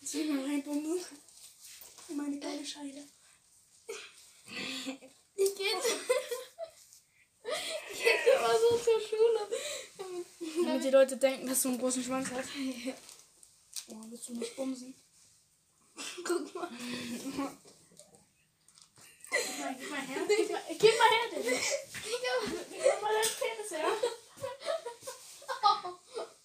[0.00, 1.18] Jetzt will ich mal reinbumsen.
[2.08, 3.06] In meine geile Scheide.
[4.46, 5.66] Ich gehe
[7.92, 9.48] ich geh immer so zur Schule.
[10.64, 12.48] Damit die Leute denken, dass du einen großen Schwanz hast.
[13.88, 14.94] Oh, willst du mich bumsen?
[16.24, 16.70] Guck mal.
[19.30, 20.26] Gib mal, her.
[20.28, 21.28] Gib mal, gib mal her.
[21.32, 23.90] Gib mal deinen Penis her.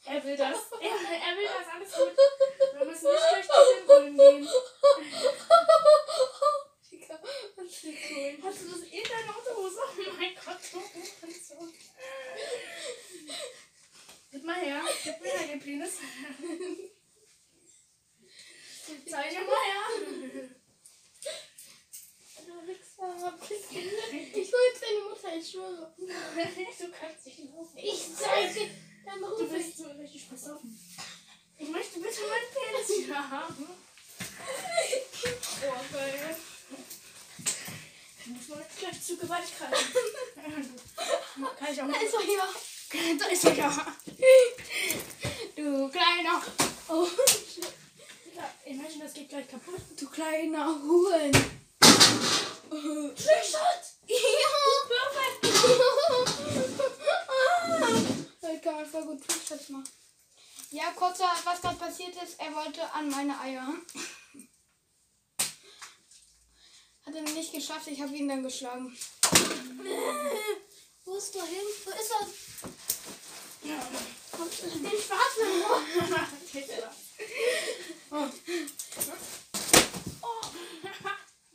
[0.06, 0.57] Er will das.
[0.80, 1.68] Er, er will das.
[1.74, 2.16] Alles gut.
[2.78, 4.49] Wir müssen nicht durch die Symbolen gehen.
[6.91, 7.20] Digga,
[7.56, 8.38] was ist cool.
[8.44, 9.80] Hast du das in deiner Unterhose?
[9.82, 10.64] Oh mein Gott.
[11.44, 11.68] so.
[14.32, 14.82] Gib mal her.
[15.03, 15.94] Gib mir her den Penis.
[19.10, 20.49] Zeig dir mal her.
[22.56, 25.94] Du Ich hol jetzt deine Mutter, ich schwöre.
[25.98, 27.77] Du kannst dich nicht rufen.
[27.77, 28.69] Ich zeige
[29.06, 29.65] dann Du rufe ich.
[29.65, 30.80] bist so richtig besoffen.
[31.57, 33.68] Ich möchte bitte meinen Penis wieder haben.
[35.61, 36.36] Oh, geil.
[38.19, 39.95] Ich muss mal gleich zu Gewalt greifen.
[41.60, 42.03] Kann ich auch Da nicht.
[42.03, 43.18] ist doch hier.
[43.19, 43.95] Da ist er ja.
[45.56, 46.41] Du kleiner.
[46.88, 47.07] Oh,
[48.36, 49.80] Ja, Imagine, das geht gleich kaputt.
[49.99, 51.32] du kleiner Huren.
[53.15, 53.84] Trickshot!
[54.07, 54.18] Ja,
[54.90, 55.41] perfekt.
[58.41, 59.88] Da kann man voll gut Trickshots machen.
[60.72, 63.68] Ja, kurzer, was gerade passiert ist, er wollte an meine Eier.
[67.06, 68.98] Hat er nicht geschafft, ich habe ihn dann geschlagen.
[71.03, 71.68] Wo ist der hin?
[71.84, 72.27] Wo ist er?
[74.32, 75.82] Kommt den schwarzen Rohr.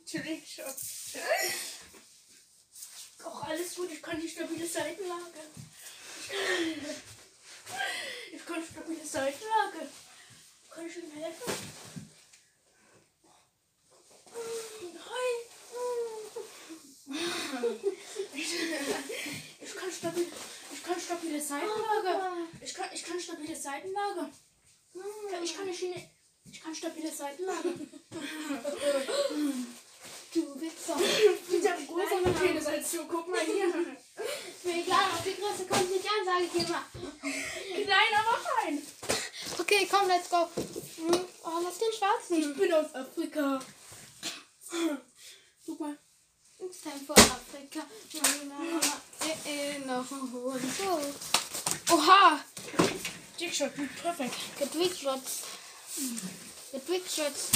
[0.05, 0.75] Trickshot.
[3.23, 5.41] Auch alles gut, ich kann die stabile Seitenlage.
[8.31, 9.89] Ich kann stabile Seitenlage.
[10.69, 11.53] Kann ich ihm helfen?
[14.81, 15.51] Nein.
[19.61, 20.27] Ich kann stabil,
[20.73, 22.47] ich kann stabile Seitenlage.
[22.61, 24.29] Ich kann, ich kann stabile Seitenlage.
[25.43, 25.93] Ich kann nicht in,
[26.51, 27.73] ich kann stabile Seitenlage.
[30.33, 30.95] Du Wichser.
[31.49, 33.05] Ich habe größere Penis als du.
[33.05, 33.67] Guck mal hier.
[33.67, 36.85] Ist mir egal, auf die Größe kommt nicht an, sage ich dir mal.
[37.83, 38.81] Klein, aber fein.
[39.59, 40.47] Okay, komm, let's go.
[40.55, 42.37] Hm, Oh, lass den schwarzen.
[42.51, 43.59] Ich bin aus Afrika.
[45.65, 45.97] Guck mal.
[46.63, 47.81] It's time for Africa.
[48.13, 50.61] Na, na, na, eh, eh, noch ein Hohen.
[50.77, 51.93] So.
[51.95, 52.39] Oha!
[53.39, 54.35] Dickshot, gut, perfekt.
[54.59, 55.41] Get weak shots.
[57.13, 57.51] Shots.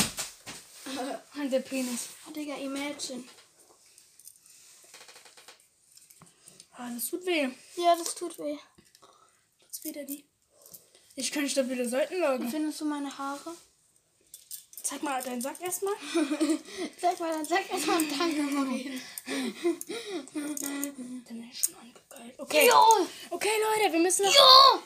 [1.36, 2.10] Und der Penis.
[2.28, 3.24] Oh, Digga, imagine.
[6.74, 7.50] Ah, das tut weh.
[7.78, 8.58] Ja, das tut weh.
[9.62, 10.26] Tut's weh, Daddy?
[11.16, 12.44] Ich kann stabile Seitenlage.
[12.44, 13.56] Wie findest du meine Haare?
[14.84, 15.96] Zeig mal deinen Sack erstmal.
[17.02, 19.02] Sag mal, dann sag erstmal Danke, Marie.
[20.34, 22.40] Dann bin ich schon angegeilt.
[22.40, 22.68] Okay.
[22.68, 23.08] Jo!
[23.30, 24.84] Okay, Leute, wir müssen noch Jo!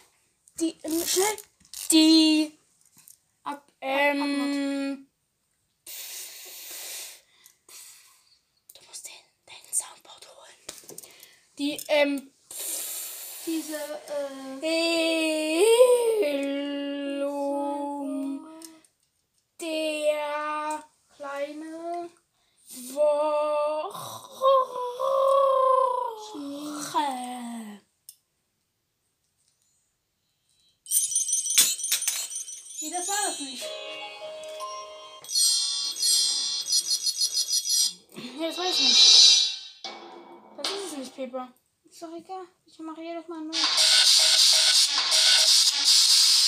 [0.60, 0.78] die.
[0.84, 1.38] Ähm, schnell.
[1.91, 2.59] Die.
[3.82, 5.08] Ähm.
[8.74, 9.14] Du musst den,
[9.48, 10.62] den Soundboard holen.
[11.58, 12.32] Die, ähm.
[13.46, 15.00] diese, äh,
[17.20, 18.40] Heilung
[19.62, 20.09] der
[41.32, 42.46] Das ist doch egal.
[42.66, 43.52] Ich mache jedes Mal neu.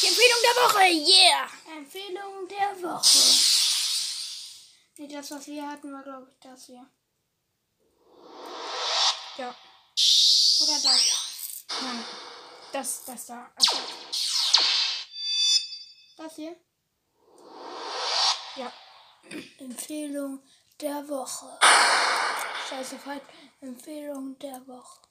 [0.02, 1.48] Die Empfehlung der Woche, yeah!
[1.78, 3.18] Empfehlung der Woche.
[4.98, 6.86] Nee, das, was wir hatten, war, glaube ich, das hier.
[9.38, 9.56] Ja.
[10.64, 11.66] Oder das.
[11.82, 12.06] Nein.
[12.72, 13.52] Das, das da.
[13.56, 13.78] Also,
[16.18, 16.56] Das hier.
[18.56, 18.72] ja.
[19.60, 20.44] Empfehlung
[20.80, 21.58] der Woche.
[22.70, 23.24] Scheiße, falsch.
[23.62, 25.02] Empfehlung der Woche.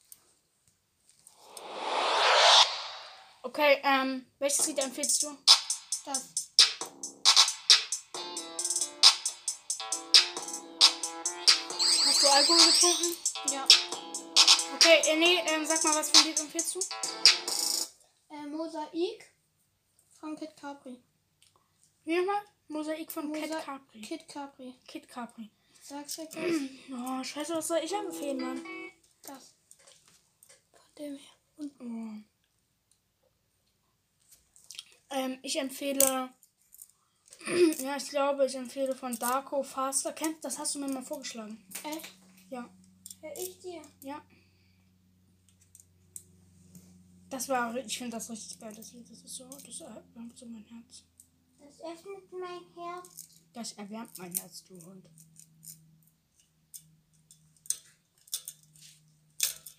[3.42, 5.28] Okay, ähm, welches Lied empfiehlst du?
[6.04, 6.50] Das.
[12.04, 13.16] Hast du Alkohol getrunken?
[13.52, 13.68] Ja.
[14.74, 16.80] Okay, äh, nee, ähm, sag mal, was für ein Lied empfiehlst du?
[18.34, 19.32] Äh, Mosaik
[20.18, 21.00] von Kid Capri.
[22.04, 22.42] Wie nochmal?
[22.66, 24.00] Mosaik von Mosa Kid Capri.
[24.00, 24.74] Kid Capri.
[24.88, 25.50] Kid Capri.
[25.90, 26.70] Sag's gleich.
[26.92, 28.60] Oh, scheiße, was soll ich empfehlen, Mann?
[29.24, 29.56] Das.
[30.70, 31.34] Von dem her.
[31.56, 32.10] Und Oh.
[35.10, 36.32] Ähm, ich empfehle.
[37.80, 40.12] ja, ich glaube, ich empfehle von Darko Faster.
[40.12, 41.60] Kennst das hast du mir mal vorgeschlagen.
[41.82, 42.14] echt?
[42.50, 42.70] Ja.
[43.22, 43.82] Ja, ich dir.
[44.02, 44.24] Ja.
[47.30, 48.72] Das war, ich finde das richtig geil.
[48.76, 51.02] Das Lied, das ist so, das erwärmt so mein Herz.
[51.58, 53.08] Das öffnet mein Herz.
[53.52, 55.04] Das erwärmt mein Herz, du Hund.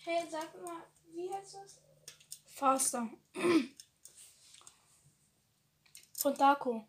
[0.03, 0.81] Hey, sag mal,
[1.13, 1.79] wie heißt das?
[2.45, 3.07] Faster.
[6.17, 6.87] Von Darko.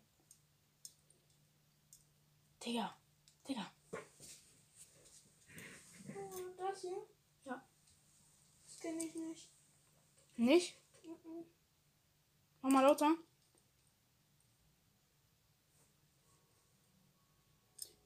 [2.65, 2.97] Digga.
[3.47, 3.71] Digga.
[6.15, 7.05] Oh, das hier?
[7.45, 7.63] Ja.
[8.65, 9.49] Das kenne ich nicht.
[10.37, 10.75] Nicht?
[12.63, 13.15] Mach mal lauter.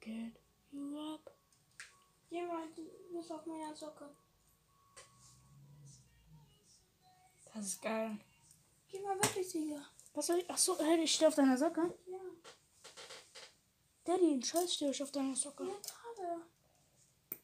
[0.00, 0.38] Get
[0.70, 1.32] you up.
[2.30, 4.14] Du bist auf meiner Socke.
[7.58, 8.16] Das ist geil.
[8.88, 9.84] Geh mal wirklich, Sieger.
[10.14, 10.48] Was soll ich?
[10.48, 11.92] Achso, hey, ich stehe auf deiner Socke.
[12.06, 12.18] Ja,
[14.04, 15.64] Daddy, ein Scheiß stehe ich auf deiner Socke.
[15.64, 16.42] ja, gerade.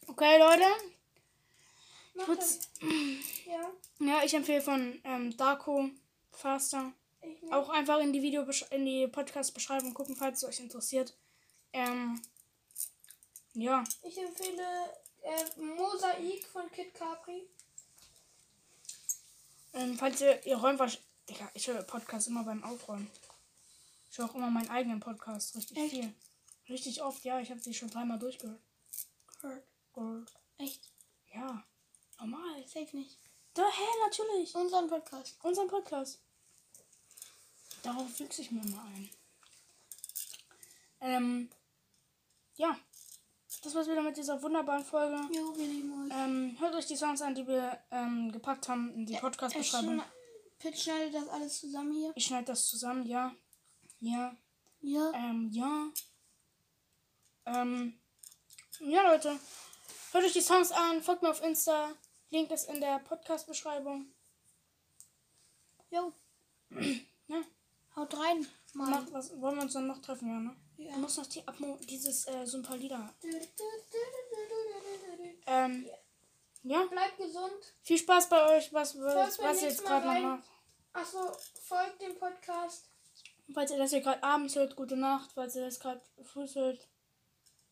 [0.07, 0.67] Okay, Leute.
[2.15, 2.61] Mach das.
[3.45, 5.91] Ja, Ja, ich empfehle von ähm, Darko
[6.31, 6.93] Faster.
[7.51, 11.13] Auch einfach in die Video in die Podcast-Beschreibung gucken, falls es euch interessiert.
[11.73, 12.23] Ähm,
[13.55, 13.83] ja.
[14.03, 14.63] Ich empfehle
[15.23, 17.49] äh, Mosaik von Kid Capri.
[19.75, 20.99] Ähm, falls ihr, ihr räumt was.
[21.29, 23.11] Digga, ich höre Podcast immer beim Aufräumen.
[24.11, 25.57] Ich höre auch immer meinen eigenen Podcast.
[25.57, 25.91] Richtig Echt?
[25.91, 26.15] viel.
[26.69, 27.41] Richtig oft, ja.
[27.41, 28.61] Ich habe sie schon dreimal durchgehört.
[29.41, 29.67] Gehört.
[29.93, 30.33] Gehört.
[30.59, 30.93] Echt?
[31.33, 31.65] Ja.
[32.21, 32.67] Normal.
[32.67, 33.19] Safe nicht.
[33.55, 34.55] Da, hä, natürlich.
[34.55, 35.37] Unseren Podcast.
[35.43, 36.21] Unseren Podcast.
[37.83, 39.11] Darauf füchse ich mir immer ein.
[41.01, 41.51] Ähm,
[42.57, 42.79] ja.
[43.65, 45.19] Das war's wieder mit dieser wunderbaren Folge.
[45.33, 46.13] Jo, wir lieben euch.
[46.15, 50.03] Ähm, hört euch die Songs an, die wir ähm, gepackt haben in die Podcast-Beschreibung.
[50.59, 52.13] Pitch schneidet das alles zusammen hier.
[52.15, 53.35] Ich schneide das zusammen, ja.
[54.01, 54.37] Ja.
[54.83, 55.13] Ja.
[55.15, 55.89] Ähm, ja.
[57.47, 57.99] Ähm,
[58.81, 59.41] ja, Leute.
[60.13, 61.91] Hört euch die Songs an, folgt mir auf Insta.
[62.29, 64.13] Link ist in der Podcast-Beschreibung.
[65.91, 66.13] Jo.
[67.29, 67.41] Ja.
[67.97, 68.47] Haut rein.
[68.75, 68.91] Mal.
[68.91, 70.57] Mach, was, wollen wir uns dann noch treffen, ja, ne?
[70.77, 70.93] Ja.
[70.93, 73.15] Du musst noch die Abmo dieses, äh, so ein paar Lieder.
[75.47, 75.89] Ähm,
[76.63, 76.85] ja.
[76.85, 77.75] Bleibt gesund.
[77.83, 80.49] Viel Spaß bei euch, was, was, was ihr jetzt gerade noch macht.
[80.93, 81.33] Achso,
[81.63, 82.89] folgt dem Podcast.
[83.53, 85.31] Falls ihr das hier gerade abends hört, gute Nacht.
[85.35, 86.89] Falls ihr das gerade früh hört,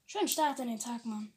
[0.07, 1.33] schönen Start in den Tag, Mann.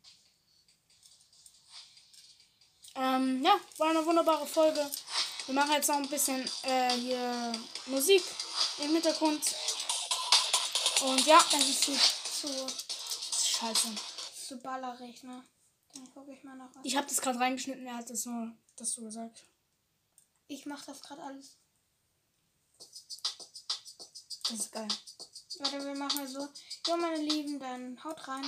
[2.96, 4.90] Ähm, ja, war eine wunderbare Folge.
[5.46, 7.54] Wir machen jetzt noch ein bisschen äh, hier
[7.88, 8.24] Musik
[8.84, 9.56] im Hintergrund.
[11.04, 12.48] Und ja, Das ist zu, zu,
[13.58, 13.90] scheiße.
[14.48, 15.44] zu ballerig, ne?
[15.94, 16.70] Dann gucke ich mal was.
[16.84, 19.44] Ich habe das gerade reingeschnitten, er hat das nur das so gesagt.
[20.48, 21.58] Ich mach das gerade alles.
[24.50, 24.88] Das ist geil.
[25.60, 26.48] Warte, wir machen so.
[26.88, 28.46] Jo, meine Lieben, dann haut rein.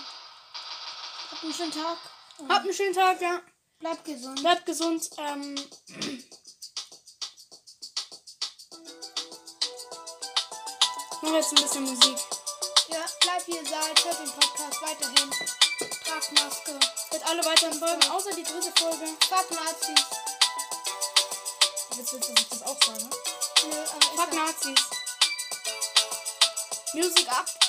[1.31, 1.97] Habt einen schönen Tag.
[2.37, 3.41] Und Habt einen schönen Tag, ja.
[3.79, 4.39] bleibt gesund.
[4.41, 5.09] Bleibt gesund.
[5.17, 5.55] Ähm,
[5.87, 6.25] ich
[11.21, 12.17] mache jetzt ein bisschen Musik.
[12.89, 14.05] Ja, bleibt wie ihr seid.
[14.05, 15.29] Hört den Podcast weiterhin.
[16.05, 16.79] Tragt Maske.
[17.11, 19.05] Wird alle weiteren Folgen, außer die dritte Folge.
[19.27, 20.05] Fuck Nazis.
[21.97, 23.09] Jetzt willst du, dass ich das auch sage?
[23.69, 24.79] Nö, aber Fuck Nazis.
[26.93, 27.66] Music up.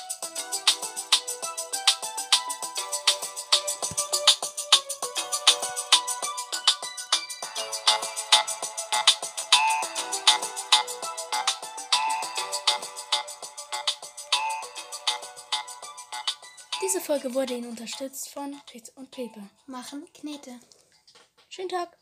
[17.09, 19.40] Folge wurde Ihnen unterstützt von Pitz und Pepe.
[19.66, 20.60] Machen Knete.
[21.48, 21.97] Schönen Tag.